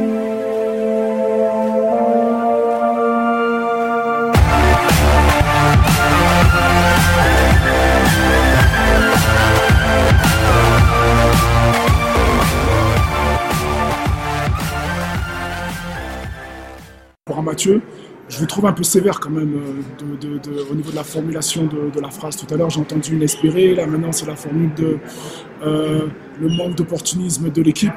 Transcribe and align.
Pour 0.00 0.29
un 18.68 18.72
peu 18.72 18.82
sévère 18.82 19.20
quand 19.20 19.30
même 19.30 19.54
euh, 19.54 20.66
au 20.70 20.74
niveau 20.74 20.90
de 20.90 20.96
la 20.96 21.04
formulation 21.04 21.66
de, 21.66 22.00
la 22.00 22.10
phrase. 22.10 22.36
Tout 22.36 22.52
à 22.52 22.56
l'heure, 22.56 22.70
j'ai 22.70 22.80
entendu 22.80 23.14
inespéré. 23.14 23.74
Là, 23.74 23.86
maintenant, 23.86 24.12
c'est 24.12 24.26
la 24.26 24.36
formule 24.36 24.72
de 24.74 24.98
euh, 25.62 26.06
le 26.40 26.48
manque 26.48 26.74
d'opportunisme 26.74 27.50
de 27.50 27.62
l'équipe. 27.62 27.92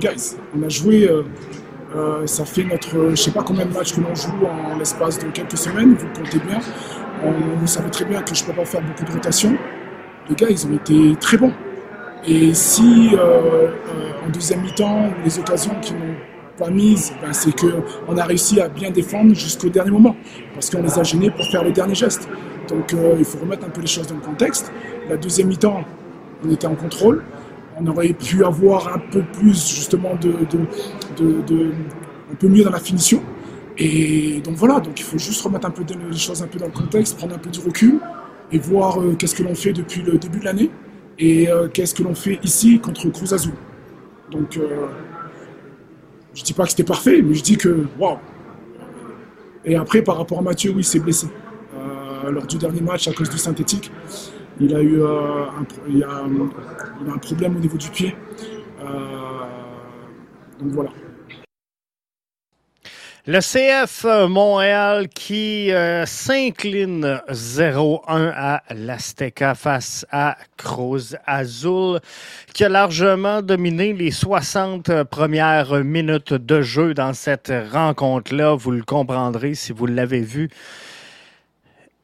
Guys, 0.00 0.36
on 0.56 0.62
a 0.62 0.68
joué. 0.68 1.08
Euh, 1.08 2.26
ça 2.26 2.46
fait 2.46 2.64
notre, 2.64 3.10
je 3.10 3.16
sais 3.16 3.32
pas 3.32 3.42
combien 3.42 3.66
de 3.66 3.72
matchs 3.74 3.92
que 3.92 4.00
l'on 4.00 4.14
joue 4.14 4.46
en, 4.46 4.78
l'espace 4.78 5.18
de 5.18 5.26
quelques 5.26 5.58
semaines. 5.58 5.94
Vous 5.94 6.06
comptez 6.16 6.38
bien. 6.38 6.58
On, 7.22 7.58
vous 7.60 7.66
savez 7.66 7.90
très 7.90 8.06
bien 8.06 8.22
que 8.22 8.34
je 8.34 8.44
peux 8.44 8.54
pas 8.54 8.64
faire 8.64 8.80
beaucoup 8.80 9.04
de 9.04 9.12
rotation. 9.12 9.56
Les 10.30 10.34
gars, 10.34 10.48
ils 10.48 10.66
ont 10.66 10.72
été 10.72 11.14
très 11.20 11.36
bons. 11.36 11.52
Et 12.26 12.54
si 12.54 13.10
en 14.24 14.30
deuxième 14.30 14.62
mi-temps, 14.62 15.10
les 15.24 15.38
occasions 15.38 15.74
qui 15.82 15.92
n'ont 15.92 16.14
pas 16.58 16.70
mise, 16.70 17.12
c'est 17.32 17.54
qu'on 17.58 18.16
a 18.16 18.24
réussi 18.24 18.60
à 18.60 18.68
bien 18.68 18.90
défendre 18.90 19.34
jusqu'au 19.34 19.68
dernier 19.68 19.90
moment, 19.90 20.16
parce 20.54 20.70
qu'on 20.70 20.82
les 20.82 20.98
a 20.98 21.02
gênés 21.02 21.30
pour 21.30 21.44
faire 21.46 21.64
le 21.64 21.72
dernier 21.72 21.94
geste. 21.94 22.28
Donc 22.68 22.92
euh, 22.92 23.16
il 23.18 23.24
faut 23.24 23.38
remettre 23.38 23.66
un 23.66 23.70
peu 23.70 23.80
les 23.80 23.86
choses 23.86 24.06
dans 24.06 24.14
le 24.14 24.20
contexte. 24.20 24.72
La 25.08 25.16
deuxième 25.16 25.48
mi-temps, 25.48 25.84
on 26.44 26.50
était 26.50 26.66
en 26.66 26.74
contrôle. 26.74 27.22
On 27.78 27.86
aurait 27.86 28.12
pu 28.12 28.44
avoir 28.44 28.94
un 28.94 28.98
peu 28.98 29.22
plus 29.22 29.74
justement 29.74 30.14
de, 30.20 30.32
de, 30.50 31.72
un 32.30 32.34
peu 32.38 32.48
mieux 32.48 32.62
dans 32.62 32.70
la 32.70 32.78
finition. 32.78 33.22
Et 33.78 34.40
donc 34.44 34.56
voilà, 34.56 34.80
donc 34.80 35.00
il 35.00 35.02
faut 35.02 35.18
juste 35.18 35.42
remettre 35.42 35.66
un 35.66 35.70
peu 35.70 35.82
les 36.10 36.18
choses 36.18 36.42
un 36.42 36.46
peu 36.46 36.58
dans 36.58 36.66
le 36.66 36.72
contexte, 36.72 37.16
prendre 37.16 37.34
un 37.34 37.38
peu 37.38 37.50
du 37.50 37.60
recul 37.60 37.98
et 38.52 38.58
voir 38.58 39.00
euh, 39.00 39.14
qu'est-ce 39.18 39.34
que 39.34 39.42
l'on 39.42 39.54
fait 39.54 39.72
depuis 39.72 40.02
le 40.02 40.18
début 40.18 40.40
de 40.40 40.44
l'année 40.44 40.70
et 41.18 41.48
euh, 41.48 41.68
qu'est-ce 41.68 41.94
que 41.94 42.02
l'on 42.02 42.14
fait 42.14 42.38
ici 42.42 42.78
contre 42.78 43.08
Cruz 43.08 43.32
Azul. 43.32 43.54
Donc 44.30 44.58
je 46.34 46.42
dis 46.42 46.52
pas 46.52 46.64
que 46.64 46.70
c'était 46.70 46.84
parfait, 46.84 47.22
mais 47.22 47.34
je 47.34 47.42
dis 47.42 47.56
que 47.56 47.86
waouh. 47.98 48.18
Et 49.64 49.76
après, 49.76 50.02
par 50.02 50.16
rapport 50.16 50.38
à 50.38 50.42
Mathieu, 50.42 50.70
oui, 50.70 50.78
il 50.78 50.84
s'est 50.84 50.98
blessé. 50.98 51.28
Euh, 51.74 52.30
lors 52.30 52.46
du 52.46 52.56
dernier 52.56 52.80
match, 52.80 53.06
à 53.08 53.12
cause 53.12 53.30
du 53.30 53.38
synthétique, 53.38 53.90
il 54.60 54.74
a 54.74 54.80
eu 54.80 55.00
euh, 55.00 55.44
un, 55.44 55.64
il 55.88 56.02
a, 56.02 56.24
un 56.24 57.18
problème 57.18 57.56
au 57.56 57.60
niveau 57.60 57.76
du 57.76 57.88
pied. 57.88 58.16
Euh, 58.80 58.86
donc 60.60 60.72
voilà. 60.72 60.90
Le 63.24 63.38
CF 63.38 64.04
Montréal 64.28 65.08
qui 65.08 65.70
euh, 65.70 66.04
s'incline 66.06 67.20
0-1 67.30 68.02
à 68.34 68.64
l'Azteca 68.74 69.54
face 69.54 70.04
à 70.10 70.36
Cruz 70.56 71.16
Azul, 71.24 72.00
qui 72.52 72.64
a 72.64 72.68
largement 72.68 73.40
dominé 73.40 73.92
les 73.92 74.10
60 74.10 75.04
premières 75.04 75.84
minutes 75.84 76.34
de 76.34 76.62
jeu 76.62 76.94
dans 76.94 77.12
cette 77.12 77.52
rencontre-là. 77.70 78.56
Vous 78.56 78.72
le 78.72 78.82
comprendrez 78.82 79.54
si 79.54 79.70
vous 79.70 79.86
l'avez 79.86 80.22
vu 80.22 80.50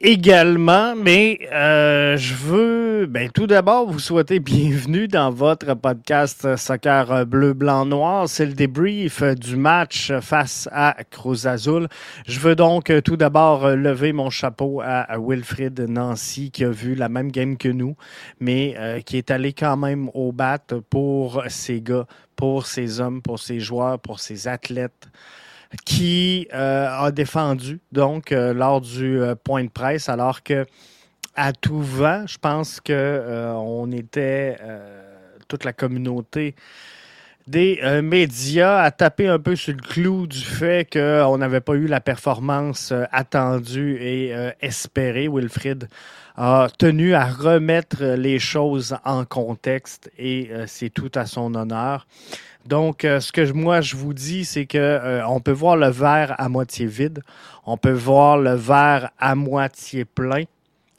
également, 0.00 0.94
mais 0.94 1.41
euh, 1.52 2.16
je 2.16 2.34
veux 2.34 3.06
ben, 3.06 3.30
tout 3.30 3.48
d'abord 3.48 3.91
vous 3.91 3.98
souhaiter 3.98 4.38
bienvenue 4.38 5.08
dans 5.08 5.30
votre 5.30 5.74
podcast 5.74 6.56
Soccer 6.56 7.27
Bleu, 7.27 7.52
Blanc, 7.52 7.84
Noir. 7.84 8.28
C'est 8.28 8.46
le 8.46 8.52
débrief 8.52 9.22
du 9.22 9.56
match 9.56 10.12
face 10.20 10.69
à 10.72 10.96
Cruz 11.10 11.46
Azul. 11.46 11.88
Je 12.26 12.38
veux 12.38 12.54
donc 12.54 12.92
tout 13.04 13.16
d'abord 13.16 13.69
lever 13.70 14.12
mon 14.12 14.31
chapeau 14.31 14.81
à 14.84 15.19
Wilfrid 15.19 15.81
Nancy 15.88 16.53
qui 16.53 16.64
a 16.64 16.70
vu 16.70 16.94
la 16.94 17.08
même 17.08 17.32
game 17.32 17.56
que 17.56 17.69
nous, 17.69 17.97
mais 18.38 18.76
euh, 18.78 19.00
qui 19.00 19.16
est 19.16 19.32
allé 19.32 19.53
quand 19.53 19.76
même 19.76 20.10
au 20.14 20.31
bat 20.31 20.58
pour 20.91 21.42
ces 21.48 21.81
gars, 21.81 22.06
pour 22.37 22.66
ces 22.66 23.00
hommes, 23.00 23.20
pour 23.20 23.41
ces 23.41 23.58
joueurs, 23.58 23.98
pour 23.98 24.20
ces 24.20 24.47
athlètes 24.47 25.08
qui 25.84 26.49
euh, 26.55 26.89
a 26.89 27.11
défendu 27.11 27.81
donc 27.93 28.33
euh, 28.33 28.53
lors 28.53 28.81
du 28.81 29.21
euh, 29.21 29.34
point 29.34 29.65
de 29.65 29.71
presse, 29.71 30.09
alors 30.09 30.43
que 30.43 30.67
à 31.34 31.53
tout 31.53 31.81
vent, 31.81 32.25
je 32.27 32.39
pense 32.39 32.81
que 32.81 33.53
on 33.55 33.93
était 33.93 34.56
toute 35.47 35.62
la 35.62 35.73
communauté 35.73 36.56
des 37.47 37.81
médias 38.03 38.83
à 38.83 38.91
taper 38.91 39.29
un 39.29 39.39
peu 39.39 39.55
sur 39.55 39.73
le 39.73 39.81
clou 39.81 40.27
du 40.27 40.41
fait 40.41 40.93
qu'on 40.93 41.39
n'avait 41.39 41.61
pas 41.61 41.75
eu 41.75 41.87
la 41.87 42.00
performance 42.00 42.93
attendue 43.12 43.99
et 44.00 44.35
espérée. 44.61 45.29
Wilfrid 45.29 45.89
a 46.37 46.67
tenu 46.77 47.15
à 47.15 47.27
remettre 47.27 48.05
les 48.05 48.41
choses 48.41 48.97
en 49.05 49.25
contexte 49.25 50.11
et 50.19 50.50
c'est 50.67 50.91
tout 50.91 51.12
à 51.15 51.25
son 51.25 51.55
honneur. 51.55 52.09
Donc, 52.66 53.04
euh, 53.04 53.20
ce 53.20 53.32
que 53.32 53.52
moi 53.52 53.80
je 53.80 53.96
vous 53.96 54.12
dis, 54.12 54.44
c'est 54.44 54.66
que 54.66 54.78
euh, 54.78 55.26
on 55.26 55.41
peut 55.41 55.52
voir 55.52 55.76
le 55.76 55.88
verre 55.88 56.34
à 56.38 56.48
moitié 56.48 56.86
vide, 56.86 57.22
on 57.64 57.76
peut 57.76 57.92
voir 57.92 58.36
le 58.36 58.54
verre 58.54 59.10
à 59.19 59.34
moitié 59.34 60.04
plein. 60.04 60.44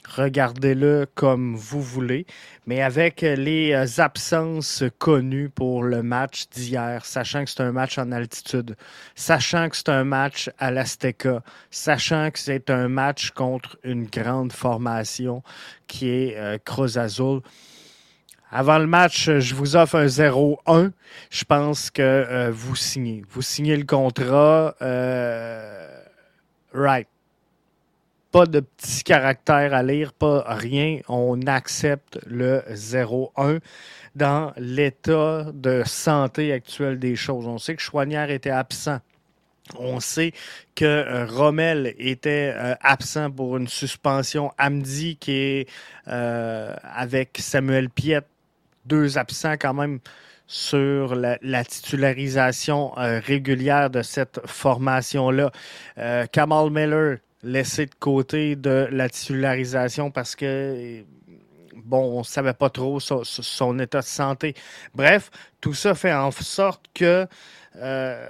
Regardez-le 0.08 1.06
comme 1.14 1.54
vous 1.54 1.80
voulez, 1.80 2.26
mais 2.66 2.82
avec 2.82 3.20
les 3.20 3.72
euh, 3.72 4.02
absences 4.02 4.82
connues 4.98 5.48
pour 5.48 5.84
le 5.84 6.02
match 6.02 6.48
d'hier, 6.48 7.04
sachant 7.04 7.44
que 7.44 7.50
c'est 7.50 7.60
un 7.60 7.70
match 7.70 7.98
en 7.98 8.10
altitude, 8.10 8.74
sachant 9.14 9.68
que 9.68 9.76
c'est 9.76 9.90
un 9.90 10.02
match 10.02 10.50
à 10.58 10.72
l'Azteca, 10.72 11.44
sachant 11.70 12.32
que 12.32 12.40
c'est 12.40 12.70
un 12.70 12.88
match 12.88 13.30
contre 13.30 13.78
une 13.84 14.06
grande 14.06 14.52
formation 14.52 15.44
qui 15.86 16.08
est 16.08 16.64
Cruz 16.64 16.98
Azul, 16.98 17.42
avant 18.52 18.78
le 18.78 18.86
match, 18.86 19.30
je 19.30 19.54
vous 19.54 19.76
offre 19.76 19.96
un 19.96 20.06
0-1. 20.06 20.90
Je 21.30 21.44
pense 21.44 21.90
que 21.90 22.02
euh, 22.02 22.50
vous 22.52 22.74
signez. 22.74 23.22
Vous 23.30 23.42
signez 23.42 23.76
le 23.76 23.84
contrat. 23.84 24.74
Euh, 24.82 26.00
right. 26.72 27.06
Pas 28.32 28.46
de 28.46 28.60
petits 28.60 29.04
caractères 29.04 29.72
à 29.72 29.82
lire, 29.82 30.12
pas 30.12 30.44
rien. 30.48 30.98
On 31.08 31.40
accepte 31.46 32.18
le 32.26 32.62
0-1 32.72 33.60
dans 34.16 34.52
l'état 34.56 35.46
de 35.52 35.82
santé 35.84 36.52
actuel 36.52 36.98
des 36.98 37.14
choses. 37.16 37.46
On 37.46 37.58
sait 37.58 37.76
que 37.76 37.82
Chouanière 37.82 38.30
était 38.30 38.50
absent. 38.50 38.98
On 39.78 40.00
sait 40.00 40.32
que 40.74 40.84
euh, 40.84 41.26
Rommel 41.26 41.94
était 41.98 42.52
absent 42.80 43.30
pour 43.30 43.56
une 43.56 43.68
suspension. 43.68 44.52
Amdi 44.58 45.16
qui 45.16 45.32
est 45.32 45.68
avec 46.06 47.38
Samuel 47.40 47.90
Piet 47.90 48.22
deux 48.84 49.18
absents 49.18 49.54
quand 49.54 49.74
même 49.74 50.00
sur 50.46 51.14
la, 51.14 51.64
titularisation 51.64 52.98
euh, 52.98 53.20
régulière 53.20 53.88
de 53.88 54.02
cette 54.02 54.40
formation-là. 54.46 55.52
Euh, 55.98 56.26
Kamal 56.26 56.70
Miller 56.70 57.18
laissé 57.44 57.86
de 57.86 57.94
côté 57.94 58.56
de 58.56 58.88
la 58.90 59.08
titularisation 59.08 60.10
parce 60.10 60.34
que 60.34 61.04
bon, 61.76 62.16
on 62.16 62.18
ne 62.18 62.24
savait 62.24 62.52
pas 62.52 62.68
trop 62.68 62.98
son, 62.98 63.78
état 63.78 64.00
de 64.00 64.04
santé. 64.04 64.54
Bref, 64.94 65.30
tout 65.60 65.74
ça 65.74 65.94
fait 65.94 66.12
en 66.12 66.32
sorte 66.32 66.84
que 66.94 67.26
euh, 67.76 68.28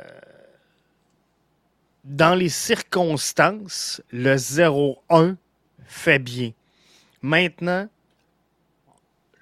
dans 2.05 2.35
les 2.35 2.49
circonstances, 2.49 4.03
le 4.11 4.37
0-1 4.37 5.37
fait 5.87 6.19
bien. 6.19 6.53
Maintenant, 7.23 7.89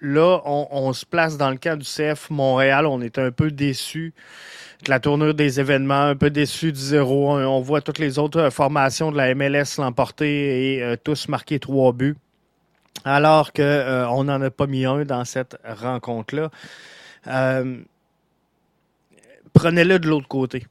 là, 0.01 0.41
on, 0.45 0.93
se 0.93 1.05
place 1.05 1.37
dans 1.37 1.51
le 1.51 1.57
cas 1.57 1.77
du 1.77 1.85
CF 1.85 2.31
Montréal. 2.31 2.87
On 2.87 3.01
est 3.01 3.19
un 3.19 3.31
peu 3.31 3.51
déçu 3.51 4.15
de 4.85 4.91
la 4.91 5.01
tournure 5.01 5.35
des 5.35 5.61
événements, 5.61 6.03
un 6.03 6.17
peu 6.17 6.31
déçu 6.31 6.73
du 6.73 6.79
0-1. 6.81 7.45
On 7.45 7.61
voit 7.61 7.81
toutes 7.81 7.99
les 7.99 8.19
autres 8.19 8.39
euh, 8.39 8.51
formations 8.51 9.11
de 9.11 9.17
la 9.17 9.35
MLS 9.35 9.79
l'emporter 9.79 10.77
et 10.77 10.83
euh, 10.83 10.97
tous 11.03 11.29
marquer 11.29 11.59
trois 11.59 11.93
buts. 11.93 12.17
Alors 13.05 13.53
qu'on 13.53 13.63
euh, 13.63 14.25
n'en 14.25 14.41
a 14.41 14.51
pas 14.51 14.67
mis 14.67 14.85
un 14.85 15.05
dans 15.05 15.25
cette 15.25 15.57
rencontre-là. 15.65 16.51
Prenez-le 19.53 19.99
de 19.99 20.09
l'autre 20.09 20.29
côté. 20.29 20.67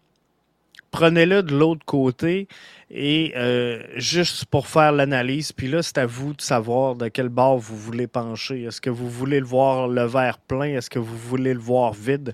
Prenez-le 0.98 1.44
de 1.44 1.56
l'autre 1.56 1.86
côté. 1.86 2.48
Et 2.90 3.34
euh, 3.36 3.84
juste 3.98 4.46
pour 4.46 4.66
faire 4.66 4.92
l'analyse, 4.92 5.52
puis 5.52 5.68
là, 5.68 5.84
c'est 5.84 6.00
à 6.00 6.08
vous 6.08 6.34
de 6.34 6.42
savoir 6.42 6.96
de 6.96 7.08
quel 7.08 7.30
bord 7.30 7.60
vous 7.60 7.78
voulez 7.78 8.08
pencher. 8.08 8.64
Est-ce 8.64 8.82
que 8.82 8.90
vous 8.90 9.08
voulez 9.08 9.40
le 9.40 9.46
voir 9.46 9.88
le 9.88 10.06
verre 10.06 10.40
plein? 10.40 10.76
Est-ce 10.76 10.90
que 10.90 10.98
vous 10.98 11.16
voulez 11.16 11.54
le 11.54 11.60
voir 11.60 11.94
vide? 11.94 12.34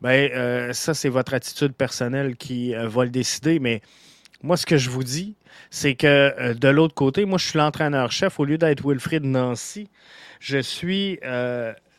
Bien, 0.00 0.12
euh, 0.12 0.72
ça, 0.72 0.94
c'est 0.94 1.10
votre 1.10 1.34
attitude 1.34 1.74
personnelle 1.74 2.36
qui 2.36 2.74
euh, 2.74 2.88
va 2.88 3.04
le 3.04 3.10
décider. 3.10 3.58
Mais 3.58 3.82
moi, 4.42 4.56
ce 4.56 4.64
que 4.64 4.78
je 4.78 4.88
vous 4.88 5.04
dis, 5.04 5.34
c'est 5.68 5.94
que 5.94 6.54
de 6.54 6.68
l'autre 6.68 6.94
côté, 6.94 7.26
moi, 7.26 7.36
je 7.36 7.48
suis 7.48 7.58
l'entraîneur-chef. 7.58 8.40
Au 8.40 8.46
lieu 8.46 8.56
d'être 8.56 8.88
Wilfried 8.88 9.24
Nancy, 9.24 9.90
je 10.40 10.56
suis 10.56 11.20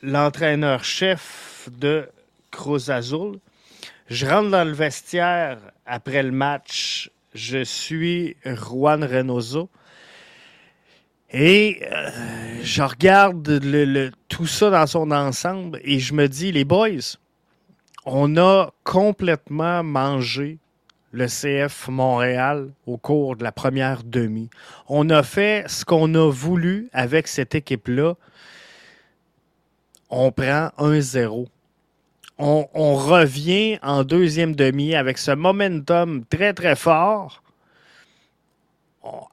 l'entraîneur-chef 0.01 1.69
de 1.77 2.09
Cruz 2.49 2.89
Azul. 2.89 3.37
Je 4.07 4.27
rentre 4.27 4.51
dans 4.51 4.63
le 4.63 4.73
vestiaire 4.73 5.57
après 5.85 6.21
le 6.21 6.31
match. 6.31 7.09
Je 7.33 7.63
suis 7.63 8.37
Juan 8.45 9.03
Reynoso. 9.03 9.69
Et 11.31 11.81
euh, 11.91 12.09
je 12.61 12.83
regarde 12.83 13.59
tout 14.29 14.45
ça 14.45 14.69
dans 14.69 14.87
son 14.87 15.11
ensemble 15.11 15.79
et 15.83 15.99
je 15.99 16.13
me 16.13 16.27
dis, 16.27 16.51
les 16.51 16.63
boys, 16.65 17.17
on 18.05 18.37
a 18.37 18.71
complètement 18.83 19.83
mangé 19.83 20.59
le 21.11 21.25
CF 21.27 21.87
Montréal 21.87 22.69
au 22.85 22.97
cours 22.97 23.35
de 23.35 23.43
la 23.43 23.51
première 23.51 24.03
demi. 24.03 24.49
On 24.87 25.09
a 25.09 25.23
fait 25.23 25.65
ce 25.67 25.83
qu'on 25.83 26.13
a 26.13 26.29
voulu 26.29 26.89
avec 26.93 27.27
cette 27.27 27.55
équipe-là. 27.55 28.15
On 30.09 30.31
prend 30.31 30.69
1-0. 30.77 31.47
On, 32.37 32.95
revient 32.95 33.79
en 33.81 34.03
deuxième 34.03 34.55
demi 34.55 34.93
avec 34.93 35.17
ce 35.17 35.31
momentum 35.31 36.25
très, 36.25 36.53
très 36.53 36.75
fort. 36.75 37.41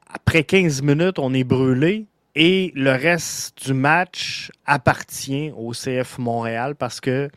Après 0.07 0.43
15 0.43 0.81
minutes, 0.83 1.19
on 1.19 1.33
est 1.33 1.43
brûlé 1.43 2.05
et 2.35 2.71
le 2.75 2.91
reste 2.91 3.65
du 3.65 3.73
match 3.73 4.51
appartient 4.65 5.51
au 5.57 5.71
CF 5.71 6.17
Montréal 6.17 6.75
parce 6.75 7.01
que 7.01 7.29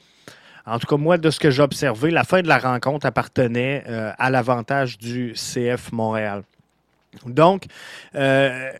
en 0.67 0.81
tout 0.81 0.87
cas, 0.89 0.97
moi, 0.97 1.17
de 1.17 1.31
ce 1.31 1.39
que 1.39 1.51
j'ai 1.51 1.63
observé, 1.63 2.11
la 2.11 2.25
fin 2.25 2.43
de 2.43 2.49
la 2.49 2.59
rencontre 2.59 3.07
appartenait 3.07 3.85
euh, 3.89 4.11
à 4.19 4.31
l'avantage 4.31 4.99
du 4.99 5.33
CF 5.35 5.93
Montréal. 5.93 6.43
Donc, 7.25 7.67
euh, 8.17 8.73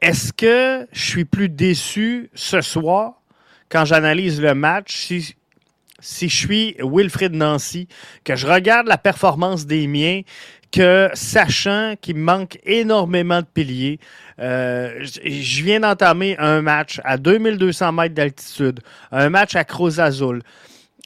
est-ce 0.00 0.32
que 0.32 0.88
je 0.90 1.00
suis 1.00 1.26
plus 1.26 1.50
déçu 1.50 2.30
ce 2.34 2.62
soir 2.62 3.20
quand 3.68 3.84
j'analyse 3.84 4.40
le 4.40 4.54
match 4.54 4.96
si, 4.96 5.36
si 6.00 6.28
je 6.28 6.36
suis 6.36 6.76
Wilfrid 6.80 7.34
Nancy, 7.34 7.88
que 8.24 8.36
je 8.36 8.46
regarde 8.46 8.86
la 8.86 8.98
performance 8.98 9.66
des 9.66 9.86
miens, 9.86 10.22
que 10.70 11.08
sachant 11.14 11.94
qu'il 12.00 12.16
manque 12.16 12.58
énormément 12.64 13.40
de 13.40 13.46
piliers, 13.46 13.98
euh, 14.38 15.02
je 15.02 15.64
viens 15.64 15.80
d'entamer 15.80 16.36
un 16.38 16.62
match 16.62 17.00
à 17.04 17.16
2200 17.16 17.92
mètres 17.92 18.14
d'altitude, 18.14 18.80
un 19.10 19.30
match 19.30 19.56
à 19.56 19.64
Cruz 19.64 19.98
Azul, 19.98 20.42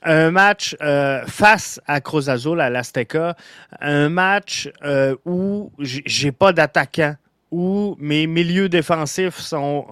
un 0.02 0.30
match 0.32 0.76
euh, 0.82 1.24
face 1.26 1.80
à 1.86 2.00
Cruz 2.00 2.28
Azul 2.28 2.60
à 2.60 2.70
l'Azteca, 2.70 3.36
un 3.80 4.08
match 4.08 4.68
euh, 4.84 5.14
où 5.24 5.70
j'ai 5.78 6.32
pas 6.32 6.52
d'attaquant, 6.52 7.14
où 7.52 7.96
mes 8.00 8.26
milieux 8.26 8.68
défensifs 8.68 9.38
sont 9.38 9.86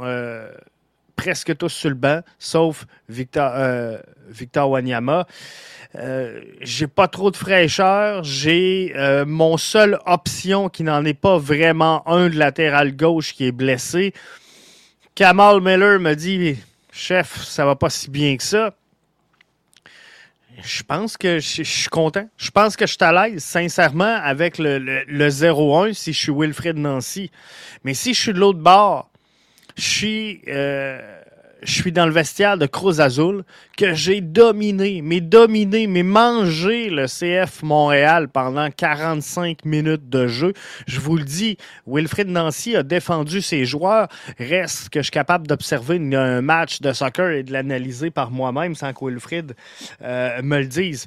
presque 1.14 1.54
tous 1.58 1.68
sur 1.68 1.90
le 1.90 1.94
banc, 1.94 2.22
sauf 2.38 2.86
Victor, 3.08 3.52
Victor 4.30 4.70
Wanyama. 4.70 5.26
Euh, 5.96 6.40
j'ai 6.60 6.86
pas 6.86 7.08
trop 7.08 7.30
de 7.30 7.36
fraîcheur. 7.36 8.22
J'ai 8.22 8.92
euh, 8.96 9.24
mon 9.26 9.56
seule 9.56 9.98
option 10.06 10.68
qui 10.68 10.84
n'en 10.84 11.04
est 11.04 11.14
pas 11.14 11.38
vraiment 11.38 12.06
un 12.08 12.28
de 12.28 12.38
latéral 12.38 12.96
gauche 12.96 13.34
qui 13.34 13.46
est 13.46 13.52
blessé. 13.52 14.14
Kamal 15.14 15.60
Miller 15.60 15.98
me 15.98 16.14
dit 16.14 16.58
Chef, 16.92 17.42
ça 17.42 17.64
va 17.64 17.74
pas 17.76 17.90
si 17.90 18.10
bien 18.10 18.36
que 18.36 18.42
ça. 18.42 18.74
Je 20.62 20.82
pense 20.82 21.16
que 21.16 21.38
je, 21.38 21.62
suis 21.62 21.88
content. 21.88 22.28
Je 22.36 22.50
pense 22.50 22.76
que 22.76 22.86
je 22.86 22.92
suis 22.92 23.04
à 23.04 23.12
l'aise, 23.12 23.42
sincèrement, 23.42 24.20
avec 24.22 24.58
le, 24.58 24.78
le 24.78 25.28
0-1 25.28 25.94
si 25.94 26.12
je 26.12 26.18
suis 26.18 26.32
Wilfred 26.32 26.76
Nancy. 26.76 27.30
Mais 27.82 27.94
si 27.94 28.12
je 28.12 28.20
suis 28.20 28.32
de 28.32 28.38
l'autre 28.38 28.58
bord, 28.58 29.10
je 29.76 29.82
suis. 29.82 30.42
Euh, 30.48 31.19
je 31.62 31.72
suis 31.72 31.92
dans 31.92 32.06
le 32.06 32.12
vestiaire 32.12 32.56
de 32.56 32.66
Cruz 32.66 33.00
Azul, 33.00 33.44
que 33.76 33.94
j'ai 33.94 34.20
dominé, 34.20 35.02
mais 35.02 35.20
dominé, 35.20 35.86
mais 35.86 36.02
mangé 36.02 36.90
le 36.90 37.06
CF 37.06 37.62
Montréal 37.62 38.28
pendant 38.28 38.70
45 38.70 39.64
minutes 39.64 40.08
de 40.08 40.26
jeu. 40.26 40.52
Je 40.86 41.00
vous 41.00 41.16
le 41.16 41.24
dis, 41.24 41.56
Wilfred 41.86 42.28
Nancy 42.28 42.76
a 42.76 42.82
défendu 42.82 43.42
ses 43.42 43.64
joueurs. 43.64 44.08
Reste 44.38 44.88
que 44.88 45.00
je 45.00 45.04
suis 45.04 45.10
capable 45.10 45.46
d'observer 45.46 45.96
un 46.14 46.40
match 46.40 46.80
de 46.80 46.92
soccer 46.92 47.30
et 47.30 47.42
de 47.42 47.52
l'analyser 47.52 48.10
par 48.10 48.30
moi-même 48.30 48.74
sans 48.74 48.92
que 48.92 49.04
Wilfred 49.04 49.54
euh, 50.02 50.42
me 50.42 50.58
le 50.58 50.66
dise. 50.66 51.06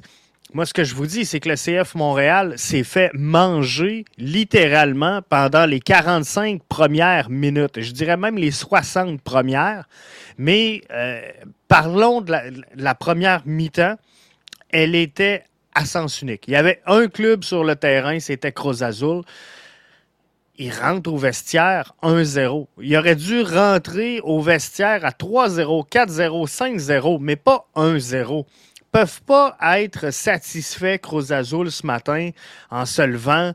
Moi, 0.54 0.66
ce 0.66 0.72
que 0.72 0.84
je 0.84 0.94
vous 0.94 1.08
dis, 1.08 1.24
c'est 1.24 1.40
que 1.40 1.48
le 1.48 1.56
CF 1.56 1.96
Montréal 1.96 2.54
s'est 2.56 2.84
fait 2.84 3.10
manger 3.12 4.04
littéralement 4.18 5.20
pendant 5.28 5.66
les 5.66 5.80
45 5.80 6.62
premières 6.68 7.28
minutes. 7.28 7.80
Je 7.80 7.90
dirais 7.90 8.16
même 8.16 8.38
les 8.38 8.52
60 8.52 9.20
premières. 9.20 9.88
Mais 10.38 10.82
euh, 10.92 11.20
parlons 11.66 12.20
de 12.20 12.32
la, 12.76 12.94
première 12.94 13.42
mi-temps. 13.44 13.96
Elle 14.70 14.94
était 14.94 15.42
à 15.74 15.84
sens 15.86 16.22
unique. 16.22 16.44
Il 16.46 16.52
y 16.52 16.56
avait 16.56 16.80
un 16.86 17.08
club 17.08 17.42
sur 17.42 17.64
le 17.64 17.74
terrain, 17.74 18.20
c'était 18.20 18.52
Cruz 18.52 18.84
Azul. 18.84 19.22
Il 20.56 20.72
rentre 20.72 21.12
au 21.12 21.16
vestiaire 21.16 21.96
1-0. 22.04 22.68
Il 22.80 22.96
aurait 22.96 23.16
dû 23.16 23.42
rentrer 23.42 24.20
au 24.22 24.40
vestiaire 24.40 25.04
à 25.04 25.10
3-0, 25.10 25.88
4-0, 25.88 26.46
5-0, 26.46 27.18
mais 27.20 27.34
pas 27.34 27.66
1-0 27.74 28.44
peuvent 28.94 29.22
pas 29.22 29.56
être 29.60 30.12
satisfaits, 30.12 30.98
Cruz 30.98 31.32
Azul, 31.32 31.72
ce 31.72 31.84
matin, 31.84 32.30
en 32.70 32.86
se 32.86 33.02
levant 33.02 33.52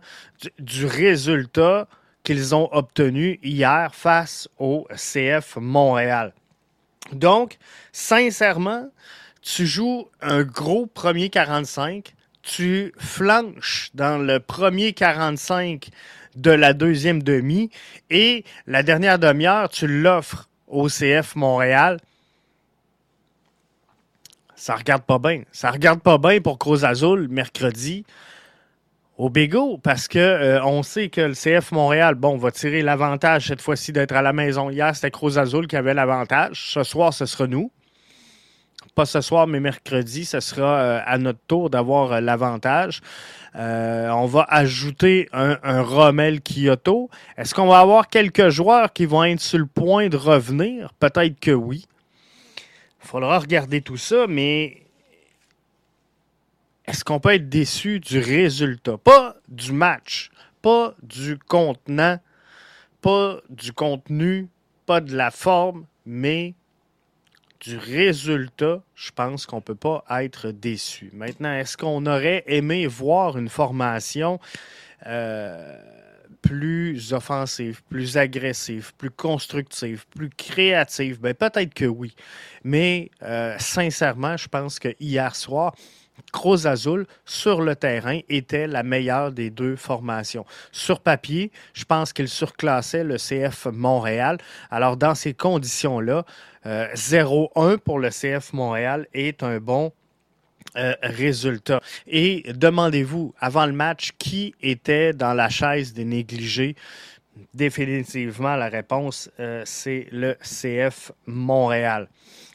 du, 0.59 0.85
résultat 0.85 1.87
qu'ils 2.23 2.53
ont 2.53 2.67
obtenu 2.73 3.39
hier 3.41 3.95
face 3.95 4.49
au 4.57 4.85
CF 4.93 5.55
Montréal. 5.55 6.33
Donc, 7.13 7.57
sincèrement, 7.93 8.89
tu 9.41 9.65
joues 9.65 10.09
un 10.19 10.43
gros 10.43 10.87
premier 10.87 11.29
45, 11.29 12.13
tu 12.41 12.93
flanches 12.97 13.91
dans 13.93 14.17
le 14.17 14.41
premier 14.41 14.91
45 14.91 15.87
de 16.35 16.51
la 16.51 16.73
deuxième 16.73 17.23
demi 17.23 17.69
et 18.09 18.43
la 18.67 18.83
dernière 18.83 19.19
demi-heure, 19.19 19.69
tu 19.69 19.87
l'offres 19.87 20.49
au 20.67 20.89
CF 20.89 21.37
Montréal 21.37 22.01
ça 24.59 24.75
regarde 24.75 25.03
pas 25.03 25.19
bien. 25.19 25.43
Ça 25.53 25.71
regarde 25.71 26.01
pas 26.01 26.17
bien 26.17 26.41
pour 26.41 26.59
Cruz 26.59 26.83
Azul 26.83 27.29
mercredi 27.29 28.03
au 29.17 29.29
Bégo 29.29 29.77
parce 29.77 30.09
que 30.09 30.19
euh, 30.19 30.63
on 30.65 30.83
sait 30.83 31.07
que 31.07 31.21
le 31.21 31.33
CF 31.33 31.71
Montréal, 31.71 32.15
bon, 32.15 32.35
va 32.37 32.51
tirer 32.51 32.81
l'avantage 32.81 33.47
cette 33.47 33.61
fois-ci 33.61 33.93
d'être 33.93 34.11
à 34.11 34.21
la 34.21 34.33
maison. 34.33 34.69
Hier, 34.69 34.93
c'était 34.93 35.11
Cruz 35.11 35.37
Azul 35.37 35.65
qui 35.65 35.77
avait 35.77 35.93
l'avantage. 35.93 36.71
Ce 36.73 36.83
soir, 36.83 37.13
ce 37.13 37.25
sera 37.25 37.47
nous. 37.47 37.71
Pas 38.95 39.05
ce 39.05 39.21
soir, 39.21 39.47
mais 39.47 39.61
mercredi, 39.61 40.25
ce 40.25 40.41
sera 40.41 40.75
euh, 40.79 40.99
à 41.05 41.17
notre 41.17 41.39
tour 41.47 41.69
d'avoir 41.69 42.11
euh, 42.11 42.19
l'avantage. 42.19 42.99
on 43.55 44.25
va 44.25 44.45
ajouter 44.49 45.29
un, 45.31 45.57
un 45.63 45.81
Rommel 45.81 46.41
Kyoto. 46.41 47.09
Est-ce 47.37 47.55
qu'on 47.55 47.67
va 47.67 47.79
avoir 47.79 48.09
quelques 48.09 48.49
joueurs 48.49 48.91
qui 48.91 49.05
vont 49.05 49.23
être 49.23 49.39
sur 49.39 49.59
le 49.59 49.67
point 49.67 50.09
de 50.09 50.17
revenir? 50.17 50.91
Peut-être 50.99 51.39
que 51.39 51.51
oui. 51.51 51.85
Il 53.09 53.13
faudra 53.13 53.39
regarder 53.39 53.81
tout 53.81 53.97
ça, 53.97 54.27
mais 54.27 54.83
est-ce 56.85 57.03
qu'on 57.03 57.19
peut 57.19 57.33
être 57.33 57.49
déçu 57.49 57.99
du 57.99 58.19
résultat? 58.19 58.99
Pas 58.99 59.35
du 59.47 59.71
match, 59.71 60.29
pas 60.61 60.93
du 61.01 61.39
contenant, 61.39 62.19
pas 63.01 63.39
du 63.49 63.73
contenu, 63.73 64.47
pas 64.85 65.01
de 65.01 65.17
la 65.17 65.31
forme, 65.31 65.87
mais 66.05 66.53
du 67.61 67.77
résultat, 67.77 68.83
je 68.93 69.09
pense 69.09 69.47
qu'on 69.47 69.55
ne 69.55 69.61
peut 69.61 69.73
pas 69.73 70.05
être 70.21 70.51
déçu. 70.51 71.09
Maintenant, 71.11 71.51
est-ce 71.51 71.77
qu'on 71.77 72.05
aurait 72.05 72.43
aimé 72.45 72.85
voir 72.85 73.39
une 73.39 73.49
formation 73.49 74.39
euh, 75.07 75.98
plus 76.41 77.13
offensive, 77.13 77.81
plus 77.89 78.17
agressive, 78.17 78.93
plus 78.97 79.11
constructive, 79.11 80.05
plus 80.07 80.29
créative? 80.29 81.19
Ben, 81.19 81.33
peut-être 81.33 81.73
que 81.73 81.85
oui. 81.85 82.15
Mais 82.63 83.11
euh, 83.23 83.55
sincèrement, 83.59 84.37
je 84.37 84.47
pense 84.47 84.79
que 84.79 84.89
hier 84.99 85.35
soir, 85.35 85.73
Cruz 86.31 86.67
Azul, 86.67 87.05
sur 87.25 87.61
le 87.61 87.75
terrain, 87.75 88.19
était 88.29 88.67
la 88.67 88.83
meilleure 88.83 89.31
des 89.31 89.49
deux 89.49 89.75
formations. 89.75 90.45
Sur 90.71 90.99
papier, 90.99 91.51
je 91.73 91.85
pense 91.85 92.13
qu'il 92.13 92.27
surclassait 92.27 93.03
le 93.03 93.17
CF 93.17 93.67
Montréal. 93.71 94.37
Alors, 94.69 94.97
dans 94.97 95.15
ces 95.15 95.33
conditions-là, 95.33 96.25
0-1 96.65 97.49
euh, 97.57 97.77
pour 97.77 97.99
le 97.99 98.09
CF 98.09 98.53
Montréal 98.53 99.07
est 99.13 99.43
un 99.43 99.59
bon 99.59 99.93
euh, 100.77 100.93
résultat. 101.01 101.81
Et 102.05 102.43
demandez-vous, 102.53 103.33
avant 103.39 103.65
le 103.65 103.71
match, 103.71 104.11
qui 104.19 104.53
était 104.61 105.13
dans 105.13 105.33
la 105.33 105.49
chaise 105.49 105.93
des 105.93 106.05
négligés? 106.05 106.75
Définitivement, 107.55 108.55
la 108.55 108.69
réponse, 108.69 109.31
euh, 109.39 109.63
c'est 109.65 110.05
le 110.11 110.37
CF 110.43 111.11
Montréal. 111.25 112.07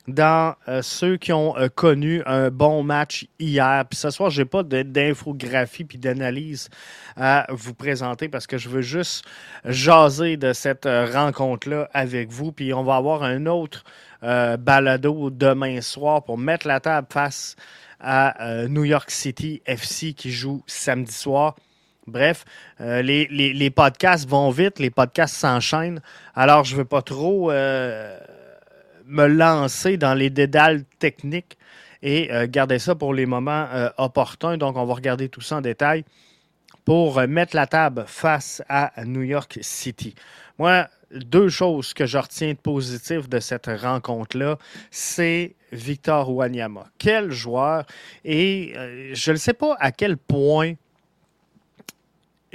Dans 0.06 0.54
euh, 0.68 0.80
ceux 0.80 1.16
qui 1.16 1.32
ont 1.32 1.56
connu 1.74 2.22
un 2.24 2.50
bon 2.50 2.84
match 2.84 3.26
hier, 3.40 3.84
puis 3.90 3.98
ce 3.98 4.10
soir, 4.10 4.30
je 4.30 4.42
n'ai 4.42 4.44
pas 4.44 4.62
d'infographie 4.62 5.82
puis 5.82 5.98
d'analyse 5.98 6.68
à 7.16 7.46
vous 7.48 7.74
présenter 7.74 8.28
parce 8.28 8.46
que 8.46 8.58
je 8.58 8.68
veux 8.68 8.82
juste 8.82 9.24
jaser 9.64 10.36
de 10.36 10.52
cette 10.52 10.86
rencontre-là 10.86 11.88
avec 11.92 12.30
vous. 12.30 12.52
Puis 12.52 12.72
on 12.72 12.84
va 12.84 12.94
avoir 12.94 13.24
un 13.24 13.46
autre 13.46 13.82
balado 14.22 15.30
demain 15.30 15.80
soir 15.80 16.22
pour 16.22 16.38
mettre 16.38 16.68
la 16.68 16.78
table 16.80 17.08
face 17.10 17.56
à 18.04 18.66
New 18.68 18.84
York 18.84 19.10
City 19.10 19.62
FC 19.66 20.12
qui 20.12 20.30
joue 20.30 20.62
samedi 20.66 21.12
soir. 21.12 21.56
Bref, 22.06 22.44
les, 22.78 23.26
les, 23.28 23.70
podcasts 23.70 24.28
vont 24.28 24.50
vite, 24.50 24.78
les 24.78 24.90
podcasts 24.90 25.34
s'enchaînent. 25.36 26.02
Alors, 26.34 26.64
je 26.64 26.74
ne 26.74 26.78
veux 26.78 26.84
pas 26.84 27.00
trop 27.00 27.50
me 27.50 29.26
lancer 29.26 29.96
dans 29.96 30.12
les 30.12 30.28
dédales 30.28 30.84
techniques 30.98 31.56
et 32.02 32.28
garder 32.48 32.78
ça 32.78 32.94
pour 32.94 33.14
les 33.14 33.24
moments 33.24 33.66
opportuns. 33.96 34.58
Donc, 34.58 34.76
on 34.76 34.84
va 34.84 34.92
regarder 34.92 35.30
tout 35.30 35.40
ça 35.40 35.56
en 35.56 35.60
détail 35.62 36.04
pour 36.84 37.20
mettre 37.26 37.56
la 37.56 37.66
table 37.66 38.04
face 38.06 38.62
à 38.68 38.92
New 39.06 39.22
York 39.22 39.58
City. 39.62 40.14
Moi, 40.58 40.86
deux 41.10 41.48
choses 41.48 41.94
que 41.94 42.06
je 42.06 42.18
retiens 42.18 42.52
de 42.52 42.58
positif 42.58 43.28
de 43.28 43.40
cette 43.40 43.66
rencontre-là, 43.66 44.58
c'est 44.90 45.54
Victor 45.74 46.30
Wanyama. 46.30 46.86
Quel 46.98 47.30
joueur! 47.30 47.84
Et 48.24 48.72
euh, 48.76 49.10
je 49.12 49.32
ne 49.32 49.36
sais 49.36 49.54
pas 49.54 49.76
à 49.78 49.92
quel 49.92 50.16
point. 50.16 50.74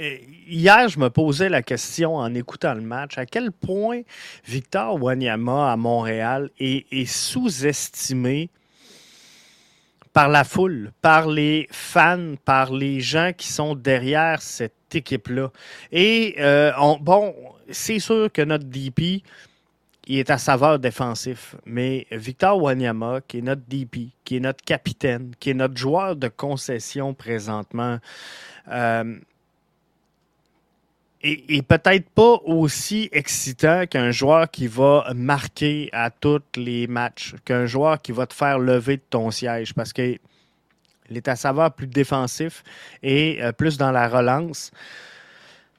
Euh, 0.00 0.16
hier, 0.48 0.88
je 0.88 0.98
me 0.98 1.10
posais 1.10 1.48
la 1.48 1.62
question 1.62 2.16
en 2.16 2.34
écoutant 2.34 2.74
le 2.74 2.80
match, 2.80 3.18
à 3.18 3.26
quel 3.26 3.52
point 3.52 4.00
Victor 4.46 5.00
Wanyama 5.00 5.72
à 5.72 5.76
Montréal 5.76 6.50
est 6.58 7.04
sous-estimé 7.04 8.50
par 10.12 10.28
la 10.28 10.44
foule, 10.44 10.92
par 11.02 11.28
les 11.28 11.68
fans, 11.70 12.34
par 12.44 12.72
les 12.72 13.00
gens 13.00 13.32
qui 13.36 13.48
sont 13.48 13.74
derrière 13.74 14.42
cette 14.42 14.74
équipe-là. 14.92 15.50
Et 15.92 16.34
euh, 16.38 16.72
bon, 17.00 17.34
c'est 17.70 18.00
sûr 18.00 18.30
que 18.32 18.42
notre 18.42 18.64
DP, 18.64 19.22
il 20.06 20.18
est 20.18 20.30
à 20.30 20.38
saveur 20.38 20.78
défensif. 20.78 21.56
Mais 21.66 22.06
Victor 22.10 22.60
Wanyama, 22.60 23.20
qui 23.26 23.38
est 23.38 23.42
notre 23.42 23.62
DP, 23.68 24.10
qui 24.24 24.36
est 24.36 24.40
notre 24.40 24.64
capitaine, 24.64 25.32
qui 25.38 25.50
est 25.50 25.54
notre 25.54 25.76
joueur 25.76 26.16
de 26.16 26.28
concession 26.28 27.14
présentement, 27.14 27.98
euh, 28.68 29.14
peut-être 31.22 32.08
pas 32.10 32.40
aussi 32.44 33.08
excitant 33.12 33.86
qu'un 33.86 34.10
joueur 34.10 34.50
qui 34.50 34.66
va 34.66 35.12
marquer 35.14 35.90
à 35.92 36.10
tous 36.10 36.40
les 36.56 36.86
matchs, 36.86 37.34
qu'un 37.44 37.66
joueur 37.66 38.00
qui 38.00 38.12
va 38.12 38.26
te 38.26 38.34
faire 38.34 38.58
lever 38.58 38.96
de 38.96 39.02
ton 39.10 39.30
siège 39.30 39.74
parce 39.74 39.92
qu'il 39.92 40.18
est 41.10 41.28
à 41.28 41.36
savoir 41.36 41.74
plus 41.74 41.86
défensif 41.86 42.62
et 43.02 43.42
euh, 43.42 43.52
plus 43.52 43.76
dans 43.76 43.92
la 43.92 44.08
relance. 44.08 44.70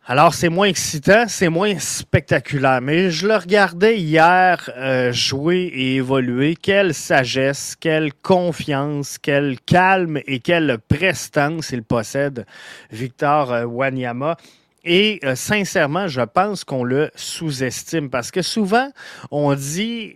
Alors, 0.08 0.34
c'est 0.34 0.50
moins 0.50 0.66
excitant, 0.66 1.26
c'est 1.28 1.50
moins 1.50 1.78
spectaculaire. 1.78 2.82
Mais 2.82 3.12
je 3.12 3.28
le 3.28 3.36
regardais 3.36 4.00
hier 4.00 4.68
euh, 4.76 5.14
jouer 5.14 5.72
et 5.76 5.98
évoluer. 5.98 6.56
Quelle 6.56 6.96
sagesse, 6.96 7.76
quelle 7.80 8.12
confiance, 8.12 9.20
quel 9.20 9.60
calme 9.60 10.20
et 10.26 10.40
quelle 10.40 10.80
prestance 10.80 11.70
il 11.70 11.84
possède, 11.84 12.48
Victor 12.92 13.54
euh, 13.54 13.66
Wanyama. 13.66 14.38
Et 14.84 15.20
euh, 15.24 15.36
sincèrement, 15.36 16.08
je 16.08 16.22
pense 16.22 16.64
qu'on 16.64 16.84
le 16.84 17.12
sous-estime 17.14 18.10
parce 18.10 18.32
que 18.32 18.42
souvent, 18.42 18.90
on 19.30 19.54
dit, 19.54 20.16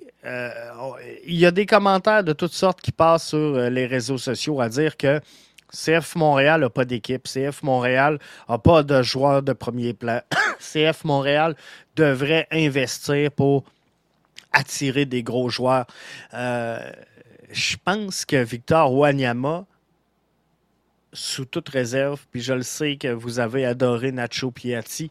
il 1.27 1.35
y 1.35 1.45
a 1.45 1.51
des 1.51 1.67
commentaires 1.67 2.23
de 2.23 2.33
toutes 2.33 2.53
sortes 2.53 2.81
qui 2.81 2.91
passent 2.91 3.27
sur 3.27 3.69
les 3.69 3.85
réseaux 3.85 4.17
sociaux 4.17 4.59
à 4.59 4.69
dire 4.69 4.97
que 4.97 5.21
CF 5.75 6.15
Montréal 6.15 6.61
n'a 6.61 6.69
pas 6.69 6.85
d'équipe, 6.85 7.27
CF 7.27 7.61
Montréal 7.63 8.19
n'a 8.47 8.57
pas 8.57 8.83
de 8.83 9.01
joueurs 9.03 9.43
de 9.43 9.53
premier 9.53 9.93
plan. 9.93 10.21
CF 10.59 11.03
Montréal 11.03 11.55
devrait 11.95 12.47
investir 12.51 13.31
pour 13.31 13.65
attirer 14.53 15.05
des 15.05 15.21
gros 15.21 15.49
joueurs. 15.49 15.85
je 16.31 17.75
pense 17.83 18.25
que 18.25 18.37
Victor 18.37 18.93
Wanyama 18.93 19.65
sous 21.15 21.45
toute 21.45 21.69
réserve, 21.69 22.25
puis 22.31 22.41
je 22.41 22.53
le 22.53 22.63
sais 22.63 22.97
que 22.97 23.07
vous 23.07 23.39
avez 23.39 23.65
adoré 23.65 24.11
Nacho 24.11 24.51
Piatti. 24.51 25.09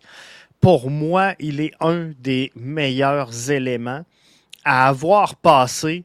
Pour 0.61 0.91
moi, 0.91 1.35
il 1.39 1.61
est 1.61 1.73
un 1.81 2.13
des 2.19 2.53
meilleurs 2.55 3.51
éléments 3.51 4.05
à 4.65 4.89
avoir 4.89 5.37
passé 5.37 6.05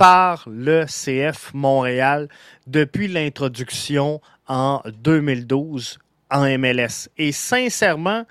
par 0.00 0.48
le 0.48 0.86
CF 0.86 1.52
Montréal 1.52 2.28
depuis 2.66 3.06
l'introduction 3.06 4.22
en 4.48 4.80
2012 4.86 5.98
en 6.30 6.58
MLS. 6.58 7.10
Et 7.18 7.32
sincèrement, 7.32 8.24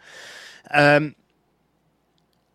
euh, 0.76 1.12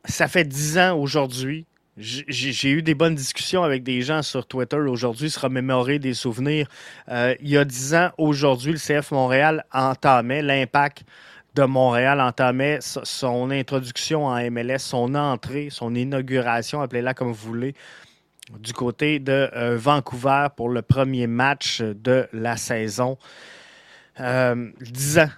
ça 0.05 0.27
fait 0.27 0.43
dix 0.43 0.79
ans 0.79 0.99
aujourd'hui 0.99 1.65
j'ai 1.97 2.71
eu 2.71 2.83
des 2.83 2.97
bonnes 2.97 3.15
discussions 3.15 3.63
avec 3.63 3.85
des 3.85 4.03
gens 4.03 4.23
sur 4.23 4.47
Twitter 4.47 4.79
aujourd'hui, 4.79 5.31
se 5.31 5.39
remémorer 5.39 6.01
des 6.01 6.13
souvenirs. 6.13 6.67
Euh, 7.09 7.37
il 7.39 7.51
y 7.51 7.57
a 7.57 7.65
dix 7.65 7.95
ans, 7.95 8.11
aujourd'hui, 8.19 8.73
le 8.73 8.79
CF 8.79 9.13
Montréal 9.13 9.65
entamait, 9.73 10.43
l'impact 10.43 11.05
de 11.55 11.63
Montréal 11.63 12.21
entamait 12.21 12.81
son 12.81 13.49
introduction 13.53 14.27
en 14.27 14.51
MLS, 14.51 14.79
son 14.79 15.15
entrée, 15.15 15.69
son 15.71 15.95
inauguration, 15.95 16.81
appelez-la 16.81 17.15
comme 17.15 17.29
vous 17.29 17.47
voulez, 17.47 17.75
du 18.59 18.73
côté 18.73 19.19
de 19.19 19.51
euh, 19.55 19.77
Vancouver 19.77 20.49
pour 20.57 20.69
le 20.69 20.83
premier 20.83 21.27
match 21.27 21.81
de 21.81 22.29
la 22.33 22.57
saison. 22.57 23.19
Euh, 24.21 24.71
dix 24.81 25.19
ans 25.19 25.31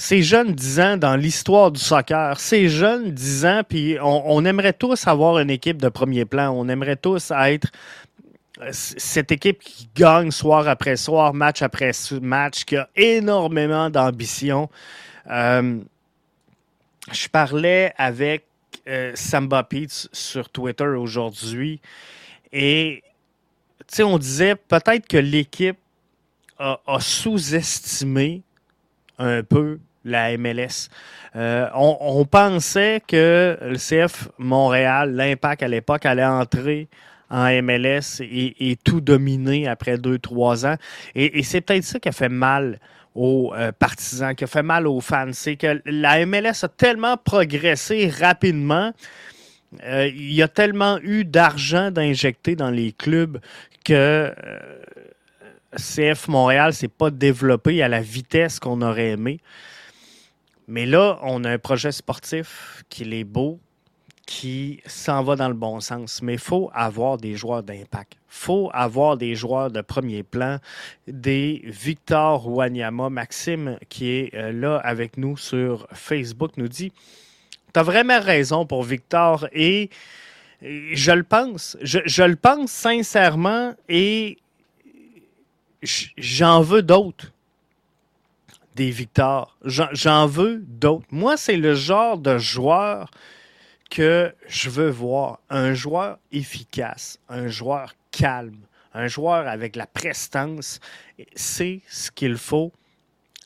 ces 0.00 0.22
jeunes 0.22 0.52
10 0.52 0.80
ans 0.80 0.96
dans 0.96 1.14
l'histoire 1.14 1.70
du 1.70 1.78
soccer, 1.78 2.40
ces 2.40 2.70
jeunes 2.70 3.10
10 3.10 3.44
ans, 3.44 3.62
puis 3.68 3.98
on, 4.00 4.44
aimerait 4.46 4.72
tous 4.72 5.06
avoir 5.06 5.38
une 5.38 5.50
équipe 5.50 5.76
de 5.76 5.90
premier 5.90 6.24
plan. 6.24 6.50
On 6.50 6.68
aimerait 6.70 6.96
tous 6.96 7.30
être 7.32 7.68
euh, 8.60 8.70
cette 8.72 9.30
équipe 9.30 9.58
qui 9.58 9.90
gagne 9.94 10.30
soir 10.30 10.68
après 10.68 10.96
soir, 10.96 11.34
match 11.34 11.60
après 11.60 11.90
match, 12.22 12.64
qui 12.64 12.78
a 12.78 12.88
énormément 12.96 13.90
d'ambition. 13.90 14.70
Euh, 15.30 15.80
je 17.12 17.28
parlais 17.28 17.92
avec 17.98 18.46
euh, 18.88 19.12
Samba 19.14 19.64
Pete 19.64 20.08
sur 20.12 20.48
Twitter 20.48 20.84
aujourd'hui 20.84 21.80
et 22.52 23.02
on 24.00 24.18
disait 24.18 24.54
peut-être 24.54 25.06
que 25.06 25.16
l'équipe 25.16 25.78
a 26.58 26.98
sous-estimé 27.00 28.42
un 29.18 29.42
peu 29.42 29.78
la 30.04 30.36
MLS. 30.36 30.88
Euh, 31.36 31.68
on, 31.74 32.24
pensait 32.24 33.02
que 33.06 33.56
le 33.62 33.76
CF 33.76 34.28
Montréal, 34.38 35.14
l'impact 35.14 35.62
à 35.62 35.68
l'époque, 35.68 36.06
allait 36.06 36.24
entrer 36.24 36.88
en 37.30 37.46
MLS 37.62 38.20
et, 38.20 38.76
tout 38.82 39.00
dominer 39.00 39.68
après 39.68 39.98
deux, 39.98 40.18
trois 40.18 40.66
ans. 40.66 40.76
Et, 41.14 41.42
c'est 41.42 41.60
peut-être 41.60 41.84
ça 41.84 42.00
qui 42.00 42.08
a 42.08 42.12
fait 42.12 42.28
mal 42.28 42.78
aux 43.14 43.52
euh, 43.54 43.72
partisans, 43.72 44.34
qui 44.34 44.44
a 44.44 44.46
fait 44.46 44.62
mal 44.62 44.86
aux 44.86 45.00
fans. 45.00 45.32
C'est 45.32 45.56
que 45.56 45.80
la 45.84 46.24
MLS 46.26 46.64
a 46.64 46.68
tellement 46.68 47.16
progressé 47.16 48.08
rapidement. 48.08 48.92
Euh, 49.84 50.08
il 50.08 50.32
y 50.32 50.42
a 50.42 50.48
tellement 50.48 50.98
eu 51.02 51.24
d'argent 51.24 51.90
d'injecter 51.90 52.56
dans 52.56 52.70
les 52.70 52.92
clubs 52.92 53.40
que 53.84 54.32
CF 55.76 56.28
Montréal 56.28 56.74
s'est 56.74 56.88
pas 56.88 57.10
développé 57.10 57.82
à 57.82 57.88
la 57.88 58.00
vitesse 58.00 58.58
qu'on 58.58 58.82
aurait 58.82 59.10
aimé. 59.10 59.40
Mais 60.66 60.86
là, 60.86 61.18
on 61.22 61.44
a 61.44 61.50
un 61.50 61.58
projet 61.58 61.92
sportif 61.92 62.84
qui 62.88 63.02
est 63.02 63.24
beau, 63.24 63.58
qui 64.26 64.80
s'en 64.86 65.24
va 65.24 65.34
dans 65.34 65.48
le 65.48 65.54
bon 65.54 65.80
sens. 65.80 66.22
Mais 66.22 66.34
il 66.34 66.38
faut 66.38 66.70
avoir 66.72 67.16
des 67.18 67.34
joueurs 67.34 67.64
d'impact. 67.64 68.14
Il 68.14 68.18
faut 68.28 68.70
avoir 68.72 69.16
des 69.16 69.34
joueurs 69.34 69.70
de 69.70 69.80
premier 69.80 70.22
plan, 70.22 70.58
des 71.08 71.62
Victor 71.64 72.46
Wanyama. 72.48 73.10
Maxime, 73.10 73.78
qui 73.88 74.10
est 74.10 74.34
euh, 74.34 74.52
là 74.52 74.76
avec 74.76 75.16
nous 75.16 75.36
sur 75.36 75.88
Facebook, 75.92 76.52
nous 76.56 76.68
dit 76.68 76.92
Tu 77.72 77.80
as 77.80 77.82
vraiment 77.82 78.20
raison 78.20 78.66
pour 78.66 78.82
Victor 78.82 79.48
et 79.52 79.90
je 80.62 81.12
le 81.12 81.22
pense. 81.22 81.76
je 81.82 82.22
le 82.22 82.36
pense 82.36 82.70
sincèrement 82.70 83.74
et 83.88 84.38
j'en 85.82 86.60
veux 86.60 86.82
d'autres 86.82 87.32
des 88.74 88.90
victoires. 88.90 89.56
J'en 89.64 90.26
veux 90.26 90.58
d'autres. 90.58 91.06
Moi, 91.10 91.36
c'est 91.36 91.56
le 91.56 91.74
genre 91.74 92.18
de 92.18 92.38
joueur 92.38 93.10
que 93.90 94.34
je 94.48 94.70
veux 94.70 94.90
voir. 94.90 95.40
Un 95.50 95.74
joueur 95.74 96.18
efficace, 96.32 97.18
un 97.28 97.48
joueur 97.48 97.94
calme, 98.10 98.60
un 98.94 99.08
joueur 99.08 99.46
avec 99.48 99.76
la 99.76 99.86
prestance. 99.86 100.80
C'est 101.34 101.80
ce 101.88 102.10
qu'il 102.10 102.36
faut 102.36 102.72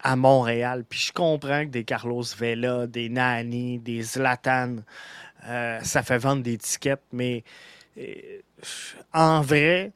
à 0.05 0.15
Montréal. 0.15 0.85
Puis 0.89 1.01
je 1.01 1.13
comprends 1.13 1.65
que 1.65 1.71
des 1.71 1.83
Carlos 1.83 2.23
Vela, 2.39 2.87
des 2.87 3.09
Nani, 3.09 3.81
des 3.81 4.03
Zlatan, 4.03 4.77
euh, 5.49 5.81
ça 5.83 6.03
fait 6.03 6.19
vendre 6.19 6.43
des 6.43 6.59
tickets, 6.59 7.03
mais 7.13 7.43
euh, 7.99 8.41
en 9.13 9.41
vrai, 9.41 9.91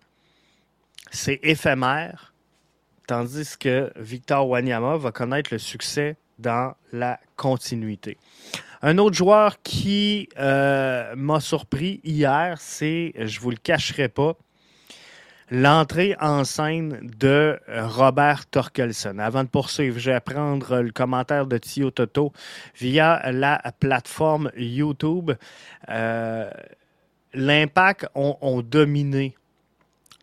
c'est 1.10 1.38
éphémère 1.42 2.32
tandis 3.06 3.56
que 3.58 3.90
Victor 3.96 4.46
Wanyama 4.46 4.98
va 4.98 5.12
connaître 5.12 5.48
le 5.52 5.58
succès 5.58 6.16
dans 6.38 6.74
la 6.92 7.18
continuité. 7.36 8.18
Un 8.82 8.98
autre 8.98 9.16
joueur 9.16 9.60
qui 9.62 10.28
euh, 10.38 11.14
m'a 11.16 11.40
surpris 11.40 12.00
hier, 12.04 12.58
c'est, 12.60 13.12
je 13.16 13.40
vous 13.40 13.50
le 13.50 13.56
cacherai 13.56 14.08
pas, 14.08 14.36
l'entrée 15.50 16.16
en 16.20 16.44
scène 16.44 17.10
de 17.18 17.58
Robert 17.68 18.46
Torkelson. 18.46 19.18
Avant 19.18 19.44
de 19.44 19.48
poursuivre, 19.48 19.98
je 19.98 20.10
vais 20.10 20.20
prendre 20.20 20.80
le 20.80 20.90
commentaire 20.90 21.46
de 21.46 21.58
Tio 21.58 21.90
Toto 21.90 22.32
via 22.78 23.30
la 23.32 23.60
plateforme 23.80 24.50
YouTube. 24.56 25.32
Euh, 25.88 26.50
L'Impact 27.34 28.08
ont, 28.14 28.62
dominé 28.62 29.36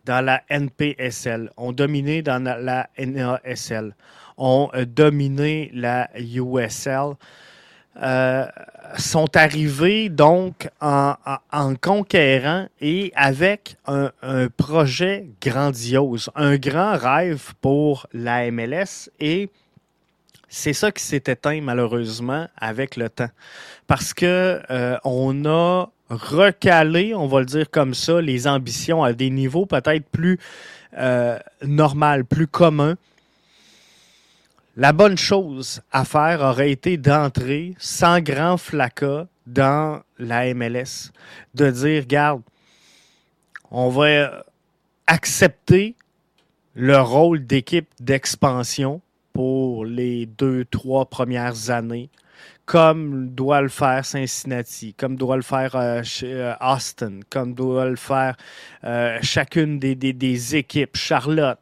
dans 0.04 0.24
la 0.24 0.42
NPSL, 0.48 1.50
ont 1.56 1.72
dominé 1.72 2.22
dans 2.22 2.42
la 2.42 2.90
NASL, 2.98 3.94
ont 4.36 4.70
dominé 4.86 5.70
la 5.72 6.10
USL. 6.18 7.14
Euh, 8.02 8.46
sont 8.98 9.36
arrivés 9.36 10.08
donc 10.08 10.68
en, 10.80 11.16
conquérant 11.80 12.66
et 12.80 13.12
avec 13.14 13.76
un, 13.86 14.10
projet 14.56 15.26
grandiose, 15.42 16.30
un 16.34 16.56
grand 16.56 16.96
rêve 16.96 17.52
pour 17.60 18.06
la 18.12 18.50
MLS 18.50 19.10
et 19.20 19.50
c'est 20.48 20.72
ça 20.72 20.92
qui 20.92 21.02
s'est 21.02 21.24
éteint 21.26 21.60
malheureusement 21.60 22.46
avec 22.56 22.96
le 22.96 23.10
temps. 23.10 23.28
Parce 23.86 24.14
que 24.14 24.62
euh, 24.70 24.96
on 25.04 25.44
a 25.44 25.90
recalé, 26.08 27.14
on 27.14 27.26
va 27.26 27.40
le 27.40 27.46
dire 27.46 27.70
comme 27.70 27.92
ça, 27.92 28.20
les 28.20 28.46
ambitions 28.46 29.02
à 29.02 29.12
des 29.12 29.30
niveaux 29.30 29.66
peut-être 29.66 30.08
plus 30.08 30.38
euh, 30.96 31.38
normal, 31.62 32.24
plus 32.24 32.46
communs 32.46 32.96
la 34.76 34.92
bonne 34.92 35.16
chose 35.16 35.80
à 35.90 36.04
faire 36.04 36.42
aurait 36.42 36.70
été 36.70 36.98
d'entrer 36.98 37.74
sans 37.78 38.20
grand 38.20 38.58
flacas 38.58 39.26
dans 39.46 40.02
la 40.18 40.52
MLS, 40.52 41.12
de 41.54 41.70
dire, 41.70 42.02
regarde, 42.02 42.42
on 43.70 43.88
va 43.88 44.44
accepter 45.06 45.96
le 46.74 46.98
rôle 47.00 47.46
d'équipe 47.46 47.88
d'expansion 48.00 49.00
pour 49.32 49.86
les 49.86 50.26
deux, 50.26 50.66
trois 50.66 51.06
premières 51.06 51.70
années, 51.70 52.10
comme 52.66 53.30
doit 53.30 53.62
le 53.62 53.68
faire 53.68 54.04
Cincinnati, 54.04 54.92
comme 54.92 55.16
doit 55.16 55.36
le 55.36 55.42
faire 55.42 55.74
euh, 55.74 56.02
euh, 56.22 56.54
Austin, 56.60 57.20
comme 57.30 57.54
doit 57.54 57.86
le 57.86 57.96
faire 57.96 58.36
euh, 58.84 59.18
chacune 59.22 59.78
des, 59.78 59.94
des, 59.94 60.56
équipes, 60.56 60.96
Charlotte, 60.96 61.58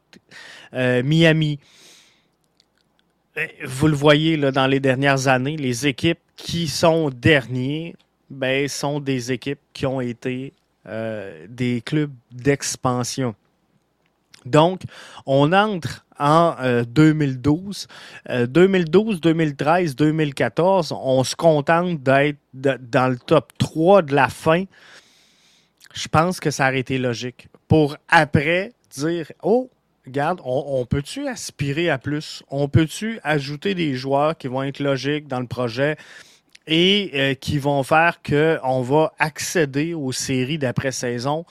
Miami. 0.73 1.59
Ben, 3.35 3.49
vous 3.65 3.87
le 3.87 3.95
voyez 3.95 4.37
là, 4.37 4.51
dans 4.51 4.65
les 4.65 4.79
dernières 4.79 5.27
années, 5.27 5.57
les 5.57 5.87
équipes 5.87 6.19
qui 6.37 6.69
sont 6.69 7.09
derniers 7.09 7.95
ben, 8.29 8.67
sont 8.69 9.01
des 9.01 9.33
équipes 9.33 9.59
qui 9.73 9.85
ont 9.85 9.99
été 9.99 10.53
euh, 10.87 11.45
des 11.49 11.81
clubs 11.81 12.13
d'expansion. 12.31 13.35
Donc, 14.45 14.83
on 15.25 15.51
entre 15.51 16.05
en 16.17 16.55
2012. 16.87 17.87
2012, 18.47 19.19
2013, 19.19 19.95
2014, 19.95 20.93
on 20.95 21.23
se 21.23 21.35
contente 21.35 22.01
d'être 22.03 22.37
dans 22.53 23.09
le 23.09 23.17
top 23.17 23.51
3 23.57 24.03
de 24.03 24.15
la 24.15 24.29
fin. 24.29 24.63
Je 25.93 26.07
pense 26.07 26.39
que 26.39 26.51
ça 26.51 26.67
aurait 26.69 26.79
été 26.79 26.97
logique. 26.97 27.47
Pour 27.67 27.97
après 28.07 28.73
dire, 28.91 29.31
oh, 29.41 29.69
regarde, 30.05 30.41
on, 30.43 30.85
peut-tu 30.85 31.27
aspirer 31.27 31.89
à 31.89 31.97
plus? 31.97 32.43
On 32.49 32.67
peut-tu 32.67 33.19
ajouter 33.23 33.75
des 33.75 33.95
joueurs 33.95 34.37
qui 34.37 34.47
vont 34.47 34.63
être 34.63 34.79
logiques 34.79 35.27
dans 35.27 35.39
le 35.39 35.47
projet 35.47 35.97
et 36.67 37.11
euh, 37.13 37.33
qui 37.33 37.57
vont 37.57 37.83
faire 37.83 38.19
qu'on 38.21 38.81
va 38.81 39.13
accéder 39.19 39.93
aux 39.93 40.11
séries 40.11 40.57
d'après-saison? 40.57 41.45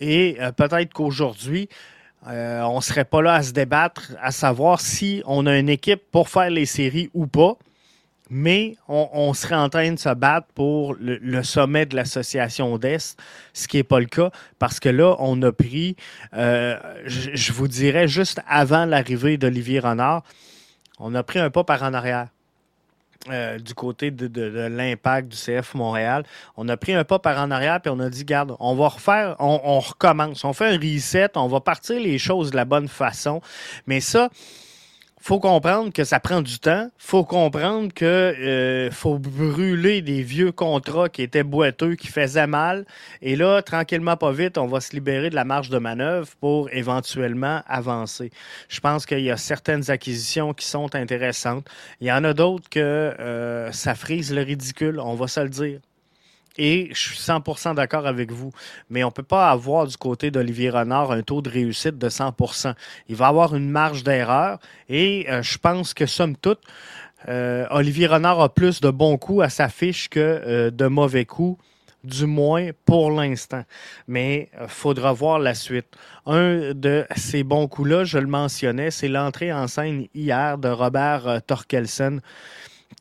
Et 0.00 0.36
euh, 0.40 0.52
peut-être 0.52 0.92
qu'aujourd'hui, 0.92 1.68
euh, 2.26 2.60
on 2.62 2.76
ne 2.76 2.82
serait 2.82 3.04
pas 3.04 3.22
là 3.22 3.34
à 3.34 3.42
se 3.42 3.52
débattre, 3.52 4.12
à 4.20 4.30
savoir 4.30 4.80
si 4.80 5.22
on 5.26 5.46
a 5.46 5.58
une 5.58 5.68
équipe 5.68 6.02
pour 6.10 6.28
faire 6.28 6.50
les 6.50 6.66
séries 6.66 7.10
ou 7.14 7.26
pas 7.26 7.56
mais 8.30 8.76
on, 8.86 9.34
serait 9.34 9.56
en 9.56 9.68
train 9.68 9.90
de 9.92 9.98
se 9.98 10.14
battre 10.14 10.46
pour 10.54 10.94
le, 10.98 11.42
sommet 11.42 11.84
de 11.84 11.96
l'association 11.96 12.78
d'Est, 12.78 13.18
ce 13.52 13.66
qui 13.66 13.78
n'est 13.78 13.82
pas 13.82 13.98
le 13.98 14.06
cas, 14.06 14.30
parce 14.60 14.78
que 14.78 14.88
là, 14.88 15.16
on 15.18 15.42
a 15.42 15.50
pris, 15.50 15.96
euh, 16.34 16.78
je, 17.04 17.52
vous 17.52 17.66
dirais, 17.66 18.06
juste 18.06 18.40
avant 18.46 18.84
l'arrivée 18.84 19.36
d'Olivier 19.36 19.80
Renard, 19.80 20.22
on 21.00 21.14
a 21.16 21.24
pris 21.24 21.40
un 21.40 21.50
pas 21.50 21.64
par 21.64 21.82
en 21.82 21.92
arrière. 21.92 22.28
Euh, 23.28 23.58
du 23.58 23.74
côté 23.74 24.10
de, 24.10 24.50
l'impact 24.68 25.28
du 25.28 25.36
CF 25.36 25.74
Montréal. 25.74 26.22
On 26.56 26.66
a 26.70 26.78
pris 26.78 26.94
un 26.94 27.04
pas 27.04 27.18
par 27.18 27.38
en 27.38 27.50
arrière 27.50 27.78
puis 27.82 27.92
on 27.94 28.00
a 28.00 28.08
dit, 28.08 28.24
garde, 28.24 28.56
on 28.58 28.74
va 28.74 28.88
refaire, 28.88 29.36
on, 29.38 29.60
on 29.62 29.78
recommence, 29.78 30.42
on 30.42 30.54
fait 30.54 30.68
un 30.68 30.78
reset, 30.78 31.28
on 31.36 31.46
va 31.46 31.60
partir 31.60 32.00
les 32.00 32.16
choses 32.16 32.50
de 32.50 32.56
la 32.56 32.64
bonne 32.64 32.88
façon. 32.88 33.42
Mais 33.86 34.00
ça, 34.00 34.30
faut 35.20 35.38
comprendre 35.38 35.92
que 35.92 36.02
ça 36.02 36.18
prend 36.18 36.40
du 36.40 36.58
temps. 36.58 36.90
faut 36.96 37.24
comprendre 37.24 37.92
que 37.92 38.04
euh, 38.04 38.90
faut 38.90 39.18
brûler 39.18 40.00
des 40.00 40.22
vieux 40.22 40.50
contrats 40.50 41.08
qui 41.08 41.22
étaient 41.22 41.42
boiteux, 41.42 41.94
qui 41.94 42.06
faisaient 42.06 42.46
mal. 42.46 42.86
Et 43.20 43.36
là, 43.36 43.60
tranquillement, 43.60 44.16
pas 44.16 44.32
vite, 44.32 44.56
on 44.56 44.66
va 44.66 44.80
se 44.80 44.92
libérer 44.92 45.28
de 45.28 45.34
la 45.34 45.44
marge 45.44 45.68
de 45.68 45.78
manœuvre 45.78 46.28
pour 46.40 46.70
éventuellement 46.72 47.60
avancer. 47.66 48.30
Je 48.68 48.80
pense 48.80 49.04
qu'il 49.04 49.20
y 49.20 49.30
a 49.30 49.36
certaines 49.36 49.90
acquisitions 49.90 50.54
qui 50.54 50.66
sont 50.66 50.94
intéressantes. 50.94 51.68
Il 52.00 52.06
y 52.06 52.12
en 52.12 52.24
a 52.24 52.32
d'autres 52.32 52.68
que 52.70 52.80
euh, 52.80 53.70
ça 53.72 53.94
frise 53.94 54.32
le 54.34 54.42
ridicule, 54.42 54.98
on 55.00 55.14
va 55.14 55.28
se 55.28 55.40
le 55.40 55.50
dire. 55.50 55.80
Et 56.58 56.88
je 56.92 56.98
suis 56.98 57.18
100% 57.18 57.74
d'accord 57.74 58.06
avec 58.06 58.32
vous. 58.32 58.52
Mais 58.88 59.04
on 59.04 59.08
ne 59.08 59.12
peut 59.12 59.22
pas 59.22 59.50
avoir 59.50 59.86
du 59.86 59.96
côté 59.96 60.30
d'Olivier 60.30 60.70
Renard 60.70 61.12
un 61.12 61.22
taux 61.22 61.42
de 61.42 61.48
réussite 61.48 61.98
de 61.98 62.08
100%. 62.08 62.74
Il 63.08 63.16
va 63.16 63.28
avoir 63.28 63.54
une 63.54 63.70
marge 63.70 64.02
d'erreur. 64.02 64.58
Et 64.88 65.26
euh, 65.30 65.42
je 65.42 65.58
pense 65.58 65.94
que, 65.94 66.06
somme 66.06 66.36
toute, 66.36 66.60
euh, 67.28 67.66
Olivier 67.70 68.06
Renard 68.06 68.40
a 68.40 68.48
plus 68.48 68.80
de 68.80 68.90
bons 68.90 69.16
coups 69.16 69.44
à 69.44 69.48
sa 69.48 69.68
fiche 69.68 70.08
que 70.08 70.20
euh, 70.20 70.70
de 70.70 70.86
mauvais 70.86 71.24
coups, 71.24 71.62
du 72.02 72.26
moins 72.26 72.70
pour 72.84 73.10
l'instant. 73.10 73.62
Mais 74.08 74.48
il 74.60 74.68
faudra 74.68 75.12
voir 75.12 75.38
la 75.38 75.54
suite. 75.54 75.86
Un 76.26 76.72
de 76.74 77.06
ces 77.14 77.44
bons 77.44 77.68
coups-là, 77.68 78.04
je 78.04 78.18
le 78.18 78.26
mentionnais, 78.26 78.90
c'est 78.90 79.08
l'entrée 79.08 79.52
en 79.52 79.68
scène 79.68 80.06
hier 80.14 80.58
de 80.58 80.68
Robert 80.68 81.42
Torkelsen 81.46 82.20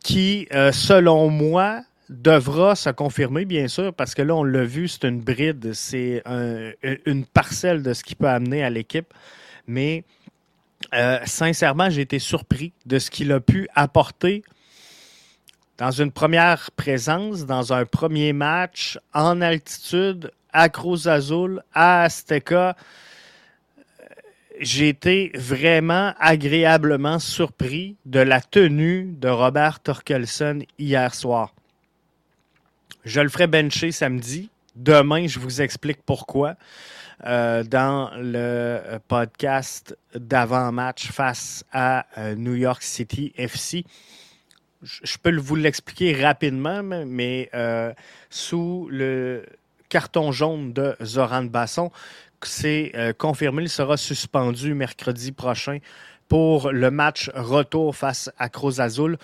qui, 0.03 0.47
selon 0.51 1.29
moi, 1.29 1.81
devra 2.09 2.75
se 2.75 2.89
confirmer, 2.89 3.45
bien 3.45 3.67
sûr, 3.67 3.93
parce 3.93 4.15
que 4.15 4.21
là, 4.21 4.35
on 4.35 4.43
l'a 4.43 4.63
vu, 4.63 4.87
c'est 4.87 5.07
une 5.07 5.21
bride, 5.21 5.73
c'est 5.73 6.23
une 7.05 7.25
parcelle 7.25 7.83
de 7.83 7.93
ce 7.93 8.03
qui 8.03 8.15
peut 8.15 8.27
amener 8.27 8.63
à 8.63 8.69
l'équipe. 8.69 9.13
Mais 9.67 10.03
euh, 10.93 11.19
sincèrement, 11.25 11.89
j'ai 11.89 12.01
été 12.01 12.19
surpris 12.19 12.73
de 12.85 12.97
ce 12.99 13.11
qu'il 13.11 13.31
a 13.31 13.39
pu 13.39 13.67
apporter 13.75 14.43
dans 15.77 15.91
une 15.91 16.11
première 16.11 16.71
présence, 16.71 17.45
dans 17.45 17.71
un 17.71 17.85
premier 17.85 18.33
match, 18.33 18.99
en 19.13 19.39
altitude, 19.41 20.31
à 20.51 20.67
Cruz 20.69 21.07
Azul, 21.07 21.61
à 21.73 22.03
Azteca. 22.03 22.75
J'ai 24.59 24.89
été 24.89 25.31
vraiment 25.35 26.13
agréablement 26.19 27.19
surpris 27.19 27.95
de 28.05 28.19
la 28.19 28.41
tenue 28.41 29.13
de 29.17 29.29
Robert 29.29 29.79
Torkelson 29.79 30.63
hier 30.77 31.15
soir. 31.15 31.53
Je 33.09 33.21
le 33.21 33.29
ferai 33.29 33.47
bencher 33.47 33.91
samedi. 33.91 34.51
Demain, 34.75 35.25
je 35.25 35.39
vous 35.39 35.63
explique 35.63 35.97
pourquoi. 36.05 36.53
Euh, 37.25 37.63
dans 37.63 38.11
le 38.15 38.99
podcast 39.07 39.97
d'avant-match 40.13 41.11
face 41.11 41.65
à 41.73 42.05
euh, 42.19 42.35
New 42.35 42.53
York 42.53 42.83
City 42.83 43.33
FC. 43.35 43.83
Je 44.83 45.17
peux 45.17 45.35
vous 45.35 45.55
l'expliquer 45.55 46.21
rapidement, 46.21 46.83
mais 46.83 47.49
euh, 47.55 47.91
sous 48.29 48.87
le 48.91 49.43
carton 49.89 50.31
jaune 50.31 50.71
de 50.71 50.95
Zoran 51.03 51.45
Basson, 51.45 51.89
c'est 52.43 52.93
confirmé, 53.17 53.63
il 53.63 53.69
sera 53.69 53.97
suspendu 53.97 54.75
mercredi 54.75 55.31
prochain 55.31 55.79
pour 56.27 56.71
le 56.71 56.91
match 56.91 57.31
retour 57.33 57.95
face 57.95 58.29
à 58.37 58.49
Cruz 58.49 58.79
Azul. 58.79 59.17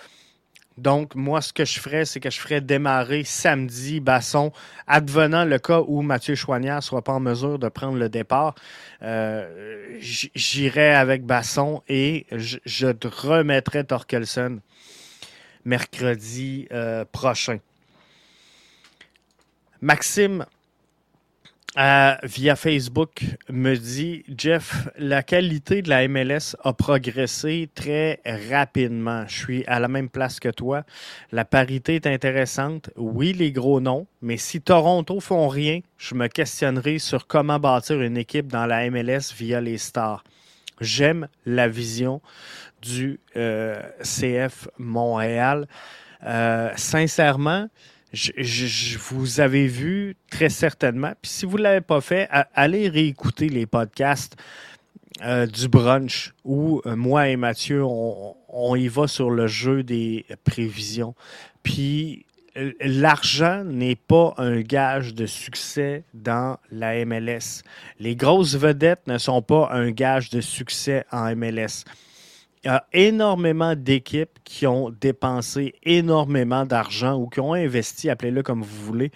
Donc, 0.78 1.14
moi, 1.14 1.40
ce 1.40 1.52
que 1.52 1.64
je 1.64 1.80
ferais, 1.80 2.04
c'est 2.04 2.20
que 2.20 2.30
je 2.30 2.38
ferais 2.38 2.60
démarrer 2.60 3.24
samedi 3.24 4.00
Basson, 4.00 4.52
advenant 4.86 5.44
le 5.44 5.58
cas 5.58 5.80
où 5.86 6.02
Mathieu 6.02 6.34
Chouanière 6.34 6.76
ne 6.76 6.80
soit 6.82 7.02
pas 7.02 7.14
en 7.14 7.20
mesure 7.20 7.58
de 7.58 7.68
prendre 7.68 7.96
le 7.96 8.08
départ. 8.08 8.54
Euh, 9.02 9.96
J'irai 10.00 10.94
avec 10.94 11.24
Basson 11.24 11.82
et 11.88 12.26
je, 12.30 12.58
je 12.66 12.88
remettrai 13.04 13.84
Torkelson 13.84 14.60
mercredi 15.66 16.68
euh, 16.72 17.04
prochain. 17.10 17.58
Maxime, 19.82 20.46
via 21.74 22.56
Facebook 22.56 23.24
me 23.50 23.74
dit 23.76 24.24
Jeff, 24.36 24.88
la 24.98 25.22
qualité 25.22 25.82
de 25.82 25.88
la 25.88 26.08
MLS 26.08 26.56
a 26.64 26.72
progressé 26.72 27.68
très 27.74 28.20
rapidement. 28.50 29.24
Je 29.28 29.36
suis 29.36 29.64
à 29.66 29.78
la 29.78 29.88
même 29.88 30.08
place 30.08 30.40
que 30.40 30.48
toi. 30.48 30.84
La 31.32 31.44
parité 31.44 31.96
est 31.96 32.06
intéressante. 32.06 32.90
Oui, 32.96 33.32
les 33.32 33.52
gros 33.52 33.80
noms, 33.80 34.06
mais 34.22 34.36
si 34.38 34.60
Toronto 34.60 35.20
font 35.20 35.48
rien, 35.48 35.80
je 35.98 36.14
me 36.14 36.28
questionnerai 36.28 36.98
sur 36.98 37.26
comment 37.26 37.58
bâtir 37.58 38.00
une 38.00 38.16
équipe 38.16 38.46
dans 38.46 38.66
la 38.66 38.88
MLS 38.90 39.34
via 39.36 39.60
les 39.60 39.78
stars. 39.78 40.24
J'aime 40.80 41.28
la 41.44 41.68
vision 41.68 42.20
du 42.82 43.20
euh, 43.36 43.80
CF 44.02 44.68
Montréal. 44.78 45.66
Euh, 46.24 46.70
sincèrement, 46.76 47.68
je, 48.16 48.98
vous 48.98 49.40
avez 49.40 49.66
vu 49.66 50.16
très 50.30 50.48
certainement. 50.48 51.12
Puis 51.20 51.30
si 51.30 51.46
vous 51.46 51.58
ne 51.58 51.62
l'avez 51.62 51.80
pas 51.80 52.00
fait, 52.00 52.28
allez 52.54 52.88
réécouter 52.88 53.48
les 53.48 53.66
podcasts 53.66 54.36
euh, 55.22 55.46
du 55.46 55.68
brunch 55.68 56.34
où 56.44 56.82
euh, 56.84 56.96
moi 56.96 57.28
et 57.28 57.36
Mathieu, 57.36 57.82
on, 57.84 58.76
y 58.76 58.88
va 58.88 59.06
sur 59.06 59.30
le 59.30 59.46
jeu 59.46 59.82
des 59.82 60.26
prévisions. 60.44 61.14
Puis 61.62 62.26
euh, 62.56 62.72
l'argent 62.80 63.64
n'est 63.64 63.96
pas 63.96 64.34
un 64.38 64.60
gage 64.60 65.14
de 65.14 65.26
succès 65.26 66.04
dans 66.12 66.58
la 66.70 67.04
MLS. 67.04 67.62
Les 67.98 68.16
grosses 68.16 68.56
vedettes 68.56 69.06
ne 69.06 69.18
sont 69.18 69.42
pas 69.42 69.70
un 69.72 69.90
gage 69.90 70.30
de 70.30 70.40
succès 70.40 71.04
en 71.12 71.34
MLS. 71.34 71.84
Il 72.66 72.70
y 72.70 72.72
a 72.72 72.84
énormément 72.92 73.76
d'équipes 73.76 74.40
qui 74.42 74.66
ont 74.66 74.90
dépensé 74.90 75.76
énormément 75.84 76.66
d'argent 76.66 77.14
ou 77.14 77.28
qui 77.28 77.38
ont 77.38 77.54
investi, 77.54 78.10
appelez-le 78.10 78.42
comme 78.42 78.62
vous 78.62 78.84
voulez. 78.84 79.12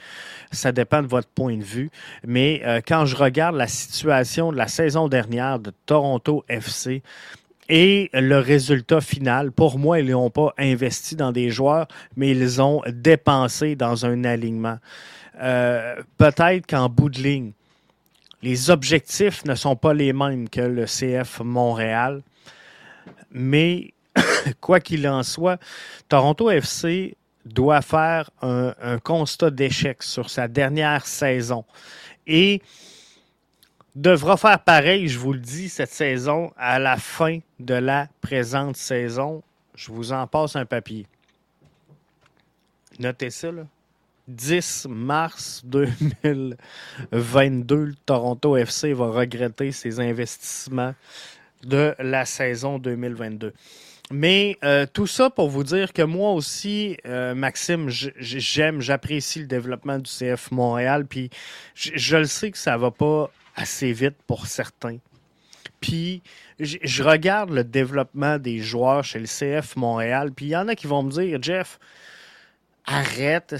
Ça 0.52 0.70
dépend 0.70 1.02
de 1.02 1.08
votre 1.08 1.26
point 1.26 1.56
de 1.56 1.64
vue. 1.64 1.90
Mais 2.24 2.62
euh, 2.64 2.80
quand 2.86 3.06
je 3.06 3.16
regarde 3.16 3.56
la 3.56 3.66
situation 3.66 4.52
de 4.52 4.56
la 4.56 4.68
saison 4.68 5.08
dernière 5.08 5.58
de 5.58 5.72
Toronto 5.84 6.44
FC, 6.48 7.02
et 7.68 8.08
le 8.12 8.38
résultat 8.38 9.00
final, 9.00 9.50
pour 9.50 9.80
moi, 9.80 9.98
ils 9.98 10.10
n'ont 10.10 10.30
pas 10.30 10.54
investi 10.56 11.16
dans 11.16 11.32
des 11.32 11.50
joueurs, 11.50 11.88
mais 12.14 12.30
ils 12.30 12.62
ont 12.62 12.82
dépensé 12.86 13.74
dans 13.74 14.06
un 14.06 14.22
alignement. 14.22 14.78
Euh, 15.42 15.96
peut-être 16.18 16.68
qu'en 16.68 16.88
bout 16.88 17.10
de 17.10 17.20
ligne, 17.20 17.50
les 18.44 18.70
objectifs 18.70 19.44
ne 19.44 19.56
sont 19.56 19.74
pas 19.74 19.92
les 19.92 20.12
mêmes 20.12 20.48
que 20.48 20.60
le 20.60 20.84
CF 20.84 21.40
Montréal. 21.40 22.22
Mais 23.30 23.94
quoi 24.60 24.80
qu'il 24.80 25.06
en 25.08 25.22
soit, 25.22 25.58
Toronto 26.08 26.50
FC 26.50 27.16
doit 27.44 27.82
faire 27.82 28.30
un, 28.42 28.98
constat 28.98 29.50
d'échec 29.50 30.02
sur 30.02 30.30
sa 30.30 30.48
dernière 30.48 31.06
saison 31.06 31.64
et 32.26 32.62
devra 33.94 34.36
faire 34.36 34.62
pareil, 34.62 35.08
je 35.08 35.18
vous 35.18 35.32
le 35.32 35.40
dis, 35.40 35.68
cette 35.68 35.92
saison 35.92 36.52
à 36.56 36.78
la 36.78 36.96
fin 36.96 37.40
de 37.58 37.74
la 37.74 38.08
présente 38.20 38.76
saison. 38.76 39.42
Je 39.74 39.90
vous 39.90 40.12
en 40.12 40.26
passe 40.26 40.56
un 40.56 40.66
papier. 40.66 41.06
Notez 42.98 43.30
ça, 43.30 43.50
là. 43.50 43.62
10 44.28 44.86
mars 44.88 45.62
2022, 45.64 47.76
le 47.76 47.94
Toronto 48.06 48.56
FC 48.56 48.92
va 48.92 49.08
regretter 49.08 49.72
ses 49.72 49.98
investissements 49.98 50.94
de 51.64 51.94
la 51.98 52.24
saison 52.24 52.78
2022. 52.78 53.52
Mais 54.10 54.58
euh, 54.64 54.86
tout 54.92 55.06
ça 55.06 55.30
pour 55.30 55.48
vous 55.48 55.62
dire 55.62 55.92
que 55.92 56.02
moi 56.02 56.32
aussi, 56.32 56.96
euh, 57.06 57.34
Maxime, 57.34 57.88
j'aime, 57.88 58.80
j'apprécie 58.80 59.38
le 59.38 59.46
développement 59.46 59.98
du 59.98 60.10
CF 60.10 60.50
Montréal, 60.50 61.06
puis 61.06 61.30
je, 61.74 62.16
le 62.16 62.24
sais 62.24 62.50
que 62.50 62.58
ça 62.58 62.76
va 62.76 62.90
pas 62.90 63.30
assez 63.54 63.92
vite 63.92 64.16
pour 64.26 64.46
certains. 64.46 64.98
Puis 65.80 66.22
je 66.58 67.02
regarde 67.02 67.50
le 67.50 67.62
développement 67.62 68.38
des 68.38 68.58
joueurs 68.58 69.04
chez 69.04 69.20
le 69.20 69.26
CF 69.26 69.76
Montréal, 69.76 70.32
puis 70.34 70.46
il 70.46 70.50
y 70.50 70.56
en 70.56 70.66
a 70.66 70.74
qui 70.74 70.88
vont 70.88 71.04
me 71.04 71.10
dire, 71.12 71.40
Jeff, 71.40 71.78
arrête, 72.84 73.54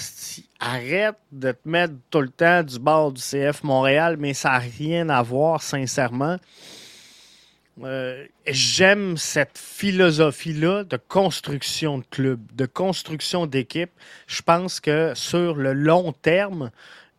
arrête 0.59 1.17
de 1.31 1.53
te 1.53 1.69
mettre 1.69 1.95
tout 2.11 2.21
le 2.21 2.29
temps 2.29 2.65
du 2.65 2.81
bord 2.81 3.13
du 3.13 3.23
CF 3.23 3.63
Montréal, 3.63 4.17
mais 4.19 4.35
ça 4.35 4.51
n'a 4.51 4.59
rien 4.59 5.09
à 5.11 5.23
voir, 5.23 5.63
sincèrement. 5.63 6.39
Euh, 7.83 8.27
j'aime 8.47 9.17
cette 9.17 9.57
philosophie-là 9.57 10.85
de 10.85 10.97
construction 10.97 11.99
de 11.99 12.05
club, 12.11 12.41
de 12.55 12.67
construction 12.67 13.47
d'équipe. 13.47 13.91
Je 14.27 14.43
pense 14.43 14.81
que 14.81 15.13
sur 15.15 15.55
le 15.55 15.73
long 15.73 16.13
terme, 16.13 16.71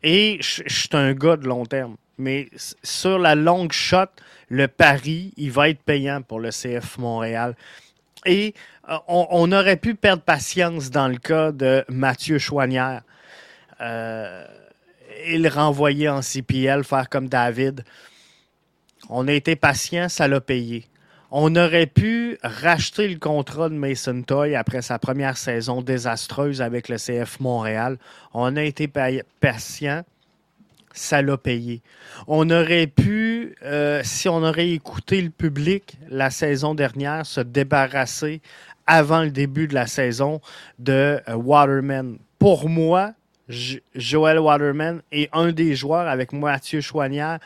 et 0.04 0.38
je, 0.42 0.64
suis 0.68 0.90
un 0.94 1.14
gars 1.14 1.38
de 1.38 1.48
long 1.48 1.66
terme, 1.66 1.96
mais 2.18 2.50
sur 2.84 3.18
la 3.18 3.36
longue 3.36 3.72
shot, 3.72 4.06
le 4.50 4.68
pari, 4.68 5.34
il 5.38 5.52
va 5.52 5.70
être 5.70 5.82
payant 5.82 6.22
pour 6.22 6.40
le 6.40 6.50
CF 6.50 6.98
Montréal. 6.98 7.56
Et 8.26 8.54
euh, 8.90 8.98
on, 9.08 9.52
aurait 9.52 9.78
pu 9.78 9.96
perdre 9.96 10.22
patience 10.22 10.92
dans 10.92 11.08
le 11.08 11.18
cas 11.18 11.52
de 11.52 11.84
Mathieu 11.90 12.38
Chouanière. 12.38 13.02
Euh, 13.80 14.46
et 15.24 15.38
le 15.38 15.50
renvoyer 15.50 16.10
en 16.10 16.22
CPL, 16.22 16.84
faire 16.84 17.10
comme 17.10 17.30
David. 17.30 17.84
On 19.10 19.28
a 19.28 19.34
été 19.34 19.56
patient, 19.56 20.10
ça 20.10 20.28
l'a 20.28 20.42
payé. 20.42 20.86
On 21.34 21.56
aurait 21.56 21.88
pu 21.88 22.38
racheter 22.44 23.08
le 23.08 23.18
contrat 23.18 23.70
de 23.70 23.74
Mason 23.74 24.22
Toy 24.22 24.54
après 24.54 24.82
sa 24.82 25.00
première 25.00 25.38
saison 25.38 25.82
désastreuse 25.82 26.62
avec 26.62 26.90
le 26.90 26.98
CF 26.98 27.40
Montréal. 27.40 27.98
On 28.34 28.58
a 28.58 28.64
été 28.64 28.90
patient, 29.40 30.04
ça 30.92 31.22
l'a 31.22 31.38
payé. 31.38 31.82
On 32.28 32.50
aurait 32.50 32.88
pu, 32.88 33.56
euh, 33.64 34.02
si 34.04 34.28
on 34.28 34.44
aurait 34.44 34.72
écouté 34.72 35.22
le 35.22 35.30
public 35.30 35.98
la 36.10 36.30
saison 36.30 36.76
dernière, 36.76 37.26
se 37.26 37.40
débarrasser 37.40 38.42
avant 38.86 39.22
le 39.22 39.32
début 39.32 39.70
de 39.70 39.74
la 39.74 39.88
saison 39.88 40.42
de 40.80 41.22
euh, 41.30 41.34
Waterman. 41.36 42.18
Pour 42.40 42.68
moi, 42.68 43.14
Joel 43.96 44.40
Waterman 44.40 45.02
est 45.14 45.30
un 45.32 45.54
des 45.54 45.76
joueurs 45.76 46.08
avec 46.08 46.34
Mathieu 46.34 46.82
Chouanière 46.82 47.40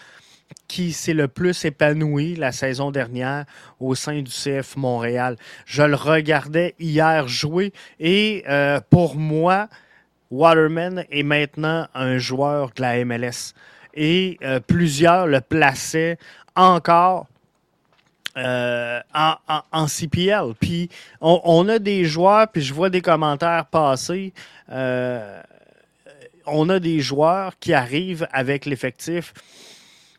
qui 0.67 0.93
s'est 0.93 1.13
le 1.13 1.27
plus 1.27 1.65
épanoui 1.65 2.35
la 2.35 2.51
saison 2.51 2.91
dernière 2.91 3.45
au 3.79 3.95
sein 3.95 4.21
du 4.21 4.31
CF 4.31 4.75
Montréal. 4.77 5.37
Je 5.65 5.83
le 5.83 5.95
regardais 5.95 6.75
hier 6.79 7.27
jouer 7.27 7.73
et 7.99 8.43
euh, 8.47 8.79
pour 8.89 9.15
moi, 9.15 9.67
Waterman 10.31 11.05
est 11.11 11.23
maintenant 11.23 11.87
un 11.93 12.17
joueur 12.17 12.71
de 12.75 12.81
la 12.81 13.03
MLS. 13.05 13.53
Et 13.93 14.37
euh, 14.43 14.59
plusieurs 14.59 15.27
le 15.27 15.39
plaçaient 15.39 16.17
encore 16.55 17.27
euh, 18.37 18.99
en, 19.13 19.87
CPL. 19.87 20.55
Puis 20.59 20.89
on, 21.21 21.39
on, 21.45 21.69
a 21.69 21.79
des 21.79 22.03
joueurs, 22.03 22.49
puis 22.49 22.61
je 22.61 22.73
vois 22.73 22.89
des 22.89 23.01
commentaires 23.01 23.65
passer. 23.67 24.33
on 26.45 26.69
a 26.69 26.79
des 26.79 26.99
joueurs 26.99 27.57
qui 27.59 27.73
arrivent 27.73 28.27
avec 28.33 28.65
l'effectif 28.65 29.33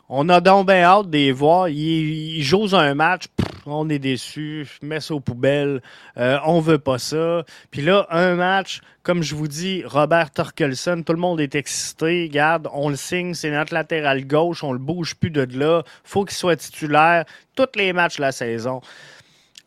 on 0.08 0.28
a 0.28 0.40
donc 0.40 0.68
bien 0.68 0.82
hâte 0.82 1.10
de 1.10 1.16
les 1.16 1.32
voir. 1.32 1.68
Ils, 1.68 2.54
un 2.72 2.94
match, 2.94 3.24
on 3.66 3.88
est 3.88 3.98
déçus, 3.98 4.68
mets 4.82 5.00
ça 5.00 5.14
aux 5.14 5.20
poubelles, 5.20 5.82
euh, 6.16 6.38
on 6.44 6.60
veut 6.60 6.78
pas 6.78 6.98
ça. 6.98 7.44
Puis 7.70 7.82
là, 7.82 8.06
un 8.10 8.36
match, 8.36 8.80
comme 9.02 9.22
je 9.22 9.34
vous 9.34 9.48
dis, 9.48 9.82
Robert 9.84 10.30
Torkelson, 10.30 11.02
tout 11.04 11.12
le 11.12 11.18
monde 11.18 11.40
est 11.40 11.54
excité. 11.54 12.28
Regarde, 12.28 12.68
on 12.72 12.88
le 12.88 12.96
signe, 12.96 13.34
c'est 13.34 13.50
notre 13.50 13.74
latéral 13.74 14.26
gauche, 14.26 14.62
on 14.62 14.72
le 14.72 14.78
bouge 14.78 15.16
plus 15.16 15.30
de 15.30 15.46
là. 15.58 15.82
faut 16.04 16.24
qu'il 16.24 16.36
soit 16.36 16.56
titulaire 16.56 17.24
tous 17.56 17.66
les 17.74 17.92
matchs 17.92 18.16
de 18.16 18.22
la 18.22 18.32
saison. 18.32 18.80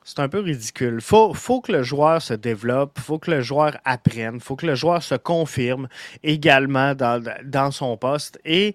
C'est 0.06 0.19
un 0.19 0.30
peu 0.30 0.39
ridicule. 0.39 1.02
Faut, 1.02 1.34
faut 1.34 1.62
que 1.62 1.71
le 1.71 1.84
joueur 1.84 2.21
se 2.21 2.34
développe, 2.34 2.97
faut 2.99 3.19
que 3.19 3.30
le 3.30 3.41
joueur 3.41 3.78
apprenne, 3.86 4.39
faut 4.39 4.56
que 4.56 4.65
le 4.65 4.73
joueur 4.73 5.04
se 5.04 5.15
confirme 5.15 5.88
également 6.23 6.95
dans, 6.95 7.23
dans 7.43 7.69
son 7.69 7.95
poste. 7.95 8.39
Et 8.43 8.73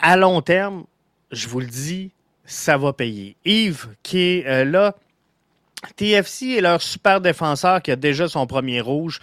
à 0.00 0.16
long 0.16 0.42
terme, 0.42 0.84
je 1.30 1.48
vous 1.48 1.60
le 1.60 1.66
dis, 1.66 2.10
ça 2.44 2.76
va 2.76 2.92
payer. 2.92 3.36
Yves, 3.44 3.88
qui 4.02 4.18
est 4.18 4.46
euh, 4.46 4.64
là, 4.64 4.94
TFC 5.96 6.56
est 6.56 6.60
leur 6.60 6.80
super 6.80 7.20
défenseur 7.20 7.82
qui 7.82 7.90
a 7.90 7.96
déjà 7.96 8.28
son 8.28 8.46
premier 8.46 8.80
rouge. 8.80 9.20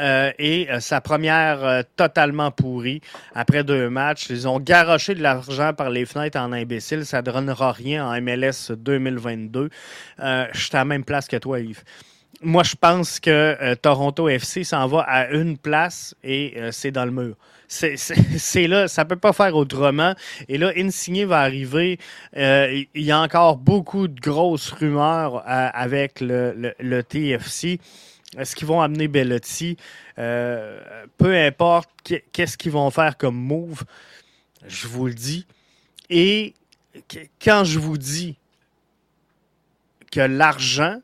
Euh, 0.00 0.30
et 0.38 0.70
euh, 0.70 0.78
sa 0.78 1.00
première 1.00 1.82
totalement 1.96 2.52
pourrie 2.52 3.00
après 3.34 3.64
deux 3.64 3.90
matchs. 3.90 4.30
Ils 4.30 4.46
ont 4.46 4.60
garoché 4.60 5.16
de 5.16 5.22
l'argent 5.22 5.72
par 5.74 5.90
les 5.90 6.06
fenêtres 6.06 6.38
en 6.38 6.52
imbécile. 6.52 7.04
Ça 7.04 7.20
ne 7.20 7.22
donnera 7.32 7.72
rien 7.72 8.06
en 8.06 8.20
MLS 8.20 8.70
2022. 8.70 9.70
je 10.18 10.48
suis 10.54 10.70
à 10.76 10.78
la 10.78 10.84
même 10.84 11.04
place 11.04 11.26
que 11.26 11.36
toi, 11.36 11.58
Yves. 11.58 11.82
Moi, 12.40 12.62
je 12.62 12.76
pense 12.76 13.18
que 13.18 13.74
Toronto 13.74 14.28
FC 14.28 14.62
s'en 14.62 14.86
va 14.86 15.00
à 15.00 15.28
une 15.30 15.58
place 15.58 16.14
et 16.22 16.56
c'est 16.70 16.92
dans 16.92 17.04
le 17.04 17.10
mur 17.10 17.36
c'est 17.68 18.66
là, 18.66 18.88
ça 18.88 19.04
peut 19.04 19.16
pas 19.16 19.32
faire 19.32 19.54
autrement. 19.54 20.14
Et 20.48 20.56
là, 20.56 20.72
Insigné 20.76 21.26
va 21.26 21.40
arriver. 21.40 21.98
Euh, 22.36 22.84
il 22.94 23.02
y 23.02 23.10
a 23.10 23.20
encore 23.20 23.58
beaucoup 23.58 24.08
de 24.08 24.18
grosses 24.18 24.70
rumeurs 24.70 25.36
euh, 25.36 25.68
avec 25.74 26.20
le, 26.20 26.74
le, 26.78 27.02
TFC. 27.02 27.78
Est-ce 28.38 28.56
qu'ils 28.56 28.66
vont 28.66 28.80
amener 28.80 29.06
Bellotti? 29.06 29.76
Euh, 30.18 30.80
peu 31.18 31.36
importe 31.36 31.90
qu'est-ce 32.32 32.56
qu'ils 32.56 32.72
vont 32.72 32.90
faire 32.90 33.18
comme 33.18 33.36
move. 33.36 33.84
Je 34.66 34.86
vous 34.88 35.06
le 35.06 35.14
dis. 35.14 35.46
Et 36.08 36.54
quand 37.42 37.64
je 37.64 37.78
vous 37.78 37.98
dis 37.98 38.36
que 40.10 40.20
l'argent 40.20 40.96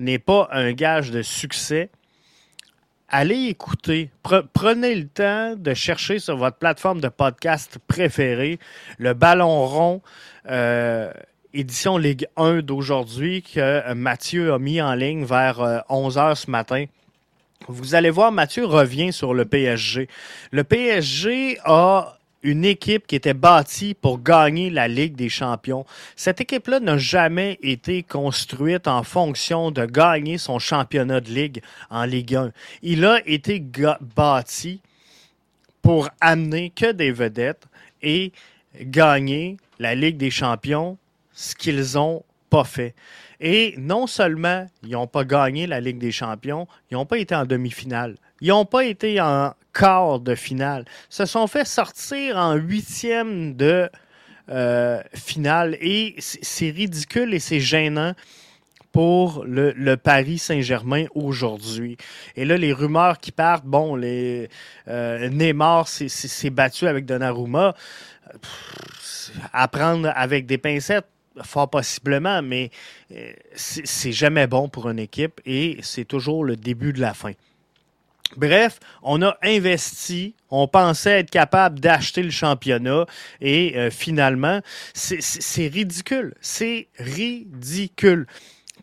n'est 0.00 0.18
pas 0.18 0.48
un 0.52 0.72
gage 0.72 1.10
de 1.10 1.22
succès, 1.22 1.90
allez 3.08 3.46
écouter. 3.46 4.10
prenez 4.52 4.94
le 4.94 5.06
temps 5.06 5.54
de 5.56 5.74
chercher 5.74 6.18
sur 6.18 6.36
votre 6.36 6.56
plateforme 6.56 7.00
de 7.00 7.08
podcast 7.08 7.78
préférée 7.86 8.58
le 8.98 9.14
Ballon 9.14 9.66
rond, 9.66 10.02
euh, 10.48 11.12
édition 11.52 11.98
Ligue 11.98 12.26
1 12.36 12.60
d'aujourd'hui, 12.62 13.42
que 13.42 13.92
Mathieu 13.94 14.52
a 14.52 14.58
mis 14.58 14.80
en 14.80 14.94
ligne 14.94 15.24
vers 15.24 15.84
11 15.88 16.18
euh, 16.18 16.34
ce 16.34 16.50
matin. 16.50 16.84
Vous 17.68 17.94
allez 17.94 18.10
voir, 18.10 18.32
Mathieu 18.32 18.64
revient 18.64 19.12
sur 19.12 19.34
le 19.34 19.44
PSG. 19.44 20.08
Le 20.50 20.64
PSG 20.64 21.58
a 21.64 22.16
une 22.42 22.64
équipe 22.64 23.06
qui 23.06 23.16
était 23.16 23.34
bâtie 23.34 23.94
pour 23.94 24.22
gagner 24.22 24.70
la 24.70 24.88
Ligue 24.88 25.14
des 25.14 25.28
champions. 25.28 25.84
Cette 26.16 26.40
équipe-là 26.40 26.80
n'a 26.80 26.96
jamais 26.98 27.58
été 27.62 28.02
construite 28.02 28.88
en 28.88 29.02
fonction 29.02 29.70
de 29.70 29.84
gagner 29.84 30.38
son 30.38 30.58
championnat 30.58 31.20
de 31.20 31.30
Ligue 31.30 31.62
en 31.90 32.04
Ligue 32.04 32.34
1. 32.34 32.52
Il 32.82 33.04
a 33.04 33.20
été 33.26 33.62
bâti 34.16 34.80
pour 35.82 36.08
amener 36.20 36.70
que 36.70 36.92
des 36.92 37.12
vedettes 37.12 37.66
et 38.02 38.32
gagner 38.80 39.56
la 39.78 39.94
Ligue 39.94 40.16
des 40.16 40.30
champions, 40.30 40.96
ce 41.32 41.54
qu'ils 41.54 41.98
ont 41.98 42.22
pas 42.48 42.64
fait. 42.64 42.94
Et 43.40 43.74
non 43.78 44.06
seulement 44.06 44.66
ils 44.82 44.90
n'ont 44.90 45.06
pas 45.06 45.24
gagné 45.24 45.66
la 45.66 45.80
Ligue 45.80 45.98
des 45.98 46.12
champions, 46.12 46.66
ils 46.90 46.94
n'ont 46.94 47.06
pas 47.06 47.18
été 47.18 47.34
en 47.34 47.44
demi-finale. 47.44 48.16
Ils 48.40 48.48
n'ont 48.48 48.64
pas 48.64 48.84
été 48.84 49.20
en 49.20 49.52
quart 49.72 50.20
de 50.20 50.34
finale. 50.34 50.84
Se 51.08 51.26
sont 51.26 51.46
fait 51.46 51.66
sortir 51.66 52.36
en 52.36 52.54
huitième 52.54 53.54
de 53.54 53.88
euh, 54.50 55.00
finale. 55.14 55.76
Et 55.80 56.16
c'est 56.18 56.70
ridicule 56.70 57.34
et 57.34 57.38
c'est 57.38 57.60
gênant 57.60 58.14
pour 58.90 59.44
le, 59.46 59.94
Paris 59.94 60.38
Saint-Germain 60.38 61.06
aujourd'hui. 61.14 61.96
Et 62.34 62.44
là, 62.44 62.56
les 62.56 62.72
rumeurs 62.72 63.20
qui 63.20 63.30
partent, 63.30 63.64
bon, 63.64 63.94
les 63.94 64.48
euh, 64.88 65.28
Neymar 65.28 65.86
s'est 65.86 66.50
battu 66.50 66.88
avec 66.88 67.06
Donnarumma. 67.06 67.74
à 69.52 69.68
prendre 69.68 70.10
avec 70.14 70.46
des 70.46 70.58
pincettes, 70.58 71.06
fort 71.44 71.70
possiblement, 71.70 72.42
mais 72.42 72.70
euh, 73.12 73.32
c'est 73.54 74.12
jamais 74.12 74.46
bon 74.46 74.68
pour 74.68 74.88
une 74.90 74.98
équipe 74.98 75.40
et 75.46 75.78
c'est 75.82 76.04
toujours 76.04 76.44
le 76.44 76.56
début 76.56 76.92
de 76.92 77.00
la 77.00 77.14
fin. 77.14 77.32
Bref, 78.36 78.78
on 79.02 79.22
a 79.22 79.36
investi, 79.42 80.34
on 80.50 80.68
pensait 80.68 81.20
être 81.20 81.30
capable 81.30 81.80
d'acheter 81.80 82.22
le 82.22 82.30
championnat 82.30 83.06
et 83.40 83.76
euh, 83.76 83.90
finalement, 83.90 84.60
c'est 84.94 85.66
ridicule. 85.66 86.34
C'est 86.40 86.88
ridicule. 86.98 88.26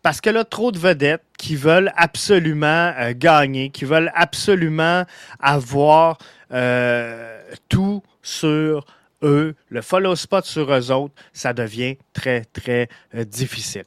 Parce 0.02 0.20
que 0.20 0.30
là, 0.30 0.44
trop 0.44 0.70
de 0.70 0.78
vedettes 0.78 1.24
qui 1.38 1.56
veulent 1.56 1.92
absolument 1.96 2.92
euh, 2.98 3.14
gagner, 3.16 3.70
qui 3.70 3.84
veulent 3.84 4.12
absolument 4.14 5.04
avoir 5.40 6.18
euh, 6.52 7.40
tout 7.68 8.02
sur 8.22 8.84
eux, 9.22 9.54
le 9.70 9.82
follow 9.82 10.14
spot 10.14 10.44
sur 10.44 10.72
eux 10.72 10.92
autres, 10.92 11.14
ça 11.32 11.52
devient 11.52 11.96
très, 12.12 12.44
très 12.44 12.88
difficile. 13.14 13.84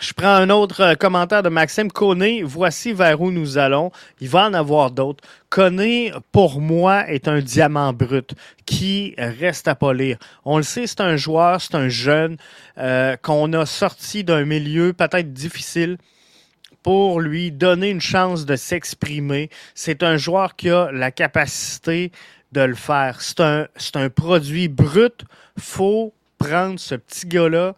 Je 0.00 0.12
prends 0.12 0.34
un 0.34 0.50
autre 0.50 0.80
euh, 0.82 0.94
commentaire 0.96 1.44
de 1.44 1.48
Maxime 1.48 1.90
Koné. 1.90 2.42
Voici 2.42 2.92
vers 2.92 3.20
où 3.20 3.30
nous 3.30 3.58
allons. 3.58 3.92
Il 4.20 4.28
va 4.28 4.46
en 4.46 4.54
avoir 4.54 4.90
d'autres. 4.90 5.22
Koné, 5.50 6.12
pour 6.32 6.60
moi, 6.60 7.08
est 7.08 7.28
un 7.28 7.40
diamant 7.40 7.92
brut 7.92 8.34
qui 8.66 9.14
reste 9.16 9.68
à 9.68 9.76
polir. 9.76 10.18
On 10.44 10.56
le 10.56 10.64
sait, 10.64 10.88
c'est 10.88 11.00
un 11.00 11.16
joueur, 11.16 11.60
c'est 11.60 11.76
un 11.76 11.88
jeune 11.88 12.38
euh, 12.76 13.16
qu'on 13.22 13.52
a 13.52 13.66
sorti 13.66 14.24
d'un 14.24 14.44
milieu 14.44 14.92
peut-être 14.92 15.32
difficile 15.32 15.96
pour 16.82 17.20
lui 17.20 17.52
donner 17.52 17.90
une 17.90 18.00
chance 18.00 18.46
de 18.46 18.56
s'exprimer. 18.56 19.48
C'est 19.76 20.02
un 20.02 20.16
joueur 20.16 20.56
qui 20.56 20.70
a 20.70 20.90
la 20.90 21.12
capacité 21.12 22.10
de 22.50 22.62
le 22.62 22.74
faire. 22.74 23.20
C'est 23.20 23.40
un, 23.40 23.68
un 23.94 24.10
produit 24.10 24.66
brut. 24.66 25.24
faut 25.56 26.12
prendre 26.38 26.80
ce 26.80 26.96
petit 26.96 27.28
gars-là 27.28 27.76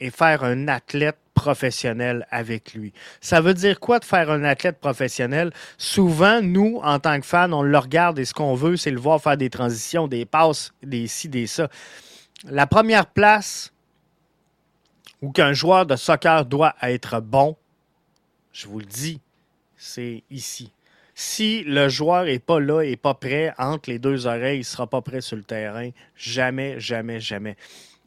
et 0.00 0.10
faire 0.10 0.44
un 0.44 0.68
athlète 0.68 1.16
professionnel 1.38 2.26
avec 2.30 2.74
lui. 2.74 2.92
Ça 3.20 3.40
veut 3.40 3.54
dire 3.54 3.78
quoi 3.78 4.00
de 4.00 4.04
faire 4.04 4.28
un 4.30 4.42
athlète 4.42 4.80
professionnel? 4.80 5.52
Souvent, 5.78 6.42
nous, 6.42 6.80
en 6.82 6.98
tant 6.98 7.20
que 7.20 7.26
fans, 7.26 7.52
on 7.52 7.62
le 7.62 7.78
regarde 7.78 8.18
et 8.18 8.24
ce 8.24 8.34
qu'on 8.34 8.54
veut, 8.54 8.76
c'est 8.76 8.90
le 8.90 8.98
voir 8.98 9.22
faire 9.22 9.36
des 9.36 9.48
transitions, 9.48 10.08
des 10.08 10.26
passes, 10.26 10.72
des 10.82 11.06
ci, 11.06 11.28
des 11.28 11.46
ça. 11.46 11.68
La 12.44 12.66
première 12.66 13.06
place 13.06 13.72
où 15.22 15.30
qu'un 15.30 15.52
joueur 15.52 15.86
de 15.86 15.94
soccer 15.96 16.44
doit 16.44 16.74
être 16.82 17.20
bon, 17.20 17.56
je 18.52 18.66
vous 18.66 18.80
le 18.80 18.86
dis, 18.86 19.20
c'est 19.76 20.24
ici. 20.30 20.72
Si 21.14 21.62
le 21.64 21.88
joueur 21.88 22.24
n'est 22.24 22.38
pas 22.38 22.60
là, 22.60 22.82
n'est 22.82 22.96
pas 22.96 23.14
prêt, 23.14 23.52
entre 23.58 23.90
les 23.90 23.98
deux 23.98 24.26
oreilles, 24.26 24.58
il 24.58 24.60
ne 24.60 24.64
sera 24.64 24.86
pas 24.86 25.02
prêt 25.02 25.20
sur 25.20 25.36
le 25.36 25.42
terrain. 25.44 25.90
Jamais, 26.16 26.78
jamais, 26.78 27.20
jamais. 27.20 27.56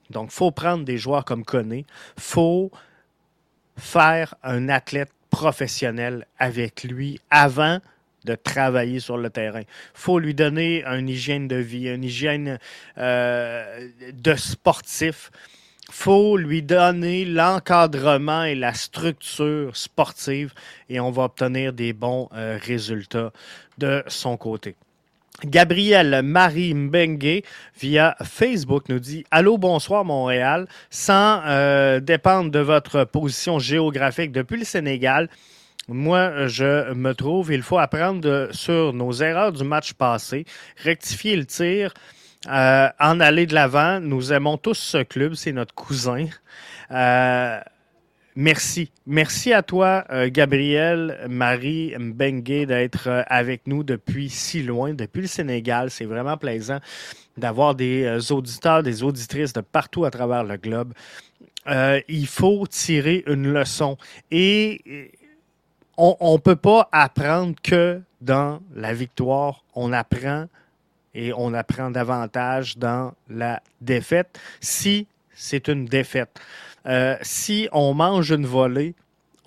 Donc, 0.10 0.30
il 0.32 0.36
faut 0.36 0.52
prendre 0.52 0.84
des 0.84 0.98
joueurs 0.98 1.26
comme 1.26 1.44
Koné. 1.44 1.86
Il 2.18 2.24
faut 2.24 2.72
faire 3.78 4.36
un 4.44 4.70
athlète 4.70 5.12
professionnel 5.30 6.28
avec 6.38 6.84
lui 6.84 7.20
avant 7.30 7.80
de 8.26 8.36
travailler 8.36 9.00
sur 9.00 9.18
le 9.18 9.30
terrain. 9.30 9.62
Il 9.62 9.66
faut 9.94 10.20
lui 10.20 10.34
donner 10.34 10.84
une 10.86 11.10
hygiène 11.10 11.48
de 11.48 11.56
vie, 11.56 11.88
une 11.88 12.04
hygiène 12.04 12.60
euh, 12.98 13.90
de 14.14 14.36
sportif. 14.36 15.32
Il 15.88 15.94
faut 15.94 16.38
lui 16.38 16.62
donner 16.62 17.26
l'encadrement 17.26 18.44
et 18.44 18.56
la 18.56 18.74
structure 18.74 19.76
sportive 19.76 20.54
et 20.88 21.00
on 21.00 21.12
va 21.12 21.24
obtenir 21.24 21.74
des 21.74 21.94
bons 21.94 22.30
euh, 22.34 22.58
résultats 22.62 23.32
de 23.78 24.04
son 24.08 24.38
côté. 24.38 24.76
Gabriel 25.46 26.22
Marie 26.24 26.74
Mbengue 26.74 27.44
via 27.80 28.16
Facebook 28.24 28.90
nous 28.90 29.00
dit 29.00 29.26
Allô, 29.32 29.58
bonsoir 29.58 30.06
Montréal. 30.06 30.68
Sans 30.90 31.42
euh, 31.46 32.00
dépendre 32.00 32.52
de 32.52 32.60
votre 32.60 33.04
position 33.06 33.60
géographique 33.60 34.32
depuis 34.32 34.58
le 34.58 34.66
Sénégal, 34.66 35.30
moi, 35.88 36.48
je 36.48 36.94
me 36.94 37.14
trouve, 37.14 37.52
il 37.52 37.64
faut 37.64 37.80
apprendre 37.80 38.50
sur 38.52 38.94
nos 38.94 39.12
erreurs 39.12 39.52
du 39.52 39.64
match 39.64 39.94
passé, 39.94 40.46
rectifier 40.78 41.36
le 41.36 41.46
tir, 41.46 41.94
euh, 42.48 42.88
en 43.00 43.20
aller 43.20 43.46
de 43.46 43.54
l'avant. 43.54 44.00
Nous 44.00 44.32
aimons 44.32 44.58
tous 44.58 44.78
ce 44.78 45.04
club, 45.04 45.34
c'est 45.34 45.52
notre 45.52 45.74
cousin. 45.74 46.28
Euh, 46.92 47.60
Merci. 48.36 48.92
Merci 49.06 49.52
à 49.52 49.62
toi, 49.62 50.06
euh, 50.10 50.30
Gabriel, 50.32 51.26
Marie 51.30 51.94
Mbengue, 51.98 52.66
d'être 52.66 53.08
euh, 53.08 53.24
avec 53.28 53.68
nous 53.68 53.84
depuis 53.84 54.30
si 54.30 54.64
loin, 54.64 54.94
depuis 54.94 55.22
le 55.22 55.28
Sénégal. 55.28 55.92
C'est 55.92 56.06
vraiment 56.06 56.38
plaisant 56.38 56.80
d'avoir 57.38 57.76
des 57.76 58.04
euh, 58.04 58.34
auditeurs, 58.34 58.84
des 58.84 59.04
auditrices 59.04 59.52
de 59.52 59.62
partout 59.62 60.06
à 60.06 60.12
travers 60.12 60.44
le 60.44 60.56
globe. 60.58 60.94
il 62.08 62.28
faut 62.28 62.66
tirer 62.68 63.24
une 63.28 63.52
leçon. 63.52 63.98
Et 64.32 65.12
on 65.98 66.34
ne 66.34 66.40
peut 66.40 66.56
pas 66.56 66.88
apprendre 66.92 67.56
que 67.62 68.02
dans 68.22 68.62
la 68.74 68.94
victoire. 68.94 69.64
On 69.76 69.92
apprend 69.92 70.48
et 71.14 71.34
on 71.34 71.54
apprend 71.54 71.92
davantage 71.92 72.78
dans 72.78 73.14
la 73.30 73.62
défaite 73.82 74.40
si 74.62 75.08
c'est 75.34 75.68
une 75.68 75.86
défaite. 75.86 76.40
Euh, 76.88 77.18
si 77.22 77.68
on 77.72 77.94
mange 77.94 78.32
une 78.32 78.46
volée, 78.46 78.96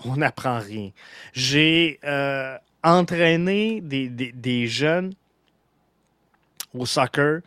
on 0.04 0.16
n'apprend 0.16 0.58
rien. 0.58 0.90
J'ai 1.32 1.98
euh, 2.04 2.56
entraîné 2.82 3.80
des, 3.80 4.66
jeunes 4.66 5.14
au 6.74 6.86
soccer 6.86 7.40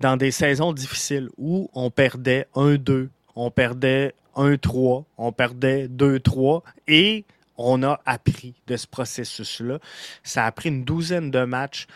dans 0.00 0.16
des 0.16 0.30
saisons 0.30 0.72
difficiles 0.72 1.30
où 1.36 1.70
on 1.74 1.90
perdait 1.90 2.46
1-2, 2.54 3.08
on 3.36 3.50
perdait 3.50 4.14
1-3, 4.36 5.04
on 5.18 5.32
perdait 5.32 5.88
2-3 5.88 6.62
et 6.88 7.24
on 7.56 7.82
a 7.82 8.00
appris 8.06 8.54
de 8.66 8.76
ce 8.76 8.86
processus-là. 8.86 9.78
Ça 10.24 10.46
a 10.46 10.52
pris 10.52 10.70
une 10.70 10.84
douzaine 10.84 11.30
de 11.30 11.44
matchs 11.44 11.86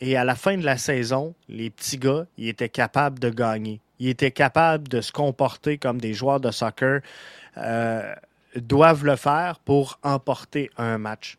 et 0.00 0.16
à 0.16 0.24
la 0.24 0.34
fin 0.34 0.56
de 0.56 0.64
la 0.64 0.78
saison, 0.78 1.34
les 1.48 1.68
petits 1.68 1.98
gars, 1.98 2.26
ils 2.38 2.48
étaient 2.48 2.68
capables 2.68 3.18
de 3.18 3.28
gagner 3.28 3.80
ils 4.00 4.08
étaient 4.08 4.32
capables 4.32 4.88
de 4.88 5.00
se 5.00 5.12
comporter 5.12 5.78
comme 5.78 6.00
des 6.00 6.14
joueurs 6.14 6.40
de 6.40 6.50
soccer 6.50 7.02
euh, 7.58 8.14
doivent 8.56 9.04
le 9.04 9.16
faire 9.16 9.60
pour 9.60 10.00
emporter 10.02 10.70
un 10.76 10.98
match. 10.98 11.36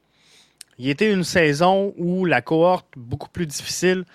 Il 0.77 0.89
était 0.89 1.11
une 1.11 1.23
saison 1.23 1.93
où 1.97 2.25
la 2.25 2.41
cohorte 2.41 2.87
beaucoup 2.95 3.29
plus 3.29 3.45
difficile. 3.45 4.05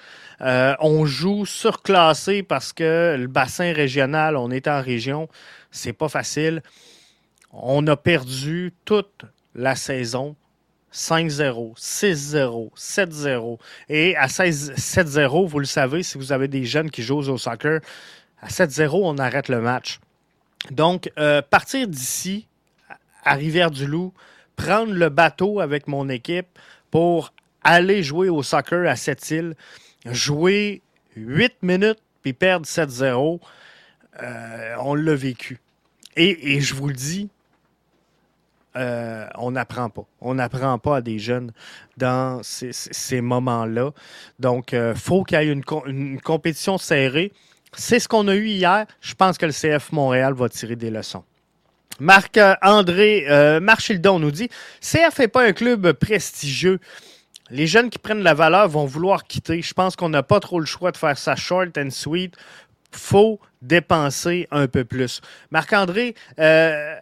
Euh, 0.40 0.74
on 0.80 1.04
joue 1.04 1.44
surclassé 1.44 2.42
parce 2.42 2.72
que 2.72 3.16
le 3.18 3.26
bassin 3.26 3.72
régional, 3.72 4.36
on 4.36 4.50
est 4.50 4.66
en 4.66 4.80
région, 4.80 5.28
c'est 5.70 5.92
pas 5.92 6.08
facile. 6.08 6.62
On 7.52 7.86
a 7.86 7.96
perdu 7.96 8.72
toute 8.84 9.24
la 9.54 9.76
saison 9.76 10.36
5-0, 10.92 11.76
6-0, 11.76 12.70
7-0. 12.74 13.58
Et 13.88 14.16
à 14.16 14.26
7-0, 14.26 15.46
vous 15.46 15.58
le 15.58 15.66
savez, 15.66 16.02
si 16.02 16.16
vous 16.16 16.32
avez 16.32 16.48
des 16.48 16.64
jeunes 16.64 16.90
qui 16.90 17.02
jouent 17.02 17.28
au 17.28 17.38
soccer, 17.38 17.80
à 18.46 18.48
7-0, 18.48 19.00
on 19.02 19.18
arrête 19.18 19.48
le 19.48 19.60
match. 19.60 19.98
Donc, 20.70 21.10
euh, 21.18 21.42
partir 21.42 21.88
d'ici, 21.88 22.46
à 23.24 23.34
Rivière-du-Loup, 23.34 24.12
prendre 24.54 24.92
le 24.92 25.08
bateau 25.08 25.60
avec 25.60 25.88
mon 25.88 26.08
équipe 26.08 26.46
pour 26.90 27.32
aller 27.64 28.02
jouer 28.02 28.28
au 28.28 28.42
soccer 28.42 28.88
à 28.88 28.96
Sept-Îles, 28.96 29.54
jouer 30.06 30.82
8 31.16 31.54
minutes 31.62 31.98
puis 32.22 32.32
perdre 32.32 32.66
7-0, 32.66 33.40
euh, 34.22 34.74
on 34.80 34.94
l'a 34.94 35.14
vécu. 35.14 35.58
Et, 36.16 36.60
je 36.60 36.74
vous 36.74 36.88
le 36.88 36.94
dis, 36.94 37.28
euh, 38.76 39.26
on 39.34 39.50
n'apprend 39.50 39.90
pas. 39.90 40.06
On 40.20 40.34
n'apprend 40.34 40.78
pas 40.78 40.96
à 40.96 41.00
des 41.02 41.18
jeunes 41.18 41.52
dans 41.98 42.40
ces, 42.42 43.20
moments-là. 43.20 43.90
Donc, 44.38 44.72
il 44.72 44.94
faut 44.94 45.24
qu'il 45.24 45.38
y 45.38 45.42
ait 45.42 45.52
une 45.52 46.20
compétition 46.20 46.78
serrée. 46.78 47.32
C'est 47.76 48.00
ce 48.00 48.08
qu'on 48.08 48.26
a 48.26 48.34
eu 48.34 48.46
hier. 48.46 48.86
Je 49.00 49.14
pense 49.14 49.36
que 49.36 49.46
le 49.46 49.52
CF 49.52 49.92
Montréal 49.92 50.32
va 50.32 50.48
tirer 50.48 50.76
des 50.76 50.90
leçons. 50.90 51.24
Marc-André 52.00 53.26
euh, 53.28 53.60
Marchildon 53.60 54.18
nous 54.18 54.30
dit 54.30 54.48
CF 54.80 55.18
n'est 55.18 55.28
pas 55.28 55.46
un 55.46 55.52
club 55.52 55.92
prestigieux. 55.92 56.80
Les 57.50 57.66
jeunes 57.66 57.90
qui 57.90 57.98
prennent 57.98 58.22
la 58.22 58.34
valeur 58.34 58.68
vont 58.68 58.86
vouloir 58.86 59.24
quitter. 59.24 59.62
Je 59.62 59.74
pense 59.74 59.94
qu'on 59.94 60.08
n'a 60.08 60.22
pas 60.22 60.40
trop 60.40 60.58
le 60.58 60.66
choix 60.66 60.90
de 60.90 60.96
faire 60.96 61.16
ça 61.16 61.36
short 61.36 61.76
and 61.78 61.90
sweet. 61.90 62.34
faut 62.90 63.38
dépenser 63.60 64.48
un 64.50 64.68
peu 64.68 64.84
plus. 64.84 65.20
Marc-André, 65.50 66.14
euh, 66.38 66.96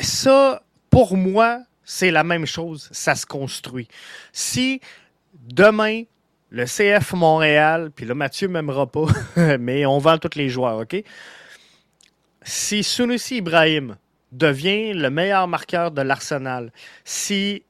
ça, 0.00 0.62
pour 0.88 1.16
moi, 1.16 1.60
c'est 1.84 2.12
la 2.12 2.22
même 2.22 2.46
chose. 2.46 2.88
Ça 2.92 3.16
se 3.16 3.26
construit. 3.26 3.88
Si 4.32 4.80
demain, 5.34 6.04
le 6.52 6.66
CF 6.66 7.14
Montréal, 7.14 7.90
puis 7.96 8.04
là, 8.04 8.14
Mathieu 8.14 8.46
m'aimera 8.46 8.86
pas, 8.86 9.06
mais 9.58 9.86
on 9.86 9.98
vend 9.98 10.18
tous 10.18 10.36
les 10.36 10.50
joueurs, 10.50 10.78
OK? 10.78 11.02
Si 12.42 12.84
Sunusi 12.84 13.36
Ibrahim 13.36 13.96
devient 14.32 14.92
le 14.92 15.08
meilleur 15.08 15.48
marqueur 15.48 15.90
de 15.90 16.02
l'Arsenal, 16.02 16.70
si 17.04 17.62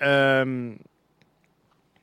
euh, 0.00 0.72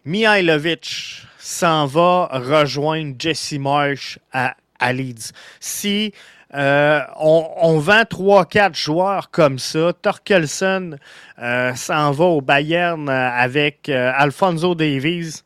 Mihailovic 0.06 1.24
s'en 1.40 1.88
va 1.88 2.30
rejoindre 2.32 3.16
Jesse 3.18 3.54
Marsh 3.54 4.20
à, 4.32 4.56
Leeds, 4.94 5.32
si 5.60 6.14
euh, 6.54 7.02
on, 7.18 7.78
vend 7.80 8.04
3-4 8.04 8.76
joueurs 8.76 9.32
comme 9.32 9.60
ça. 9.60 9.92
Torkelson 10.02 10.98
euh, 11.40 11.76
s'en 11.76 12.12
va 12.12 12.26
au 12.26 12.42
Bayern 12.42 13.10
euh, 13.10 13.30
avec 13.32 13.90
Alfonso 13.90 14.74
Davies. 14.74 15.44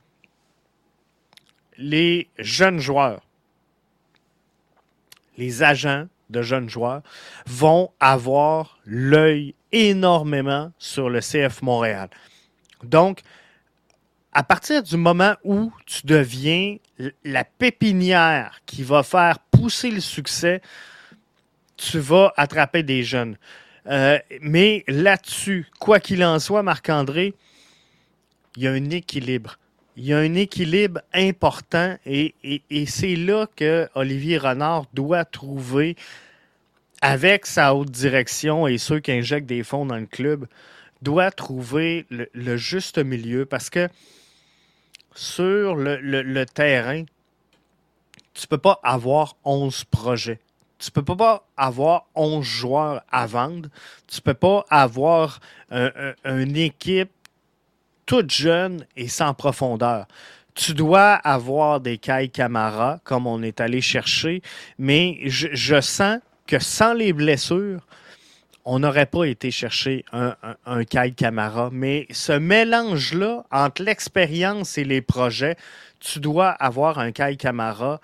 Les 1.78 2.30
jeunes 2.38 2.80
joueurs, 2.80 3.22
les 5.38 5.64
agents 5.64 6.06
de 6.30 6.44
jeunes 6.44 6.70
joueurs 6.70 7.02
vont 7.48 7.90
avoir 8.00 8.78
l'œil 8.86 9.56
énormément 9.72 10.72
sur 10.78 11.10
le 11.10 11.20
CF 11.20 11.64
Montréal. 11.64 12.10
Donc, 12.84 13.22
à 14.34 14.44
partir 14.44 14.84
du 14.84 14.96
moment 14.96 15.34
où 15.44 15.74
tu 15.88 16.06
deviens 16.06 16.78
la 17.24 17.44
pépinière 17.44 18.62
qui 18.66 18.84
va 18.84 19.02
faire 19.02 19.40
pousser 19.40 19.90
le 19.92 20.00
succès, 20.00 20.62
tu 21.82 22.00
vas 22.00 22.32
attraper 22.38 22.84
des 22.84 23.04
jeunes. 23.04 23.38
Euh, 23.88 24.20
mais 24.42 24.84
là-dessus, 24.88 25.68
quoi 25.80 26.00
qu'il 26.00 26.24
en 26.24 26.38
soit, 26.38 26.62
Marc-André, 26.62 27.34
il 28.56 28.64
y 28.64 28.68
a 28.68 28.72
un 28.72 28.90
équilibre. 28.92 29.58
Il 29.98 30.06
y 30.06 30.14
a 30.14 30.20
un 30.20 30.36
équilibre 30.36 31.02
important 31.14 31.98
et, 32.06 32.34
c'est 32.88 33.16
là 33.16 33.48
que 33.56 33.90
Olivier 33.96 34.38
Renard 34.38 34.86
doit 34.94 35.26
trouver, 35.26 35.96
avec 37.02 37.48
sa 37.48 37.74
haute 37.74 37.90
direction 37.90 38.68
et 38.68 38.78
ceux 38.78 39.00
qui 39.00 39.12
injectent 39.12 39.50
des 39.50 39.64
fonds 39.64 39.86
dans 39.86 39.98
le 39.98 40.06
club, 40.06 40.46
doit 41.02 41.32
trouver 41.32 42.06
le, 42.10 42.58
juste 42.58 43.00
milieu 43.00 43.46
parce 43.46 43.72
que 43.72 43.90
sur 45.16 45.76
le, 45.76 45.98
le 46.00 46.46
terrain, 46.46 47.04
tu 48.34 48.44
ne 48.44 48.48
peux 48.48 48.60
pas 48.60 48.80
avoir 48.84 49.36
11 49.44 49.84
projets 49.86 50.40
tu 50.82 50.90
peux 50.90 51.04
pas 51.04 51.46
avoir 51.58 52.08
11 52.16 52.44
joueurs 52.44 53.04
à 53.12 53.28
vendre. 53.28 53.70
Tu 54.08 54.20
peux 54.22 54.34
pas 54.34 54.66
avoir 54.70 55.40
une 55.72 56.58
équipe 56.58 57.12
toute 58.06 58.32
jeune 58.32 58.86
et 58.98 59.08
sans 59.08 59.34
profondeur. 59.34 60.08
Tu 60.54 60.74
dois 60.74 61.14
avoir 61.14 61.80
des 61.80 61.98
Kai 61.98 62.30
Camara, 62.30 63.00
comme 63.04 63.26
on 63.26 63.42
est 63.42 63.62
allé 63.62 63.80
chercher, 63.80 64.42
mais 64.78 65.20
je, 65.26 65.80
sens 65.80 66.20
que 66.46 66.60
sans 66.60 66.94
les 66.94 67.14
blessures, 67.14 67.80
on 68.66 68.80
n'aurait 68.80 69.06
pas 69.06 69.26
été 69.26 69.50
chercher 69.50 70.04
un, 70.12 70.36
un, 70.66 70.84
Kai 70.84 71.14
Camara. 71.16 71.70
Mais 71.72 72.06
ce 72.12 72.34
mélange-là 72.34 73.46
entre 73.50 73.84
l'expérience 73.84 74.78
et 74.78 74.84
les 74.84 75.02
projets, 75.02 75.56
tu 76.00 76.20
dois 76.20 76.50
avoir 76.50 77.00
un 77.00 77.12
Kai 77.12 77.38
Camara 77.38 78.02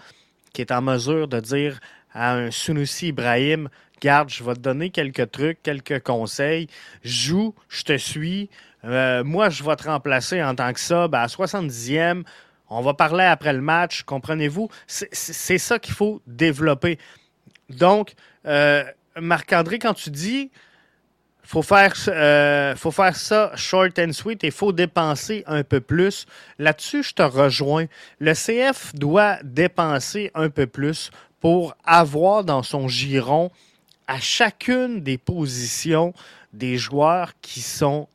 qui 0.54 0.62
est 0.62 0.72
en 0.72 0.82
mesure 0.82 1.28
de 1.28 1.40
dire 1.40 1.80
à 2.13 2.34
un 2.34 2.52
Sunusi 2.52 3.08
Ibrahim, 3.08 3.70
garde, 4.02 4.30
je 4.30 4.43
vais 4.43 4.54
te 4.54 4.60
donner 4.60 4.89
quelques 4.89 5.32
trucs, 5.32 5.62
quelques 5.63 6.02
conseils, 6.04 6.67
joue, 7.04 7.54
je 7.70 7.84
te 7.84 7.98
suis, 7.98 8.50
euh, 8.86 9.24
moi 9.24 9.50
je 9.50 9.63
vais 9.63 9.76
te 9.76 9.84
remplacer 9.84 10.41
en 10.43 10.56
tant 10.56 10.72
que 10.74 10.80
ça, 10.80 11.08
ben, 11.08 11.20
à 11.20 11.28
70e, 11.28 12.24
on 12.70 12.82
va 12.82 12.93
parler 12.93 13.24
après 13.24 13.54
le 13.54 13.62
match, 13.62 14.04
comprenez-vous? 14.04 14.70
C'est 14.88 15.58
ça 15.58 15.80
qu'il 15.80 15.93
faut 15.93 16.22
développer. 16.28 17.00
Donc, 17.70 18.13
euh, 18.46 18.84
Marc-André, 19.20 19.80
quand 19.80 19.93
tu 19.93 20.10
dis 20.10 20.52
faut 21.48 21.62
faire, 21.62 21.93
euh, 22.10 22.76
faut 22.76 22.91
faire 22.91 23.15
ça 23.15 23.54
short 23.56 23.98
and 24.00 24.12
sweet 24.12 24.43
et 24.43 24.52
faut 24.52 24.74
dépenser 24.74 25.46
un 25.48 25.63
peu 25.63 25.80
plus. 25.80 26.26
Là-dessus, 26.60 27.04
je 27.04 27.13
te 27.13 27.22
rejoins. 27.22 27.86
Le 28.20 28.34
CF 28.34 28.93
doit 28.93 29.38
dépenser 29.43 30.30
un 30.36 30.50
peu 30.50 30.67
plus 30.67 31.10
pour 31.39 31.76
avoir 31.86 32.43
dans 32.43 32.63
son 32.63 32.88
giron 32.88 33.52
à 34.08 34.19
chacune 34.19 35.02
des 35.02 35.17
positions 35.17 36.13
des 36.54 36.78
joueurs 36.78 37.34
qui 37.41 37.62
sont 37.62 38.08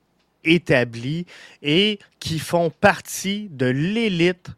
établis 0.44 1.26
et 1.62 1.98
qui 2.18 2.38
font 2.38 2.70
partie 2.70 3.48
de 3.50 3.66
l'élite 3.66 4.50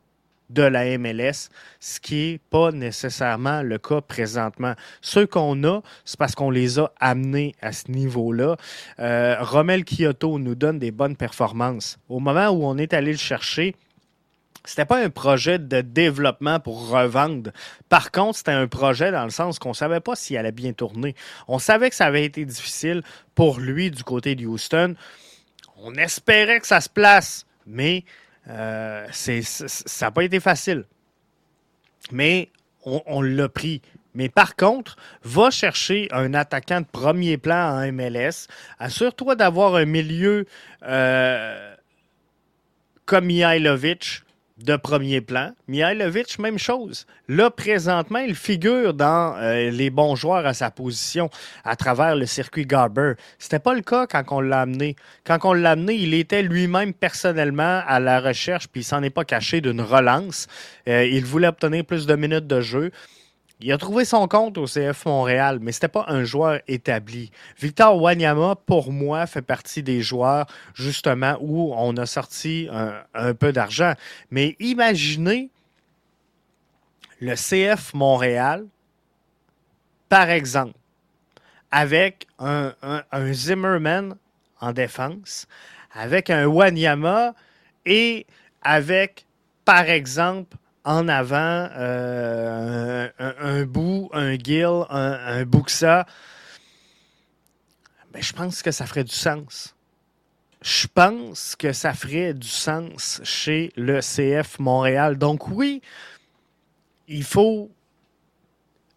de 0.50 0.62
la 0.62 0.96
MLS, 0.98 1.48
ce 1.80 1.98
qui 1.98 2.32
n'est 2.32 2.40
pas 2.50 2.70
nécessairement 2.70 3.62
le 3.62 3.78
cas 3.78 4.00
présentement. 4.00 4.74
Ceux 5.00 5.26
qu'on 5.26 5.62
a, 5.64 5.80
c'est 6.04 6.18
parce 6.18 6.34
qu'on 6.34 6.50
les 6.50 6.78
a 6.78 6.92
amenés 7.00 7.54
à 7.60 7.72
ce 7.72 7.90
niveau-là. 7.90 8.56
Euh, 9.00 9.36
Romel 9.40 9.84
Kyoto 9.84 10.38
nous 10.38 10.54
donne 10.54 10.78
des 10.78 10.90
bonnes 10.90 11.16
performances. 11.16 11.98
Au 12.08 12.20
moment 12.20 12.48
où 12.50 12.64
on 12.64 12.78
est 12.78 12.94
allé 12.94 13.10
le 13.10 13.18
chercher, 13.18 13.74
c'était 14.64 14.86
pas 14.86 15.02
un 15.02 15.10
projet 15.10 15.58
de 15.58 15.82
développement 15.82 16.58
pour 16.58 16.88
revendre. 16.88 17.50
Par 17.88 18.10
contre, 18.10 18.38
c'était 18.38 18.52
un 18.52 18.66
projet 18.66 19.12
dans 19.12 19.24
le 19.24 19.30
sens 19.30 19.58
qu'on 19.58 19.74
savait 19.74 20.00
pas 20.00 20.16
s'il 20.16 20.36
allait 20.38 20.52
bien 20.52 20.72
tourner. 20.72 21.14
On 21.48 21.58
savait 21.58 21.90
que 21.90 21.96
ça 21.96 22.06
avait 22.06 22.24
été 22.24 22.44
difficile 22.44 23.02
pour 23.34 23.60
lui 23.60 23.90
du 23.90 24.02
côté 24.02 24.34
de 24.34 24.46
Houston. 24.46 24.94
On 25.76 25.94
espérait 25.94 26.60
que 26.60 26.66
ça 26.66 26.80
se 26.80 26.88
place, 26.88 27.46
mais 27.66 28.04
euh, 28.48 29.06
ça 29.10 30.06
n'a 30.06 30.10
pas 30.10 30.24
été 30.24 30.40
facile. 30.40 30.84
Mais 32.10 32.50
on, 32.84 33.22
l'a 33.22 33.48
pris. 33.48 33.82
Mais 34.14 34.28
par 34.28 34.56
contre, 34.56 34.96
va 35.22 35.50
chercher 35.50 36.08
un 36.10 36.34
attaquant 36.34 36.80
de 36.80 36.86
premier 36.86 37.36
plan 37.36 37.78
en 37.78 37.92
MLS. 37.92 38.46
Assure-toi 38.78 39.36
d'avoir 39.36 39.74
un 39.74 39.86
milieu 39.86 40.46
euh, 40.84 41.74
comme 43.06 43.26
Mihailovic 43.26 44.23
de 44.58 44.76
premier 44.76 45.20
plan. 45.20 45.52
Mihailovic, 45.66 46.38
même 46.38 46.58
chose. 46.58 47.06
Là, 47.28 47.50
présentement, 47.50 48.20
il 48.20 48.36
figure 48.36 48.94
dans 48.94 49.36
euh, 49.36 49.70
les 49.70 49.90
bons 49.90 50.14
joueurs 50.14 50.46
à 50.46 50.54
sa 50.54 50.70
position 50.70 51.28
à 51.64 51.74
travers 51.74 52.14
le 52.14 52.26
circuit 52.26 52.64
Garber. 52.64 53.14
C'était 53.38 53.58
pas 53.58 53.74
le 53.74 53.82
cas 53.82 54.06
quand 54.06 54.22
on 54.30 54.40
l'a 54.40 54.60
amené. 54.60 54.94
Quand 55.24 55.38
on 55.44 55.54
l'a 55.54 55.72
amené, 55.72 55.94
il 55.94 56.14
était 56.14 56.42
lui-même 56.42 56.92
personnellement 56.92 57.82
à 57.86 57.98
la 57.98 58.20
recherche, 58.20 58.68
puis 58.68 58.82
il 58.82 58.84
s'en 58.84 59.02
est 59.02 59.10
pas 59.10 59.24
caché 59.24 59.60
d'une 59.60 59.80
relance. 59.80 60.46
Euh, 60.88 61.04
il 61.04 61.24
voulait 61.24 61.48
obtenir 61.48 61.84
plus 61.84 62.06
de 62.06 62.14
minutes 62.14 62.46
de 62.46 62.60
jeu. 62.60 62.92
Il 63.60 63.72
a 63.72 63.78
trouvé 63.78 64.04
son 64.04 64.26
compte 64.26 64.58
au 64.58 64.66
CF 64.66 65.06
Montréal, 65.06 65.58
mais 65.60 65.72
ce 65.72 65.78
n'était 65.78 65.88
pas 65.88 66.04
un 66.08 66.24
joueur 66.24 66.60
établi. 66.66 67.30
Victor 67.58 68.00
Wanyama, 68.00 68.56
pour 68.66 68.92
moi, 68.92 69.26
fait 69.26 69.42
partie 69.42 69.82
des 69.82 70.02
joueurs, 70.02 70.46
justement, 70.74 71.36
où 71.40 71.72
on 71.74 71.96
a 71.96 72.04
sorti 72.04 72.68
un, 73.14 73.34
peu 73.34 73.52
d'argent. 73.52 73.94
Mais 74.30 74.56
imaginez 74.58 75.50
le 77.20 77.34
CF 77.36 77.94
Montréal, 77.94 78.66
par 80.08 80.30
exemple, 80.30 80.78
avec 81.70 82.26
un, 82.38 82.74
Zimmerman 83.32 84.16
en 84.60 84.72
défense, 84.72 85.46
avec 85.92 86.28
un 86.28 86.46
Wanyama 86.46 87.34
et 87.86 88.26
avec, 88.62 89.26
par 89.64 89.88
exemple, 89.88 90.56
en 90.84 91.08
avant, 91.08 91.68
euh, 91.76 93.08
un, 93.18 93.64
bout, 93.64 94.10
un 94.12 94.34
Gill, 94.34 94.84
un, 94.90 95.40
un 95.40 95.44
ben, 98.14 98.22
je 98.22 98.32
pense 98.32 98.62
que 98.62 98.70
ça 98.70 98.86
ferait 98.86 99.04
du 99.04 99.14
sens. 99.14 99.74
Je 100.62 100.86
pense 100.86 101.56
que 101.56 101.72
ça 101.72 101.92
ferait 101.92 102.32
du 102.32 102.48
sens 102.48 103.20
chez 103.24 103.72
le 103.76 104.00
CF 104.00 104.58
Montréal. 104.60 105.18
Donc 105.18 105.48
oui, 105.48 105.82
il 107.08 107.24
faut 107.24 107.70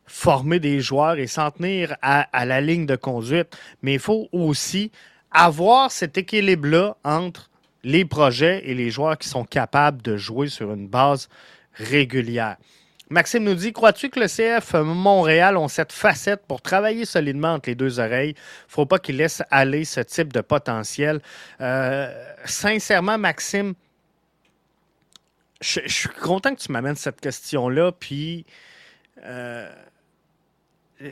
former 0.06 0.60
des 0.60 0.80
joueurs 0.80 1.18
et 1.18 1.28
s'en 1.28 1.52
tenir 1.52 1.96
à, 2.02 2.46
la 2.46 2.62
ligne 2.62 2.86
de 2.86 2.96
conduite, 2.96 3.58
mais 3.82 3.94
il 3.96 4.00
faut 4.00 4.30
aussi 4.32 4.92
avoir 5.32 5.92
cet 5.92 6.18
équilibre-là 6.18 6.96
entre 7.04 7.50
les 7.84 8.06
projets 8.06 8.62
et 8.70 8.74
les 8.74 8.90
joueurs 8.90 9.18
qui 9.18 9.28
sont 9.28 9.44
capables 9.44 10.02
de 10.02 10.16
jouer 10.16 10.48
sur 10.48 10.72
une 10.72 10.88
base 10.88 11.28
régulière. 11.80 12.58
Maxime 13.10 13.44
nous 13.44 13.56
dit 13.56 13.72
Crois-tu 13.72 14.10
que 14.10 14.20
le 14.20 14.28
CF 14.28 14.74
Montréal 14.74 15.56
ont 15.56 15.70
cette 15.70 15.94
facette 15.94 16.46
pour 16.46 16.62
travailler 16.62 17.06
solidement 17.06 17.54
entre 17.54 17.70
les 17.70 17.76
deux 17.76 18.00
oreilles? 18.00 18.32
Il 18.32 18.68
ne 18.68 18.72
faut 18.72 18.86
pas 18.86 19.00
qu'ils 19.00 19.18
laissent 19.18 19.44
aller 19.50 19.86
ce 19.86 20.02
type 20.02 20.34
de 20.34 20.42
potentiel. 20.42 21.22
Euh, 21.62 22.14
sincèrement, 22.44 23.18
Maxime, 23.18 23.76
je, 25.62 25.80
suis 25.88 26.10
content 26.10 26.54
que 26.54 26.60
tu 26.60 26.72
m'amènes 26.72 26.98
cette 26.98 27.22
question-là. 27.22 27.94
Puis, 27.94 28.46
euh, 29.24 29.72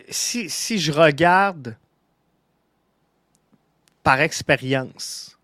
si, 0.10 0.50
si 0.50 0.80
je 0.80 0.92
regarde 0.92 1.78
par 4.04 4.20
expérience, 4.20 5.40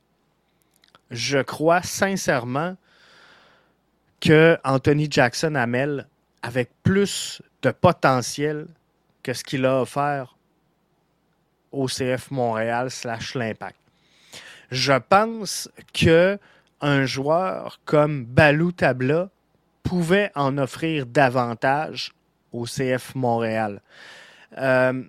je 1.11 1.39
crois 1.39 1.81
sincèrement 1.81 2.75
que 4.21 4.57
Anthony 4.63 5.07
Jackson 5.09 5.55
Hamel 5.55 6.07
avec 6.41 6.69
plus 6.83 7.41
de 7.61 7.71
potentiel 7.71 8.67
que 9.23 9.33
ce 9.33 9.43
qu'il 9.43 9.65
a 9.65 9.81
offert 9.81 10.35
au 11.71 11.87
CF 11.87 12.31
Montréal 12.31 12.89
slash 12.91 13.35
l'Impact. 13.35 13.77
Je 14.71 14.93
pense 14.93 15.69
que 15.93 16.39
un 16.79 17.05
joueur 17.05 17.79
comme 17.85 18.25
Balou 18.25 18.71
Tabla 18.71 19.29
pouvait 19.83 20.31
en 20.35 20.57
offrir 20.57 21.05
davantage 21.05 22.11
au 22.51 22.65
CF 22.65 23.15
Montréal. 23.15 23.81
Euh, 24.57 25.03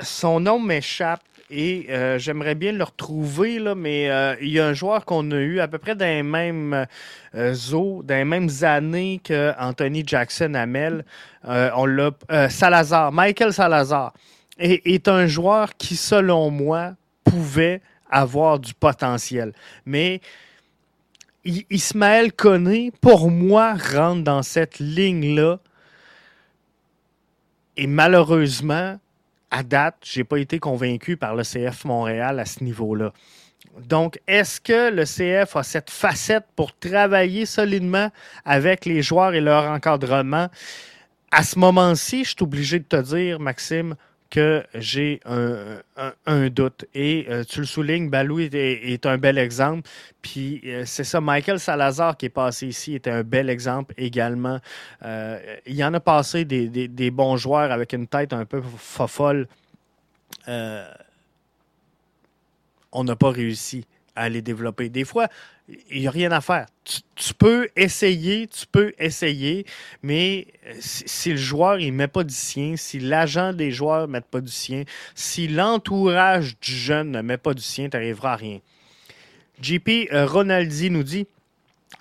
son 0.00 0.40
nom 0.40 0.58
m'échappe 0.58 1.22
et 1.50 1.86
euh, 1.90 2.18
j'aimerais 2.18 2.54
bien 2.54 2.72
le 2.72 2.84
retrouver, 2.84 3.58
là, 3.58 3.74
mais 3.74 4.10
euh, 4.10 4.36
il 4.40 4.48
y 4.48 4.60
a 4.60 4.66
un 4.66 4.74
joueur 4.74 5.04
qu'on 5.04 5.30
a 5.30 5.36
eu 5.36 5.60
à 5.60 5.68
peu 5.68 5.78
près 5.78 5.94
dans 5.94 6.04
les 6.04 6.22
mêmes 6.22 6.86
eaux, 7.72 8.02
dans 8.04 8.14
les 8.14 8.24
mêmes 8.24 8.50
années 8.62 9.20
que 9.22 9.52
Anthony 9.58 10.02
Jackson 10.06 10.54
Amel. 10.54 11.04
on 11.44 11.86
l'a 11.86 12.10
Salazar, 12.50 13.12
Michael 13.12 13.52
Salazar, 13.52 14.12
est, 14.58 14.86
est 14.86 15.08
un 15.08 15.26
joueur 15.26 15.76
qui, 15.76 15.96
selon 15.96 16.50
moi, 16.50 16.94
pouvait 17.24 17.80
avoir 18.10 18.58
du 18.58 18.74
potentiel. 18.74 19.52
Mais 19.86 20.20
Ismaël 21.44 22.32
Koné, 22.32 22.92
pour 23.00 23.30
moi, 23.30 23.74
rentre 23.74 24.22
dans 24.22 24.42
cette 24.42 24.78
ligne-là. 24.78 25.60
Et 27.76 27.86
malheureusement, 27.86 28.98
à 29.50 29.62
date, 29.62 29.96
je 30.04 30.20
n'ai 30.20 30.24
pas 30.24 30.38
été 30.38 30.58
convaincu 30.58 31.16
par 31.16 31.34
le 31.34 31.42
CF 31.42 31.84
Montréal 31.84 32.38
à 32.38 32.44
ce 32.44 32.62
niveau-là. 32.62 33.12
Donc, 33.80 34.20
est-ce 34.26 34.60
que 34.60 34.90
le 34.90 35.04
CF 35.04 35.56
a 35.56 35.62
cette 35.62 35.90
facette 35.90 36.44
pour 36.56 36.76
travailler 36.76 37.46
solidement 37.46 38.10
avec 38.44 38.84
les 38.84 39.02
joueurs 39.02 39.34
et 39.34 39.40
leur 39.40 39.64
encadrement? 39.64 40.48
À 41.30 41.42
ce 41.42 41.58
moment-ci, 41.58 42.24
je 42.24 42.30
suis 42.30 42.42
obligé 42.42 42.78
de 42.78 42.84
te 42.84 43.00
dire, 43.00 43.38
Maxime, 43.38 43.94
que 44.30 44.64
j'ai 44.74 45.20
un, 45.24 46.48
doute. 46.50 46.84
Et 46.94 47.26
euh, 47.28 47.44
tu 47.44 47.60
le 47.60 47.66
soulignes, 47.66 48.10
Balou 48.10 48.40
est, 48.40 49.06
un 49.06 49.18
bel 49.18 49.38
exemple. 49.38 49.88
Puis 50.22 50.60
euh, 50.66 50.84
c'est 50.84 51.04
ça, 51.04 51.20
Michael 51.20 51.58
Salazar 51.58 52.16
qui 52.16 52.26
est 52.26 52.30
passé 52.30 52.66
ici 52.66 52.94
était 52.94 53.10
un 53.10 53.22
bel 53.22 53.48
exemple 53.48 53.94
également. 53.96 54.60
Euh, 55.02 55.56
il 55.66 55.76
y 55.76 55.84
en 55.84 55.94
a 55.94 56.00
passé 56.00 56.44
des, 56.44 56.68
des, 56.68 57.10
bons 57.10 57.36
joueurs 57.36 57.72
avec 57.72 57.92
une 57.92 58.06
tête 58.06 58.32
un 58.32 58.44
peu 58.44 58.62
fofolle. 58.76 59.48
on 60.46 60.84
n'a 63.04 63.16
pas 63.16 63.30
réussi 63.30 63.86
à 64.18 64.28
les 64.28 64.42
développer. 64.42 64.88
Des 64.88 65.04
fois, 65.04 65.28
il 65.90 66.00
n'y 66.00 66.06
a 66.06 66.10
rien 66.10 66.32
à 66.32 66.40
faire. 66.40 66.66
Tu, 66.84 67.34
peux 67.34 67.68
essayer, 67.76 68.46
tu 68.46 68.66
peux 68.66 68.92
essayer, 68.98 69.66
mais 70.02 70.46
euh, 70.66 70.74
si, 70.80 71.30
le 71.30 71.36
joueur 71.36 71.78
ne 71.78 71.90
met 71.90 72.08
pas 72.08 72.24
du 72.24 72.34
sien, 72.34 72.74
si 72.76 72.98
l'agent 72.98 73.52
des 73.52 73.70
joueurs 73.70 74.08
ne 74.08 74.12
met 74.12 74.20
pas 74.20 74.40
du 74.40 74.50
sien, 74.50 74.84
si 75.14 75.48
l'entourage 75.48 76.58
du 76.60 76.72
jeune 76.72 77.10
ne 77.12 77.22
met 77.22 77.38
pas 77.38 77.54
du 77.54 77.62
sien, 77.62 77.88
tu 77.88 77.96
n'arriveras 77.96 78.32
à 78.32 78.36
rien. 78.36 78.58
JP 79.60 79.88
euh, 80.12 80.26
Ronaldi 80.26 80.90
nous 80.90 81.02
dit 81.02 81.26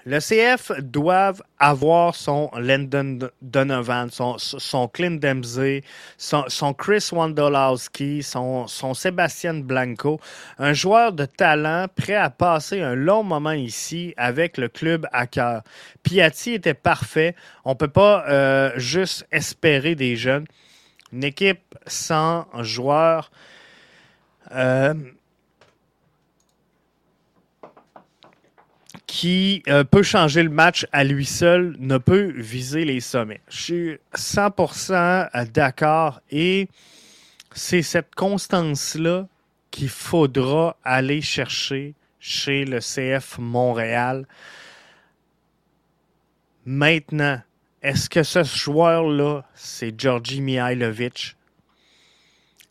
le 0.08 0.20
CF 0.20 0.72
doivent 0.80 1.44
avoir 1.60 2.16
son 2.16 2.50
Landon 2.58 3.20
Donovan, 3.42 4.10
son, 4.10 4.38
son 4.38 4.88
Clint 4.88 5.20
Dempsey, 5.20 5.84
son, 6.18 6.46
Chris 6.74 7.10
Wondolowski, 7.12 8.24
son, 8.24 8.68
son 8.68 8.94
Sébastien 8.94 9.56
Blanco, 9.56 10.22
un 10.60 10.72
joueur 10.72 11.12
de 11.12 11.26
talent 11.26 11.88
prêt 11.94 12.16
à 12.16 12.30
passer 12.30 12.80
un 12.80 12.96
long 12.96 13.22
moment 13.22 13.52
ici 13.52 14.14
avec 14.16 14.58
le 14.58 14.70
club 14.70 15.06
à 15.12 15.28
cœur. 15.28 15.64
Piatti 16.04 16.54
était 16.54 16.74
parfait. 16.74 17.36
On 17.66 17.72
ne 17.72 17.76
peut 17.76 17.90
pas 17.90 18.24
euh, 18.30 18.72
juste 18.78 19.28
espérer 19.34 19.96
des 19.96 20.16
jeunes. 20.16 20.46
Une 21.12 21.26
équipe 21.26 21.76
sans 21.86 22.46
joueurs. 22.64 23.30
Euh, 24.54 24.94
qui 29.18 29.64
euh, 29.68 29.84
peut 29.84 30.04
changer 30.04 30.44
le 30.44 30.52
match 30.52 30.86
à 30.92 31.04
lui 31.04 31.26
seul 31.26 31.76
ne 31.80 31.98
peut 31.98 32.32
viser 32.36 32.86
les 32.86 33.00
sommets. 33.00 33.42
Je 33.50 33.58
suis 33.60 33.98
100% 34.14 34.94
euh, 35.34 35.46
d'accord 35.52 36.22
et 36.30 36.68
c'est 37.52 37.82
cette 37.82 38.14
constance-là 38.14 39.28
qu'il 39.72 39.90
faudra 39.90 40.78
aller 40.84 41.22
chercher 41.22 41.96
chez 42.20 42.64
le 42.64 42.78
CF 42.78 43.40
Montréal. 43.40 44.28
Maintenant, 46.68 47.42
est-ce 47.82 48.12
que 48.12 48.22
ce 48.22 48.44
joueur-là, 48.44 49.46
c'est 49.56 50.00
Georgi 50.00 50.42
Mihailovic? 50.42 51.36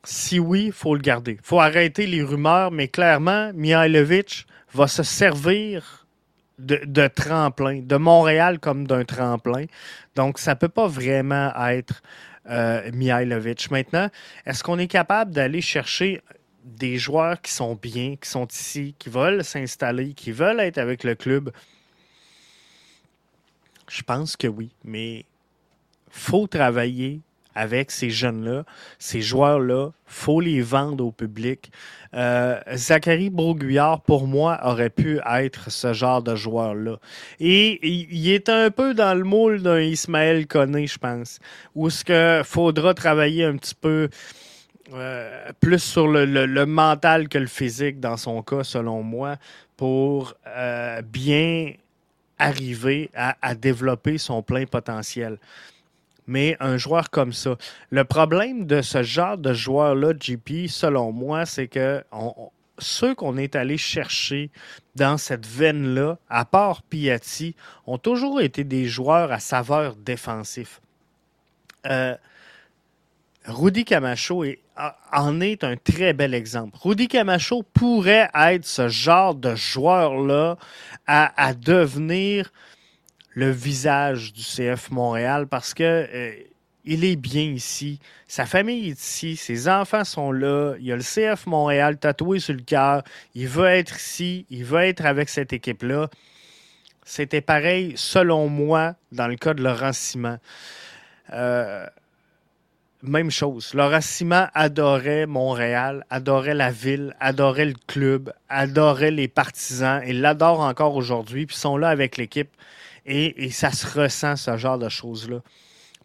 Si 0.05 0.39
oui, 0.39 0.67
il 0.67 0.73
faut 0.73 0.95
le 0.95 1.01
garder. 1.01 1.39
Il 1.41 1.45
faut 1.45 1.59
arrêter 1.59 2.07
les 2.07 2.23
rumeurs, 2.23 2.71
mais 2.71 2.87
clairement, 2.87 3.51
Mihailovic 3.53 4.47
va 4.73 4.87
se 4.87 5.03
servir 5.03 6.06
de, 6.59 7.07
tremplin, 7.09 7.81
de 7.83 7.97
Montréal 7.97 8.59
comme 8.59 8.87
d'un 8.87 9.05
tremplin. 9.05 9.67
Donc, 10.15 10.39
ça 10.39 10.53
ne 10.53 10.59
peut 10.59 10.69
pas 10.69 10.87
vraiment 10.87 11.53
être 11.69 12.03
euh, 12.49 12.91
Mihailovic. 12.93 13.71
Maintenant, 13.71 14.09
est-ce 14.45 14.63
qu'on 14.65 14.79
est 14.79 14.87
capable 14.87 15.33
d'aller 15.33 15.61
chercher 15.61 16.23
des 16.65 16.99
joueurs 16.99 17.41
qui 17.41 17.53
sont 17.53 17.75
bien, 17.75 18.17
qui 18.17 18.29
sont 18.29 18.47
ici, 18.47 18.95
qui 18.99 19.09
veulent 19.09 19.45
s'installer, 19.45 20.15
qui 20.15 20.33
veulent 20.33 20.61
être 20.61 20.79
avec 20.79 21.05
le 21.05 21.15
club? 21.15 21.51
Je 23.89 24.03
pense 24.03 24.37
que 24.37 24.49
oui, 24.49 24.71
mais 24.85 25.25
faut 26.11 26.47
travailler 26.47 27.21
avec 27.57 27.91
ces 27.91 28.11
jeunes-là, 28.11 28.65
ces 28.99 29.23
joueurs-là. 29.23 29.91
faut 30.05 30.41
les 30.41 30.61
vendre 30.61 31.07
au 31.07 31.11
public. 31.11 31.73
Euh, 32.15 32.61
Zachary 32.75 33.31
Broguillard, 33.31 34.03
pour 34.03 34.27
moi, 34.27 34.61
aurait 34.63 34.91
pu 34.91 35.21
être 35.27 35.71
ce 35.71 35.95
genre 35.95 36.23
de 36.23 36.37
joueur-là. 36.37 36.99
Et 37.41 37.85
il 37.89 38.31
est 38.31 38.51
un 38.51 38.71
peu 38.71 38.93
dans 38.93 39.17
le 39.17 39.25
moule 39.25 39.63
d'un 39.63 39.81
Ismaël 39.81 40.47
Koné, 40.47 40.87
je 40.87 40.99
pense, 40.99 41.41
où 41.75 41.89
ce 41.89 42.05
que 42.05 42.43
faudra 42.45 42.93
travailler 42.93 43.45
un 43.45 43.57
petit 43.57 43.75
peu 43.75 44.11
euh, 44.93 45.51
plus 45.59 45.83
sur 45.83 46.07
le, 46.09 46.67
mental 46.67 47.29
que 47.29 47.39
le 47.39 47.47
physique 47.47 48.01
dans 48.01 48.19
son 48.19 48.43
cas, 48.43 48.65
selon 48.65 49.03
moi, 49.03 49.37
pour 49.79 50.35
euh, 50.47 51.01
bien 51.01 51.73
arriver 52.39 53.11
à 53.15 53.55
développer 53.55 54.19
son 54.19 54.43
plein 54.43 54.67
potentiel 54.67 55.39
mais 56.27 56.57
un 56.61 56.77
joueur 56.77 57.11
comme 57.11 57.33
ça. 57.33 57.57
Le 57.91 58.05
problème 58.05 58.67
de 58.67 58.83
ce 58.83 59.03
genre 59.03 59.39
de 59.39 59.53
joueur-là, 59.53 60.13
JP, 60.19 60.69
selon 60.69 61.13
moi, 61.13 61.47
c'est 61.47 61.69
que 61.69 62.03
ceux 62.79 63.15
qu'on 63.15 63.37
est 63.37 63.57
allé 63.57 63.79
chercher 63.79 64.51
dans 64.95 65.17
cette 65.17 65.47
veine-là, 65.47 66.19
à 66.29 66.45
part 66.45 66.83
Piatti, 66.83 67.55
ont 67.87 67.99
toujours 67.99 68.41
été 68.41 68.65
des 68.65 68.87
joueurs 68.87 69.33
à 69.33 69.39
saveur 69.39 69.97
défensif. 69.97 70.81
Euh, 71.87 72.17
Rudy 73.47 73.85
Camacho 73.85 74.45
en 75.13 75.41
est 75.41 75.65
un 75.65 75.77
très 75.77 76.13
bel 76.13 76.35
exemple. 76.35 76.77
Rudy 76.83 77.09
Camacho 77.09 77.63
pourrait 77.63 78.29
être 78.35 78.65
ce 78.65 78.89
genre 78.89 79.35
de 79.35 79.55
joueur-là 79.55 80.59
à, 81.07 81.55
devenir 81.55 82.53
le 83.37 83.51
visage 83.51 84.33
du 84.33 84.43
CF 84.43 84.91
Montréal 84.91 85.47
parce 85.47 85.75
que 85.75 85.85
euh, 85.85 86.33
il 86.87 87.05
est 87.05 87.17
bien 87.17 87.43
ici. 87.43 88.01
Sa 88.27 88.47
famille 88.47 88.89
est 88.89 89.01
ici. 89.01 89.37
Ses 89.37 89.69
enfants 89.69 90.05
sont 90.05 90.33
là. 90.33 90.75
Il 90.79 90.87
y 90.87 90.93
a 90.93 90.97
le 90.97 91.03
CF 91.03 91.45
Montréal 91.47 91.99
tatoué 91.99 92.39
sur 92.39 92.55
le 92.55 92.63
cœur. 92.63 93.03
Il 93.35 93.47
veut 93.47 93.67
être 93.67 93.97
ici. 93.97 94.47
Il 94.49 94.65
veut 94.65 94.81
être 94.81 95.05
avec 95.05 95.29
cette 95.29 95.53
équipe-là. 95.53 96.09
C'était 97.05 97.43
pareil, 97.43 97.93
selon 97.97 98.49
moi, 98.49 98.95
dans 99.13 99.29
le 99.29 99.37
cas 99.37 99.53
de 99.53 99.63
Laurent 99.63 99.93
Simon. 99.93 100.39
Euh, 101.33 101.87
même 103.03 103.31
chose. 103.31 103.75
Laurent 103.75 104.01
Simon 104.01 104.47
adorait 104.55 105.27
Montréal, 105.27 106.07
adorait 106.09 106.55
la 106.55 106.71
ville, 106.71 107.15
adorait 107.21 107.67
le 107.67 107.75
club, 107.87 108.33
adorait 108.49 109.11
les 109.11 109.29
partisans 109.29 110.01
et 110.03 110.15
l'adore 110.15 110.61
encore 110.61 110.97
aujourd'hui. 110.97 111.45
Puis 111.45 111.57
ils 111.57 111.61
sont 111.61 111.77
là 111.77 111.91
avec 111.91 112.17
l'équipe 112.17 112.49
et, 113.07 113.51
ça 113.51 113.71
se 113.71 113.87
ressent, 113.87 114.37
ce 114.37 114.57
genre 114.57 114.79
de 114.79 114.89
choses-là. 114.89 115.41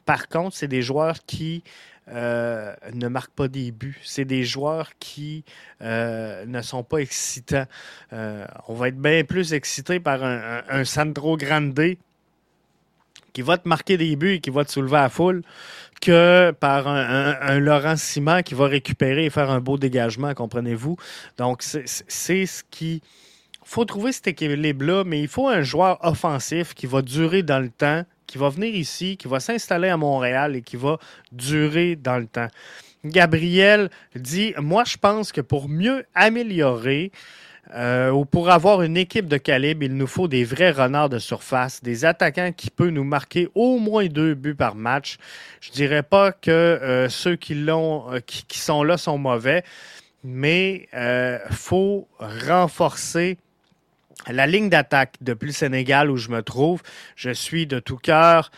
Par 0.05 0.27
contre, 0.27 0.55
c'est 0.55 0.67
des 0.67 0.81
joueurs 0.81 1.25
qui 1.25 1.63
euh, 2.09 2.73
ne 2.93 3.07
marquent 3.07 3.33
pas 3.33 3.47
des 3.47 3.71
buts. 3.71 3.99
C'est 4.03 4.25
des 4.25 4.43
joueurs 4.43 4.91
qui 4.99 5.43
euh, 5.81 6.45
ne 6.45 6.61
sont 6.61 6.83
pas 6.83 6.97
excitants. 6.97 7.65
Euh, 8.13 8.45
on 8.67 8.73
va 8.73 8.89
être 8.89 8.99
bien 8.99 9.23
plus 9.23 9.53
excité 9.53 9.99
par 9.99 10.23
un, 10.23 10.83
Sandro 10.83 11.37
Grande 11.37 11.79
qui 13.33 13.41
va 13.41 13.57
te 13.57 13.67
marquer 13.67 13.97
des 13.97 14.15
buts 14.15 14.33
et 14.33 14.39
qui 14.41 14.49
va 14.49 14.65
te 14.65 14.71
soulever 14.71 14.97
à 14.97 15.09
foule 15.09 15.41
que 16.01 16.51
par 16.59 16.87
un, 16.87 17.59
Laurent 17.59 17.95
Simon 17.95 18.41
qui 18.41 18.55
va 18.55 18.67
récupérer 18.67 19.25
et 19.25 19.29
faire 19.29 19.51
un 19.51 19.61
beau 19.61 19.77
dégagement, 19.77 20.33
comprenez-vous? 20.33 20.97
Donc, 21.37 21.61
c'est 21.61 22.45
ce 22.45 22.63
qui... 22.69 23.01
Faut 23.71 23.85
trouver 23.85 24.11
cet 24.11 24.27
équilibre-là, 24.27 25.05
mais 25.05 25.21
il 25.21 25.29
faut 25.29 25.47
un 25.47 25.61
joueur 25.61 25.97
offensif 26.03 26.73
qui 26.73 26.87
va 26.87 27.01
durer 27.01 27.41
dans 27.41 27.61
le 27.61 27.69
temps, 27.69 28.03
qui 28.27 28.37
va 28.37 28.49
venir 28.49 28.75
ici, 28.75 29.15
qui 29.15 29.29
va 29.29 29.39
s'installer 29.39 29.87
à 29.87 29.95
Montréal 29.95 30.57
et 30.57 30.61
qui 30.61 30.75
va 30.75 30.97
durer 31.31 31.95
dans 31.95 32.17
le 32.17 32.25
temps. 32.25 32.49
Gabriel 33.05 33.89
dit 34.13 34.53
Moi, 34.57 34.83
je 34.83 34.97
pense 34.97 35.31
que 35.31 35.39
pour 35.39 35.69
mieux 35.69 36.03
améliorer 36.15 37.13
euh, 37.73 38.09
ou 38.09 38.25
pour 38.25 38.49
avoir 38.49 38.81
une 38.81 38.97
équipe 38.97 39.29
de 39.29 39.37
calibre, 39.37 39.85
il 39.85 39.95
nous 39.95 40.05
faut 40.05 40.27
des 40.27 40.43
vrais 40.43 40.71
renards 40.71 41.07
de 41.07 41.19
surface, 41.19 41.81
des 41.81 42.03
attaquants 42.03 42.51
qui 42.51 42.71
peuvent 42.71 42.89
nous 42.89 43.05
marquer 43.05 43.47
au 43.55 43.79
moins 43.79 44.07
deux 44.07 44.33
buts 44.33 44.53
par 44.53 44.75
match. 44.75 45.15
Je 45.61 45.71
dirais 45.71 46.03
pas 46.03 46.33
que 46.33 46.51
euh, 46.51 47.07
ceux 47.07 47.37
qui, 47.37 47.55
l'ont, 47.55 48.11
euh, 48.11 48.19
qui, 48.19 48.43
qui, 48.43 48.59
sont 48.59 48.83
là 48.83 48.97
sont 48.97 49.17
mauvais, 49.17 49.63
mais 50.25 50.89
il 50.93 51.55
faut 51.55 52.09
renforcer 52.19 53.37
la 54.29 54.47
ligne 54.47 54.69
d'attaque 54.69 55.15
depuis 55.21 55.47
le 55.47 55.53
Sénégal 55.53 56.09
où 56.09 56.17
je 56.17 56.29
me 56.29 56.41
trouve. 56.41 56.81
Je 57.15 57.31
suis 57.31 57.67
de 57.67 57.79
tout 57.79 57.97
cœur 57.97 58.51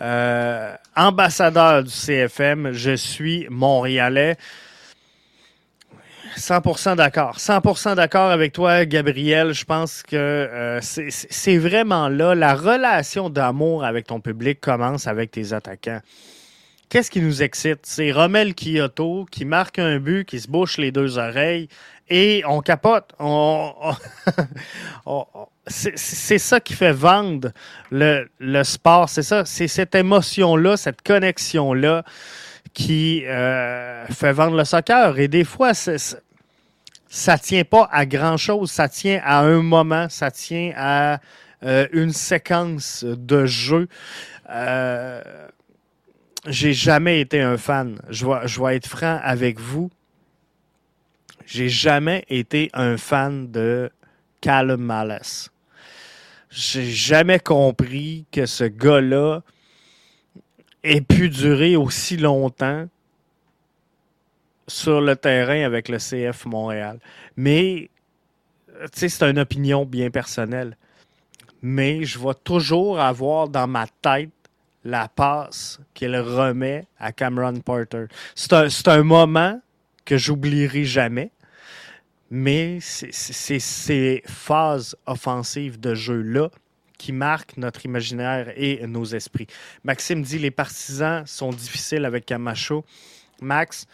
euh, 0.00 0.74
ambassadeur 0.96 1.84
du 1.84 1.90
CFM. 1.90 2.72
Je 2.72 2.96
suis 2.96 3.46
montréalais. 3.50 4.36
100% 6.36 6.96
d'accord. 6.96 7.36
100% 7.38 7.96
d'accord 7.96 8.30
avec 8.30 8.52
toi, 8.52 8.84
Gabriel. 8.84 9.52
Je 9.52 9.64
pense 9.64 10.02
que 10.02 10.16
euh, 10.16 10.78
c'est 10.80 11.58
vraiment 11.58 12.08
là. 12.08 12.34
La 12.34 12.54
relation 12.54 13.30
d'amour 13.30 13.84
avec 13.84 14.06
ton 14.06 14.20
public 14.20 14.60
commence 14.60 15.06
avec 15.06 15.32
tes 15.32 15.52
attaquants. 15.52 16.00
Qu'est-ce 16.90 17.08
qui 17.08 17.20
nous 17.20 17.40
excite? 17.40 17.78
C'est 17.84 18.10
Romel 18.10 18.52
Kyoto 18.52 19.24
qui 19.30 19.44
marque 19.44 19.78
un 19.78 20.00
but, 20.00 20.24
qui 20.24 20.40
se 20.40 20.48
bouche 20.48 20.76
les 20.76 20.90
deux 20.90 21.18
oreilles 21.18 21.68
et 22.08 22.42
on 22.48 22.62
capote. 22.62 23.14
c'est 25.68 26.38
ça 26.38 26.58
qui 26.58 26.72
fait 26.72 26.90
vendre 26.90 27.52
le, 27.92 28.26
sport. 28.64 29.08
C'est 29.08 29.22
ça, 29.22 29.44
c'est 29.44 29.68
cette 29.68 29.94
émotion-là, 29.94 30.76
cette 30.76 31.02
connexion-là 31.02 32.02
qui 32.74 33.22
euh, 33.24 34.04
fait 34.06 34.32
vendre 34.32 34.56
le 34.56 34.64
soccer. 34.64 35.16
Et 35.20 35.28
des 35.28 35.44
fois, 35.44 35.74
ça 35.74 35.92
ne 35.94 37.38
tient 37.38 37.64
pas 37.64 37.88
à 37.92 38.04
grand-chose. 38.04 38.72
Ça 38.72 38.88
tient 38.88 39.20
à 39.24 39.42
un 39.42 39.62
moment, 39.62 40.08
ça 40.08 40.32
tient 40.32 40.72
à 40.74 41.20
euh, 41.62 41.86
une 41.92 42.12
séquence 42.12 43.04
de 43.04 43.46
jeu. 43.46 43.86
Euh, 44.48 45.22
j'ai 46.46 46.72
jamais 46.72 47.20
été 47.20 47.40
un 47.40 47.56
fan. 47.56 48.00
Je 48.08 48.26
vais, 48.26 48.48
je 48.48 48.62
vais 48.62 48.76
être 48.76 48.86
franc 48.86 49.20
avec 49.22 49.58
vous. 49.60 49.90
J'ai 51.46 51.68
jamais 51.68 52.24
été 52.28 52.70
un 52.72 52.96
fan 52.96 53.50
de 53.50 53.90
Callum 54.40 54.80
Malice. 54.80 55.50
J'ai 56.50 56.90
jamais 56.90 57.38
compris 57.38 58.24
que 58.32 58.46
ce 58.46 58.64
gars-là 58.64 59.42
ait 60.82 61.00
pu 61.00 61.28
durer 61.28 61.76
aussi 61.76 62.16
longtemps 62.16 62.88
sur 64.66 65.00
le 65.00 65.16
terrain 65.16 65.64
avec 65.64 65.88
le 65.88 65.98
CF 65.98 66.46
Montréal. 66.46 66.98
Mais, 67.36 67.90
tu 68.80 68.88
sais, 68.92 69.08
c'est 69.08 69.28
une 69.28 69.38
opinion 69.38 69.84
bien 69.84 70.10
personnelle. 70.10 70.76
Mais 71.62 72.04
je 72.04 72.18
vais 72.18 72.34
toujours 72.42 73.00
avoir 73.00 73.48
dans 73.48 73.66
ma 73.66 73.86
tête 74.00 74.30
la 74.84 75.08
passe 75.08 75.80
qu'il 75.94 76.16
remet 76.16 76.86
à 76.98 77.12
Cameron 77.12 77.60
Porter. 77.60 78.06
C'est 78.34 78.52
un, 78.52 78.68
un, 78.86 79.02
moment 79.02 79.60
que 80.04 80.16
j'oublierai 80.16 80.84
jamais 80.84 81.30
mais 82.30 82.78
c'est 82.80 83.58
ces 83.58 84.22
phases 84.24 84.96
offensives 85.06 85.80
de 85.80 85.94
jeu-là 85.94 86.48
qui 86.96 87.12
marquent 87.12 87.56
notre 87.56 87.84
imaginaire 87.84 88.52
et 88.56 88.86
nos 88.86 89.04
esprits. 89.04 89.48
Maxime 89.84 90.22
dit 90.22 90.38
les 90.38 90.50
partisans 90.50 91.26
sont 91.26 91.50
difficiles 91.50 92.04
avec 92.04 92.26
Camacho. 92.26 92.84
Max, 93.40 93.86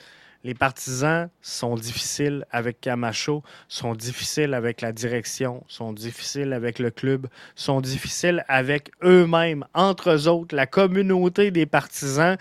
les 0.47 0.55
partisans 0.55 1.29
sont 1.43 1.75
difficiles 1.75 2.47
avec 2.53 2.81
Camacho, 2.81 3.43
sont 3.67 3.97
difficiles 3.97 4.55
avec 4.55 4.81
la 4.81 4.93
direction, 4.93 5.65
sont 5.67 5.93
difficiles 5.93 6.53
avec 6.53 6.79
le 6.79 6.91
club, 6.91 7.27
sont 7.57 7.81
difficiles 7.81 8.45
avec 8.47 8.93
eux-mêmes. 9.03 9.65
Entre 9.75 10.11
eux 10.11 10.29
autres, 10.29 10.55
la 10.55 10.67
communauté 10.67 11.51
des 11.51 11.67
partisans, 11.67 12.37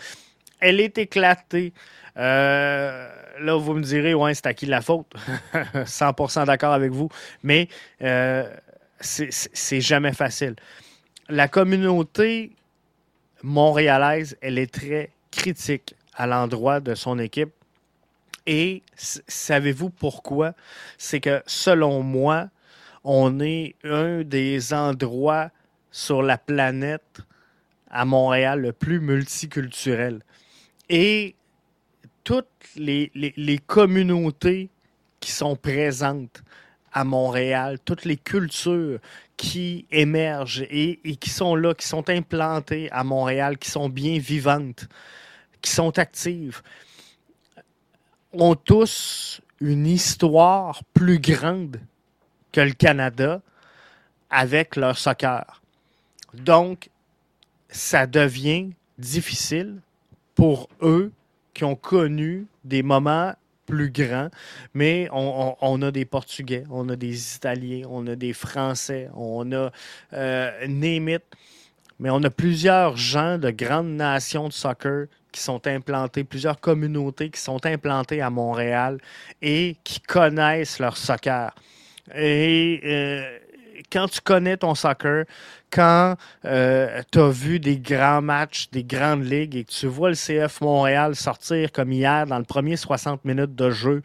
elle 0.60 0.80
est 0.80 1.00
éclatée. 1.00 1.74
Euh, 2.18 3.10
là, 3.40 3.56
vous 3.56 3.74
me 3.74 3.82
direz, 3.82 4.14
ouais, 4.14 4.36
c'est 4.36 4.46
à 4.46 4.54
qui 4.54 4.68
la 4.68 4.82
faute? 4.82 5.12
100% 5.74 6.46
d'accord 6.46 6.74
avec 6.74 6.92
vous. 6.92 7.10
Mais 7.42 7.68
euh, 8.04 8.48
c'est 9.00 9.82
jamais 9.82 10.14
facile. 10.14 10.56
La 11.28 11.48
communauté 11.48 12.52
montréalaise, 13.42 14.38
elle 14.42 14.60
est 14.60 14.72
très 14.72 15.10
critique 15.32 15.96
à 16.14 16.28
l'endroit 16.28 16.80
de 16.80 16.94
son 16.94 17.18
équipe. 17.18 17.55
Et 18.48 18.84
savez-vous 18.96 19.90
pourquoi? 19.90 20.54
C'est 20.98 21.20
que 21.20 21.42
selon 21.46 22.04
moi, 22.04 22.50
on 23.04 23.40
est 23.40 23.76
un 23.84 24.24
des 24.24 24.74
endroits 24.74 25.52
sur 25.92 26.22
la 26.22 26.38
planète 26.38 27.22
à 27.90 28.06
Montréal 28.06 28.62
le 28.62 28.74
plus 28.74 29.00
multiculturel. 29.00 30.22
Et 30.90 31.36
toutes 32.24 32.48
les, 32.76 33.60
communautés 33.66 34.70
qui 35.20 35.32
sont 35.32 35.56
présentes 35.56 36.44
à 36.92 37.04
Montréal, 37.04 37.80
toutes 37.84 38.06
les 38.06 38.18
cultures 38.18 39.00
qui 39.38 39.86
émergent 39.92 40.66
et, 40.70 41.00
qui 41.20 41.30
sont 41.30 41.56
là, 41.56 41.74
qui 41.74 41.88
sont 41.88 42.10
implantées 42.10 42.90
à 42.92 43.04
Montréal, 43.04 43.58
qui 43.58 43.70
sont 43.70 43.90
bien 43.90 44.18
vivantes, 44.18 44.88
qui 45.62 45.72
sont 45.72 45.98
actives, 46.00 46.62
ont 48.42 48.56
tous 48.56 49.42
une 49.62 49.88
histoire 49.88 50.84
plus 50.94 51.20
grande 51.20 51.80
que 52.52 52.62
le 52.62 52.74
Canada 52.74 53.42
avec 54.30 54.76
leur 54.76 54.98
soccer. 54.98 55.62
Donc, 56.34 56.90
ça 57.70 58.08
devient 58.08 58.72
difficile 58.98 59.82
pour 60.36 60.70
eux 60.82 61.12
qui 61.54 61.64
ont 61.64 61.76
connu 61.76 62.48
des 62.64 62.84
moments 62.84 63.34
plus 63.66 63.90
grands, 63.90 64.30
mais 64.74 65.08
on, 65.12 65.82
a 65.82 65.92
des 65.92 66.06
Portugais, 66.06 66.66
on 66.70 66.88
a 66.90 66.96
des 66.96 67.36
Italiens, 67.36 67.88
on 67.90 68.06
a 68.08 68.16
des 68.16 68.34
Français, 68.34 69.10
on 69.16 69.52
a 69.52 69.72
euh, 70.14 70.52
mais 72.00 72.10
on 72.10 72.24
a 72.24 72.30
plusieurs 72.30 72.98
gens 72.98 73.38
de 73.38 73.50
grandes 73.52 73.96
nations 73.96 74.50
de 74.50 74.54
soccer 74.54 75.08
qui 75.36 75.42
sont 75.42 75.68
implantés, 75.68 76.24
plusieurs 76.24 76.62
communautés 76.62 77.30
qui 77.30 77.42
sont 77.42 77.64
implantées 77.66 78.22
à 78.22 78.30
Montréal 78.30 79.00
et 79.42 79.76
qui 79.84 80.00
connaissent 80.00 80.80
leur 80.80 80.96
soccer. 80.96 81.54
Et 82.16 82.80
euh, 82.86 83.38
quand 83.92 84.08
tu 84.08 84.22
connais 84.22 84.56
ton 84.56 84.76
soccer, 84.76 85.26
quand 85.70 86.16
euh, 86.46 87.02
tu 87.12 87.20
as 87.20 87.30
vu 87.30 87.60
des 87.60 87.78
grands 87.78 88.22
matchs, 88.22 88.70
des 88.72 88.86
grandes 88.86 89.26
ligues 89.26 89.58
et 89.58 89.64
que 89.66 89.72
tu 89.72 89.88
vois 89.88 90.10
le 90.10 90.16
CF 90.16 90.62
Montréal 90.62 91.18
sortir 91.18 91.70
comme 91.74 91.92
hier 91.92 92.26
dans 92.26 92.40
le 92.40 92.46
premier 92.46 92.78
60 92.78 93.26
minutes 93.26 93.56
de 93.56 93.72
jeu, 93.72 94.02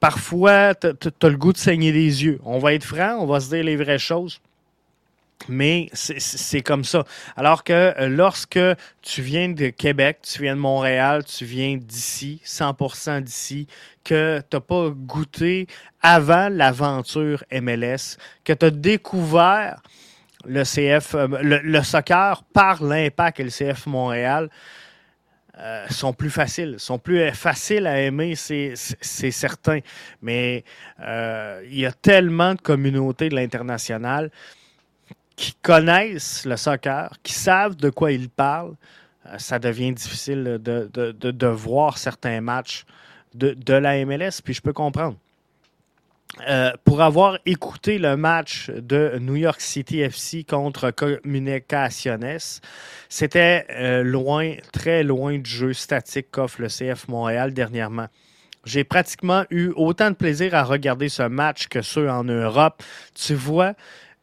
parfois, 0.00 0.74
tu 0.74 0.88
as 0.88 1.28
le 1.28 1.36
goût 1.36 1.52
de 1.52 1.58
saigner 1.58 1.92
les 1.92 2.24
yeux. 2.24 2.40
On 2.44 2.58
va 2.58 2.74
être 2.74 2.84
franc, 2.84 3.18
on 3.20 3.26
va 3.26 3.38
se 3.38 3.50
dire 3.50 3.62
les 3.62 3.76
vraies 3.76 4.00
choses. 4.00 4.40
Mais 5.48 5.88
c'est 5.92 6.62
comme 6.62 6.82
ça. 6.84 7.04
Alors 7.36 7.62
que 7.62 7.72
euh, 7.72 8.08
lorsque 8.08 8.58
tu 9.02 9.22
viens 9.22 9.48
de 9.48 9.68
Québec, 9.68 10.18
tu 10.22 10.42
viens 10.42 10.56
de 10.56 10.60
Montréal, 10.60 11.24
tu 11.24 11.44
viens 11.44 11.76
d'ici, 11.76 12.40
100% 12.44 13.22
d'ici, 13.22 13.68
que 14.02 14.42
tu 14.50 14.56
n'as 14.56 14.60
pas 14.60 14.88
goûté 14.90 15.68
avant 16.02 16.48
l'aventure 16.48 17.44
MLS, 17.52 18.16
que 18.44 18.52
tu 18.54 18.66
as 18.66 18.70
découvert 18.70 19.82
le 20.46 20.64
CF, 20.64 21.14
euh, 21.14 21.28
le, 21.42 21.82
soccer 21.82 22.42
par 22.52 22.82
l'impact 22.82 23.38
et 23.38 23.44
le 23.44 23.50
CF 23.50 23.86
Montréal, 23.86 24.50
euh, 25.58 25.86
sont 25.90 26.12
plus 26.12 26.30
faciles, 26.30 26.74
sont 26.78 26.98
plus 26.98 27.30
faciles 27.32 27.86
à 27.86 28.00
aimer, 28.00 28.34
c'est 28.34 28.74
certain. 29.30 29.78
Mais 30.22 30.64
il 30.98 31.78
y 31.78 31.86
a 31.86 31.92
tellement 31.92 32.54
de 32.54 32.60
communautés 32.60 33.28
de 33.28 33.36
l'international 33.36 34.30
qui 35.36 35.54
connaissent 35.62 36.46
le 36.46 36.56
soccer, 36.56 37.12
qui 37.22 37.34
savent 37.34 37.76
de 37.76 37.90
quoi 37.90 38.12
ils 38.12 38.30
parlent, 38.30 38.74
euh, 39.26 39.38
ça 39.38 39.58
devient 39.58 39.92
difficile 39.92 40.58
de, 40.62 40.90
de, 40.92 41.12
de, 41.12 41.46
voir 41.46 41.98
certains 41.98 42.40
matchs 42.40 42.84
de, 43.34 43.74
la 43.74 44.04
MLS, 44.04 44.40
puis 44.42 44.54
je 44.54 44.62
peux 44.62 44.72
comprendre. 44.72 45.16
Euh, 46.48 46.72
pour 46.84 47.02
avoir 47.02 47.38
écouté 47.46 47.98
le 47.98 48.16
match 48.16 48.70
de 48.70 49.18
New 49.20 49.36
York 49.36 49.60
City 49.60 50.00
FC 50.00 50.44
contre 50.44 50.90
Comunicaciones, 50.90 52.60
c'était 53.08 53.66
euh, 53.70 54.02
loin, 54.02 54.54
très 54.72 55.02
loin 55.02 55.38
du 55.38 55.48
jeu 55.48 55.72
statique 55.72 56.30
qu'offre 56.30 56.60
le 56.60 56.68
CF 56.68 57.08
Montréal 57.08 57.54
dernièrement. 57.54 58.08
J'ai 58.64 58.82
pratiquement 58.82 59.44
eu 59.50 59.70
autant 59.76 60.10
de 60.10 60.16
plaisir 60.16 60.54
à 60.54 60.64
regarder 60.64 61.08
ce 61.08 61.22
match 61.22 61.68
que 61.68 61.82
ceux 61.82 62.10
en 62.10 62.24
Europe. 62.24 62.82
Tu 63.14 63.34
vois, 63.34 63.74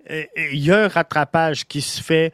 il 0.10 0.60
y 0.60 0.72
a 0.72 0.86
un 0.86 0.88
rattrapage 0.88 1.66
qui 1.66 1.82
se 1.82 2.01
fait. 2.01 2.34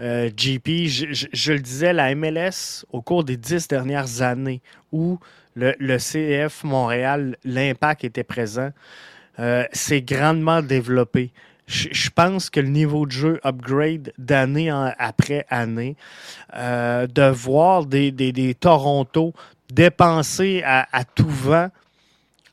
Euh, 0.00 0.28
JP, 0.36 0.68
je, 0.86 1.52
le 1.52 1.60
disais, 1.60 1.92
la 1.92 2.14
MLS, 2.14 2.84
au 2.90 3.00
cours 3.00 3.22
des 3.22 3.36
dix 3.36 3.68
dernières 3.68 4.22
années 4.22 4.60
où 4.90 5.18
le, 5.54 5.98
CF 5.98 6.64
Montréal, 6.64 7.36
l'impact 7.44 8.02
était 8.02 8.24
présent, 8.24 8.70
euh, 9.38 9.64
s'est 9.72 10.02
grandement 10.02 10.62
développé. 10.62 11.30
Je, 11.66 12.10
pense 12.10 12.50
que 12.50 12.60
le 12.60 12.68
niveau 12.68 13.06
de 13.06 13.12
jeu 13.12 13.40
upgrade 13.44 14.12
d'année 14.18 14.68
après 14.98 15.46
année, 15.48 15.96
euh, 16.54 17.06
de 17.06 17.30
voir 17.30 17.86
des, 17.86 18.10
des, 18.10 18.54
Toronto 18.54 19.32
dépenser 19.72 20.62
à, 20.64 20.88
à 20.92 21.04
tout 21.04 21.28
vent 21.28 21.70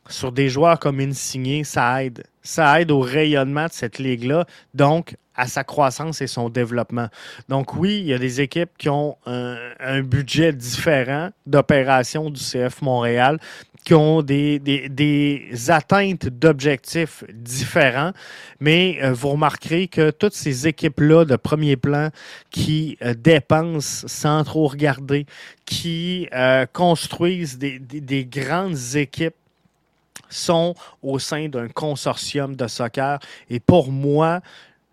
sur 0.07 0.31
des 0.31 0.47
joueurs 0.47 0.79
comme 0.79 0.99
Insigné, 0.99 1.63
ça 1.63 2.03
aide. 2.03 2.23
Ça 2.43 2.81
aide 2.81 2.91
au 2.91 2.99
rayonnement 2.99 3.65
de 3.65 3.71
cette 3.71 3.99
ligue-là, 3.99 4.45
donc 4.73 5.15
à 5.35 5.47
sa 5.47 5.63
croissance 5.63 6.21
et 6.21 6.27
son 6.27 6.49
développement. 6.49 7.07
Donc 7.49 7.75
oui, 7.75 7.99
il 7.99 8.07
y 8.07 8.13
a 8.13 8.19
des 8.19 8.41
équipes 8.41 8.71
qui 8.77 8.89
ont 8.89 9.17
un, 9.25 10.01
budget 10.01 10.53
différent 10.53 11.29
d'opération 11.45 12.29
du 12.29 12.39
CF 12.39 12.81
Montréal, 12.81 13.39
qui 13.83 13.93
ont 13.95 14.21
des, 14.21 14.59
des, 14.59 15.49
atteintes 15.69 16.27
d'objectifs 16.27 17.23
différents, 17.33 18.11
mais 18.59 18.99
euh, 19.01 19.13
vous 19.13 19.29
remarquerez 19.29 19.87
que 19.87 20.11
toutes 20.11 20.35
ces 20.35 20.67
équipes-là 20.67 21.25
de 21.25 21.35
premier 21.35 21.77
plan 21.77 22.09
qui 22.51 22.97
euh, 23.01 23.15
dépensent 23.15 24.07
sans 24.07 24.43
trop 24.43 24.67
regarder, 24.67 25.25
qui 25.65 26.27
euh, 26.33 26.67
construisent 26.71 27.57
des, 27.57 27.79
des 27.79 28.25
grandes 28.25 28.77
équipes 28.93 29.33
sont 30.29 30.75
au 31.01 31.19
sein 31.19 31.49
d'un 31.49 31.67
consortium 31.67 32.55
de 32.55 32.67
soccer. 32.67 33.19
Et 33.49 33.59
pour 33.59 33.91
moi, 33.91 34.41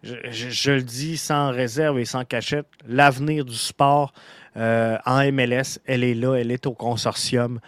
je, 0.02 0.70
le 0.70 0.82
dis 0.82 1.16
sans 1.16 1.50
réserve 1.50 1.98
et 1.98 2.04
sans 2.04 2.24
cachette, 2.24 2.66
l'avenir 2.86 3.44
du 3.44 3.54
sport 3.54 4.12
euh, 4.56 4.96
en 5.04 5.30
MLS, 5.32 5.78
elle 5.86 6.04
est 6.04 6.14
là, 6.14 6.36
elle 6.36 6.50
est 6.50 6.66
au 6.66 6.72
consortium 6.72 7.60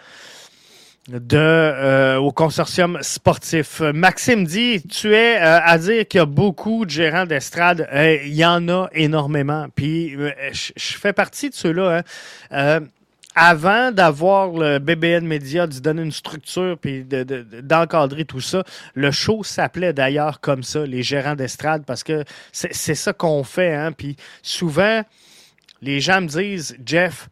de 1.09 1.37
euh, 1.37 2.17
au 2.17 2.31
consortium 2.31 2.99
sportif. 3.01 3.81
Maxime 3.81 4.45
dit, 4.45 4.81
tu 4.83 5.13
es 5.13 5.37
euh, 5.37 5.59
à 5.61 5.77
dire 5.77 6.07
qu'il 6.07 6.19
y 6.19 6.21
a 6.21 6.25
beaucoup 6.25 6.85
de 6.85 6.91
gérants 6.91 7.25
d'estrade. 7.25 7.89
il 7.93 8.33
y 8.33 8.45
en 8.45 8.69
a 8.69 8.87
énormément. 8.93 9.67
Puis 9.75 10.15
je, 10.51 10.71
fais 10.97 11.11
partie 11.11 11.49
de 11.49 11.55
ceux-là. 11.55 12.03
Hein 12.51 12.81
avant 13.35 13.91
d'avoir 13.91 14.49
le 14.49 14.79
BBN 14.79 15.25
Media, 15.25 15.67
de 15.67 15.79
donner 15.79 16.01
une 16.01 16.11
structure 16.11 16.77
puis 16.77 17.05
d'encadrer 17.05 18.25
tout 18.25 18.41
ça, 18.41 18.63
le 18.93 19.11
show 19.11 19.43
s'appelait 19.43 19.93
d'ailleurs 19.93 20.41
comme 20.41 20.63
ça, 20.63 20.85
les 20.85 21.03
gérants 21.03 21.35
d'estrade, 21.35 21.83
parce 21.85 22.03
que 22.03 22.23
c'est 22.51 22.95
ça 22.95 23.13
qu'on 23.13 23.43
fait. 23.43 23.73
Hein? 23.73 23.91
Puis 23.93 24.17
souvent, 24.41 25.03
les 25.81 25.99
gens 26.01 26.21
me 26.21 26.27
disent, 26.27 26.77
Jeff, 26.85 27.29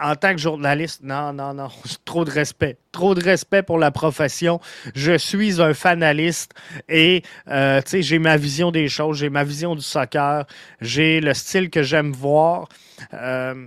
en 0.00 0.14
tant 0.16 0.32
que 0.32 0.38
journaliste, 0.38 1.02
non, 1.02 1.32
non, 1.32 1.54
non, 1.54 1.68
trop 2.04 2.24
de 2.24 2.30
respect. 2.30 2.78
Trop 2.92 3.14
de 3.14 3.22
respect 3.22 3.62
pour 3.62 3.78
la 3.78 3.90
profession. 3.90 4.60
Je 4.94 5.16
suis 5.16 5.60
un 5.60 5.74
fanaliste 5.74 6.52
et 6.88 7.22
euh, 7.48 7.80
j'ai 7.92 8.18
ma 8.18 8.36
vision 8.36 8.70
des 8.70 8.88
choses, 8.88 9.18
j'ai 9.18 9.30
ma 9.30 9.44
vision 9.44 9.74
du 9.74 9.82
soccer, 9.82 10.46
j'ai 10.80 11.20
le 11.20 11.34
style 11.34 11.70
que 11.70 11.82
j'aime 11.82 12.12
voir. 12.12 12.68
Euh, 13.12 13.66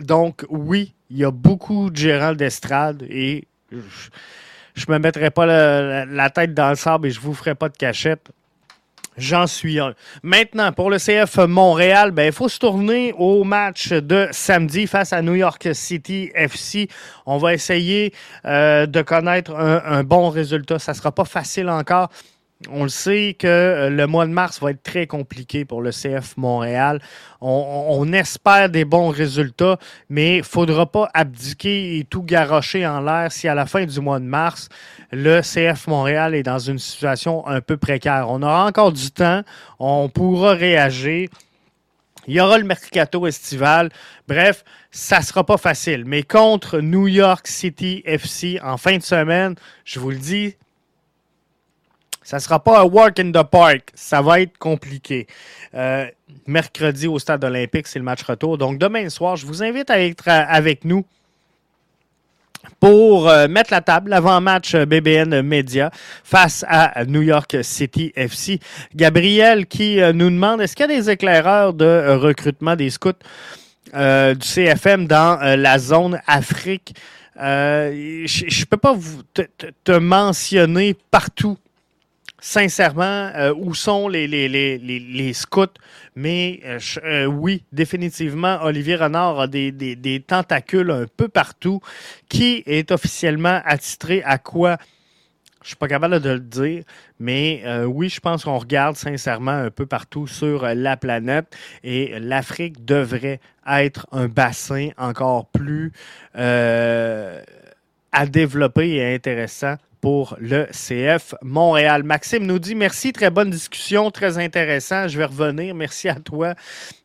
donc, 0.00 0.44
oui, 0.48 0.94
il 1.10 1.18
y 1.18 1.24
a 1.24 1.30
beaucoup 1.30 1.90
de 1.90 1.96
gérants 1.96 2.34
d'estrade 2.34 3.04
et 3.08 3.46
je 3.70 4.84
ne 4.88 4.92
me 4.92 4.98
mettrai 4.98 5.30
pas 5.30 5.46
la, 5.46 6.30
tête 6.30 6.54
dans 6.54 6.70
le 6.70 6.76
sable 6.76 7.08
et 7.08 7.10
je 7.10 7.18
ne 7.18 7.24
vous 7.24 7.34
ferai 7.34 7.54
pas 7.54 7.68
de 7.68 7.76
cachette. 7.76 8.28
J'en 9.16 9.48
suis 9.48 9.80
un. 9.80 9.94
Maintenant, 10.22 10.70
pour 10.70 10.90
le 10.90 10.98
CF 10.98 11.38
Montréal, 11.38 12.12
ben, 12.12 12.26
il 12.26 12.32
faut 12.32 12.48
se 12.48 12.60
tourner 12.60 13.12
au 13.18 13.42
match 13.42 13.88
de 13.88 14.28
samedi 14.30 14.86
face 14.86 15.12
à 15.12 15.22
New 15.22 15.34
York 15.34 15.70
City 15.72 16.30
FC. 16.34 16.88
On 17.26 17.36
va 17.36 17.52
essayer 17.52 18.14
euh, 18.44 18.86
de 18.86 19.02
connaître 19.02 19.56
un, 19.56 19.82
un, 19.84 20.04
bon 20.04 20.30
résultat. 20.30 20.78
Ça 20.78 20.92
ne 20.92 20.96
sera 20.96 21.10
pas 21.10 21.24
facile 21.24 21.68
encore. 21.68 22.10
On 22.68 22.82
le 22.82 22.88
sait 22.88 23.36
que 23.38 23.46
euh, 23.46 23.88
le 23.88 24.08
mois 24.08 24.26
de 24.26 24.32
mars 24.32 24.60
va 24.60 24.72
être 24.72 24.82
très 24.82 25.06
compliqué 25.06 25.64
pour 25.64 25.80
le 25.80 25.90
CF 25.90 26.36
Montréal. 26.36 27.00
On, 27.40 28.12
espère 28.12 28.68
des 28.68 28.84
bons 28.84 29.10
résultats, 29.10 29.78
mais 30.08 30.36
il 30.36 30.38
ne 30.38 30.42
faudra 30.42 30.90
pas 30.90 31.08
abdiquer 31.14 31.98
et 31.98 32.04
tout 32.04 32.24
garrocher 32.24 32.84
en 32.84 33.00
l'air 33.00 33.30
si 33.30 33.46
à 33.46 33.54
la 33.54 33.64
fin 33.64 33.84
du 33.84 34.00
mois 34.00 34.18
de 34.18 34.24
mars, 34.24 34.68
le 35.12 35.40
CF 35.40 35.86
Montréal 35.86 36.34
est 36.34 36.42
dans 36.42 36.58
une 36.58 36.80
situation 36.80 37.46
un 37.46 37.60
peu 37.60 37.76
précaire. 37.76 38.26
On 38.28 38.42
aura 38.42 38.66
encore 38.66 38.92
du 38.92 39.12
temps, 39.12 39.42
on 39.78 40.08
pourra 40.08 40.54
réagir. 40.54 41.28
Il 42.26 42.34
y 42.34 42.40
aura 42.40 42.58
le 42.58 42.64
mercato 42.64 43.24
estival. 43.28 43.90
Bref, 44.26 44.64
ça 44.90 45.20
ne 45.20 45.24
sera 45.24 45.44
pas 45.44 45.58
facile. 45.58 46.04
Mais 46.04 46.24
contre 46.24 46.80
New 46.80 47.06
York 47.06 47.46
City 47.46 48.02
FC 48.04 48.58
en 48.64 48.76
fin 48.78 48.96
de 48.96 49.02
semaine, 49.02 49.54
je 49.84 50.00
vous 50.00 50.10
le 50.10 50.16
dis, 50.16 50.56
ça 52.28 52.36
ne 52.36 52.42
sera 52.42 52.62
pas 52.62 52.82
un 52.82 52.84
walk 52.84 53.18
in 53.20 53.32
the 53.32 53.42
park. 53.42 53.88
Ça 53.94 54.20
va 54.20 54.42
être 54.42 54.58
compliqué. 54.58 55.26
Euh, 55.74 56.04
mercredi 56.46 57.08
au 57.08 57.18
stade 57.18 57.42
olympique, 57.42 57.86
c'est 57.86 57.98
le 57.98 58.04
match 58.04 58.22
retour. 58.22 58.58
Donc 58.58 58.76
demain 58.76 59.08
soir, 59.08 59.36
je 59.36 59.46
vous 59.46 59.62
invite 59.62 59.88
à 59.88 59.98
être 59.98 60.28
avec 60.28 60.84
nous 60.84 61.06
pour 62.80 63.30
euh, 63.30 63.48
mettre 63.48 63.72
la 63.72 63.80
table, 63.80 64.10
l'avant-match 64.10 64.76
BBN 64.76 65.40
Media 65.40 65.90
face 66.22 66.66
à 66.68 67.06
New 67.06 67.22
York 67.22 67.56
City 67.62 68.12
FC. 68.14 68.60
Gabriel 68.94 69.64
qui 69.64 69.98
euh, 69.98 70.12
nous 70.12 70.28
demande, 70.28 70.60
est-ce 70.60 70.76
qu'il 70.76 70.86
y 70.86 70.92
a 70.92 71.00
des 71.00 71.08
éclaireurs 71.08 71.72
de 71.72 72.10
recrutement 72.10 72.76
des 72.76 72.90
scouts 72.90 73.12
du 73.94 74.38
CFM 74.38 75.06
dans 75.06 75.38
la 75.40 75.78
zone 75.78 76.20
Afrique? 76.26 76.94
je 77.38 78.60
ne 78.60 78.64
peux 78.66 78.76
pas 78.76 78.92
vous 78.92 79.22
te 79.32 79.92
mentionner 79.92 80.94
partout 81.10 81.56
sincèrement, 82.40 83.30
euh, 83.34 83.52
où 83.56 83.74
sont 83.74 84.08
les, 84.08 84.26
les, 84.28 85.32
scouts? 85.32 85.66
Mais 86.14 86.60
euh, 86.64 86.78
euh, 87.04 87.26
oui, 87.26 87.64
définitivement, 87.72 88.58
Olivier 88.62 88.96
Renard 88.96 89.40
a 89.40 89.46
des, 89.46 90.24
tentacules 90.26 90.90
un 90.90 91.06
peu 91.16 91.28
partout. 91.28 91.80
Qui 92.28 92.62
est 92.66 92.90
officiellement 92.90 93.60
attitré 93.64 94.22
à 94.24 94.38
quoi? 94.38 94.76
Je 95.62 95.68
suis 95.68 95.76
pas 95.76 95.88
capable 95.88 96.20
de 96.20 96.30
le 96.30 96.40
dire, 96.40 96.84
mais 97.18 97.64
oui, 97.84 98.08
je 98.08 98.20
pense 98.20 98.44
qu'on 98.44 98.58
regarde 98.58 98.96
sincèrement 98.96 99.50
un 99.50 99.70
peu 99.70 99.86
partout 99.86 100.26
sur 100.26 100.62
la 100.62 100.96
planète 100.96 101.54
et 101.82 102.18
l'Afrique 102.20 102.84
devrait 102.84 103.40
être 103.66 104.06
un 104.12 104.28
bassin 104.28 104.90
encore 104.96 105.46
plus 105.46 105.92
à 106.34 108.26
développer 108.26 108.88
et 108.94 109.14
intéressant 109.14 109.74
pour 110.00 110.36
le 110.40 110.66
CF 110.66 111.34
Montréal. 111.42 112.02
Maxime 112.02 112.46
nous 112.46 112.58
dit 112.58 112.74
merci, 112.74 113.12
très 113.12 113.30
bonne 113.30 113.50
discussion, 113.50 114.10
très 114.10 114.38
intéressant. 114.38 115.08
Je 115.08 115.18
vais 115.18 115.24
revenir. 115.24 115.74
Merci 115.74 116.08
à 116.08 116.14
toi. 116.14 116.54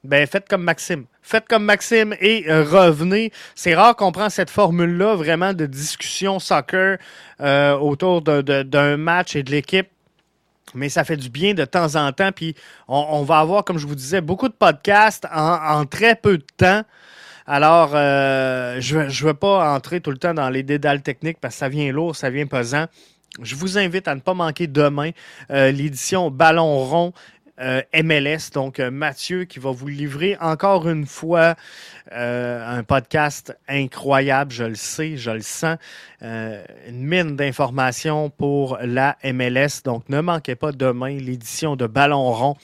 Ben, 0.04 0.28
faites 0.28 0.48
comme 0.48 0.64
Maxime. 0.64 1.06
Faites 1.22 1.48
comme 1.48 1.64
Maxime 1.64 2.16
et 2.20 2.50
euh, 2.50 2.64
revenez. 2.64 3.32
C'est 3.56 3.76
rare 3.76 3.96
qu'on 3.96 4.12
prend 4.12 4.30
cette 4.30 4.50
formule-là 4.50 5.16
vraiment 5.16 5.54
de 5.54 5.66
discussion 5.66 6.39
soccer 6.39 6.98
euh, 7.41 7.74
autour 7.78 8.22
d'un 8.22 8.98
match 8.98 9.36
et 9.36 9.44
de 9.44 9.52
l'équipe 9.52 9.88
mais 10.76 10.89
ça 10.89 11.04
fait 11.04 11.18
du 11.18 11.30
bien 11.30 11.54
de 11.54 11.66
temps 11.66 11.96
en 11.96 12.12
temps. 12.14 12.32
Puis 12.32 12.56
on, 12.88 13.22
va 13.22 13.38
avoir, 13.38 13.64
comme 13.64 13.78
je 13.78 13.86
vous 13.86 13.94
disais, 13.94 14.22
beaucoup 14.22 14.48
de 14.48 14.54
podcasts 14.54 15.28
en 15.32 15.86
très 15.86 16.16
peu 16.16 16.39
de 16.39 16.46
temps. 16.58 16.82
Alors, 17.46 17.91
euh, 17.94 18.78
je 18.80 19.00
ne 19.00 19.26
veux 19.26 19.34
pas 19.34 19.74
entrer 19.74 20.00
tout 20.00 20.12
le 20.12 20.18
temps 20.18 20.34
dans 20.34 20.50
les 20.50 20.64
dédales 20.64 21.02
techniques 21.02 21.39
parce 21.41 21.56
que 21.56 21.60
ça 21.60 21.70
vient 21.70 21.91
lourd, 21.91 22.16
ça 22.16 22.30
vient 22.30 22.48
pesant. 22.48 22.86
Je 23.41 23.56
vous 23.56 23.78
invite 23.78 24.08
à 24.08 24.16
ne 24.16 24.22
pas 24.22 24.34
manquer 24.34 24.68
demain 24.68 25.12
euh, 25.52 25.72
l'édition 25.72 26.32
Ballon 26.32 26.86
rond 26.86 27.14
euh, 27.60 27.82
MLS. 28.02 28.52
Donc, 28.54 28.80
Mathieu 28.80 29.44
qui 29.44 29.60
va 29.60 29.72
vous 29.72 29.88
livrer 29.88 30.38
encore 30.39 30.88
une 30.88 31.06
fois 31.06 31.56
un 32.12 32.84
podcast 32.84 33.58
incroyable. 33.68 34.52
Je 34.52 34.64
le 34.64 34.76
sais, 34.76 35.18
je 35.18 35.32
le 35.32 35.41
sens. 35.41 35.78
une 36.22 36.56
mine 36.89 37.36
d'informations 37.36 38.30
pour 38.30 38.78
la 38.82 39.18
MLS. 39.24 39.82
Donc, 39.84 40.08
ne 40.10 40.22
manquez 40.22 40.56
pas 40.56 40.72
demain 40.72 41.18
l'édition 41.18 41.76
de 41.76 41.88
Ballon 41.88 42.32
rond 42.32 42.56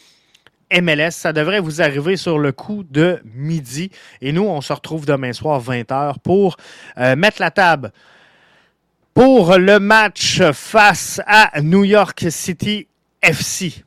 MLS. 0.71 1.11
Ça 1.11 1.33
devrait 1.33 1.59
vous 1.59 1.81
arriver 1.81 2.17
sur 2.17 2.39
le 2.39 2.51
coup 2.51 2.83
de 2.83 3.19
midi. 3.35 3.91
Et 4.21 4.31
nous, 4.31 4.43
on 4.43 4.61
se 4.61 4.73
retrouve 4.73 5.05
demain 5.05 5.33
soir 5.33 5.61
20h 5.61 6.15
pour 6.23 6.57
euh, 6.97 7.15
mettre 7.15 7.41
la 7.41 7.51
table 7.51 7.91
pour 9.13 9.57
le 9.57 9.79
match 9.79 10.41
face 10.53 11.19
à 11.25 11.61
New 11.61 11.83
York 11.83 12.25
City 12.29 12.87
FC. 13.21 13.83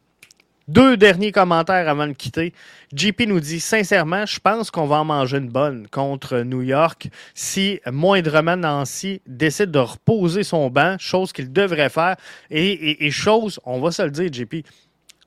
Deux 0.68 0.96
derniers 0.96 1.32
commentaires 1.32 1.88
avant 1.88 2.06
de 2.06 2.12
quitter. 2.12 2.52
JP 2.94 3.22
nous 3.26 3.40
dit 3.40 3.58
sincèrement, 3.58 4.26
je 4.26 4.38
pense 4.38 4.70
qu'on 4.70 4.86
va 4.86 4.96
en 5.00 5.04
manger 5.04 5.38
une 5.38 5.48
bonne 5.48 5.88
contre 5.88 6.38
New 6.42 6.62
York 6.62 7.08
si 7.34 7.80
moindrement 7.90 8.56
Nancy 8.56 9.20
décide 9.26 9.70
de 9.70 9.80
reposer 9.80 10.44
son 10.44 10.70
banc, 10.70 10.96
chose 10.98 11.32
qu'il 11.32 11.52
devrait 11.52 11.90
faire. 11.90 12.16
Et, 12.50 13.06
et 13.06 13.10
chose, 13.10 13.58
on 13.64 13.80
va 13.80 13.90
se 13.90 14.02
le 14.02 14.10
dire, 14.10 14.32
JP, 14.32 14.64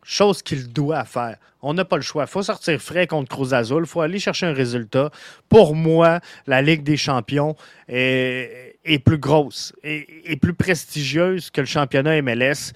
chose 0.05 0.41
qu'il 0.41 0.71
doit 0.71 1.03
faire. 1.03 1.37
On 1.61 1.73
n'a 1.73 1.83
pas 1.83 1.95
le 1.95 2.03
choix. 2.03 2.23
Il 2.23 2.29
faut 2.29 2.43
sortir 2.43 2.79
frais 2.79 3.07
contre 3.07 3.29
Cruz 3.29 3.53
Azul. 3.53 3.81
Il 3.83 3.87
faut 3.87 4.01
aller 4.01 4.19
chercher 4.19 4.45
un 4.45 4.53
résultat. 4.53 5.09
Pour 5.49 5.75
moi, 5.75 6.19
la 6.47 6.61
Ligue 6.61 6.83
des 6.83 6.97
champions 6.97 7.55
est, 7.87 9.03
plus 9.03 9.17
grosse 9.17 9.73
et 9.83 10.37
plus 10.39 10.53
prestigieuse 10.53 11.49
que 11.49 11.61
le 11.61 11.67
championnat 11.67 12.21
MLS. 12.21 12.71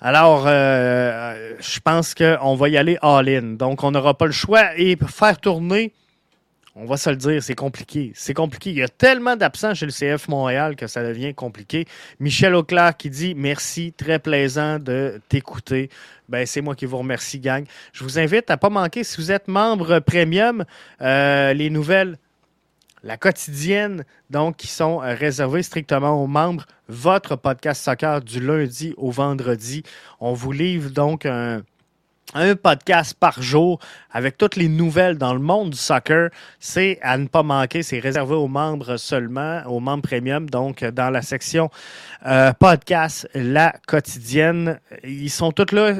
Alors, 0.00 0.44
euh, 0.46 1.54
je 1.58 1.80
pense 1.80 2.14
qu'on 2.14 2.54
va 2.54 2.68
y 2.68 2.76
aller 2.76 2.98
all-in. 3.02 3.54
Donc, 3.54 3.82
on 3.82 3.90
n'aura 3.90 4.14
pas 4.14 4.26
le 4.26 4.32
choix. 4.32 4.76
Et 4.76 4.96
faire 5.08 5.38
tourner 5.40 5.92
on 6.80 6.84
va 6.84 6.96
se 6.96 7.10
le 7.10 7.16
dire, 7.16 7.42
c'est 7.42 7.56
compliqué. 7.56 8.12
C'est 8.14 8.34
compliqué. 8.34 8.70
Il 8.70 8.76
y 8.76 8.82
a 8.82 8.88
tellement 8.88 9.34
d'absents 9.34 9.74
chez 9.74 9.84
le 9.84 9.92
CF 9.92 10.28
Montréal 10.28 10.76
que 10.76 10.86
ça 10.86 11.02
devient 11.02 11.34
compliqué. 11.34 11.86
Michel 12.20 12.54
Auclair 12.54 12.96
qui 12.96 13.10
dit 13.10 13.34
merci, 13.34 13.92
très 13.92 14.20
plaisant 14.20 14.78
de 14.78 15.20
t'écouter. 15.28 15.90
Ben, 16.28 16.46
c'est 16.46 16.60
moi 16.60 16.76
qui 16.76 16.86
vous 16.86 16.98
remercie, 16.98 17.40
gang. 17.40 17.64
Je 17.92 18.04
vous 18.04 18.18
invite 18.20 18.48
à 18.50 18.54
ne 18.54 18.58
pas 18.58 18.70
manquer, 18.70 19.02
si 19.02 19.16
vous 19.16 19.32
êtes 19.32 19.48
membre 19.48 19.98
premium, 19.98 20.64
euh, 21.00 21.52
les 21.52 21.68
nouvelles, 21.68 22.16
la 23.02 23.16
quotidienne, 23.16 24.04
donc, 24.30 24.56
qui 24.56 24.68
sont 24.68 24.98
réservées 24.98 25.64
strictement 25.64 26.22
aux 26.22 26.26
membres. 26.28 26.66
Votre 26.88 27.34
podcast 27.34 27.82
soccer 27.82 28.20
du 28.20 28.40
lundi 28.40 28.94
au 28.96 29.10
vendredi. 29.10 29.82
On 30.20 30.32
vous 30.32 30.52
livre 30.52 30.90
donc 30.90 31.26
un 31.26 31.62
un 32.34 32.56
podcast 32.56 33.14
par 33.18 33.40
jour 33.40 33.78
avec 34.10 34.36
toutes 34.36 34.56
les 34.56 34.68
nouvelles 34.68 35.18
dans 35.18 35.32
le 35.32 35.40
monde 35.40 35.70
du 35.70 35.78
soccer. 35.78 36.30
C'est 36.60 36.98
à 37.02 37.16
ne 37.18 37.26
pas 37.26 37.42
manquer. 37.42 37.82
C'est 37.82 38.00
réservé 38.00 38.34
aux 38.34 38.48
membres 38.48 38.96
seulement, 38.96 39.62
aux 39.66 39.80
membres 39.80 40.02
premium. 40.02 40.48
Donc, 40.48 40.84
dans 40.84 41.10
la 41.10 41.22
section 41.22 41.70
euh, 42.26 42.52
podcast, 42.52 43.28
la 43.34 43.74
quotidienne, 43.86 44.78
ils 45.04 45.30
sont 45.30 45.52
tous 45.52 45.72
là 45.72 45.94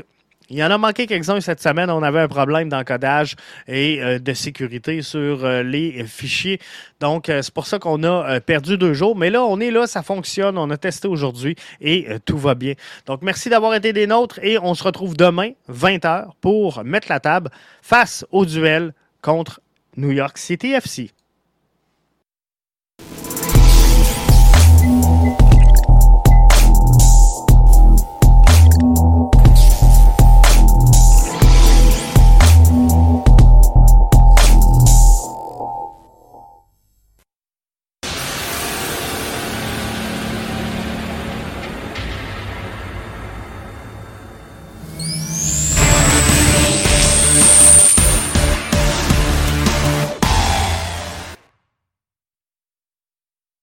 il 0.50 0.56
y 0.56 0.64
en 0.64 0.70
a 0.70 0.78
manqué 0.78 1.06
quelques-uns 1.06 1.40
cette 1.40 1.62
semaine. 1.62 1.90
On 1.90 2.02
avait 2.02 2.20
un 2.20 2.28
problème 2.28 2.68
d'encodage 2.68 3.36
et 3.66 4.02
euh, 4.02 4.18
de 4.18 4.32
sécurité 4.32 5.02
sur 5.02 5.44
euh, 5.44 5.62
les 5.62 6.04
fichiers. 6.06 6.58
Donc, 7.00 7.28
euh, 7.28 7.42
c'est 7.42 7.52
pour 7.52 7.66
ça 7.66 7.78
qu'on 7.78 8.02
a 8.02 8.40
perdu 8.40 8.78
deux 8.78 8.94
jours. 8.94 9.14
Mais 9.16 9.30
là, 9.30 9.44
on 9.44 9.60
est 9.60 9.70
là, 9.70 9.86
ça 9.86 10.02
fonctionne. 10.02 10.56
On 10.56 10.70
a 10.70 10.76
testé 10.76 11.06
aujourd'hui 11.06 11.54
et 11.80 12.08
tout 12.24 12.38
va 12.38 12.54
bien. 12.54 12.74
Donc, 13.06 13.22
merci 13.22 13.50
d'avoir 13.50 13.74
été 13.74 13.92
des 13.92 14.06
nôtres 14.06 14.38
et 14.42 14.58
on 14.58 14.74
se 14.74 14.84
retrouve 14.84 15.16
demain, 15.16 15.50
20h, 15.70 16.30
pour 16.40 16.82
mettre 16.84 17.08
la 17.10 17.20
table 17.20 17.50
face 17.82 18.24
au 18.30 18.46
duel 18.46 18.94
contre 19.22 19.60
New 19.96 20.10
York 20.12 20.38
City 20.38 20.72
FC. 20.72 21.10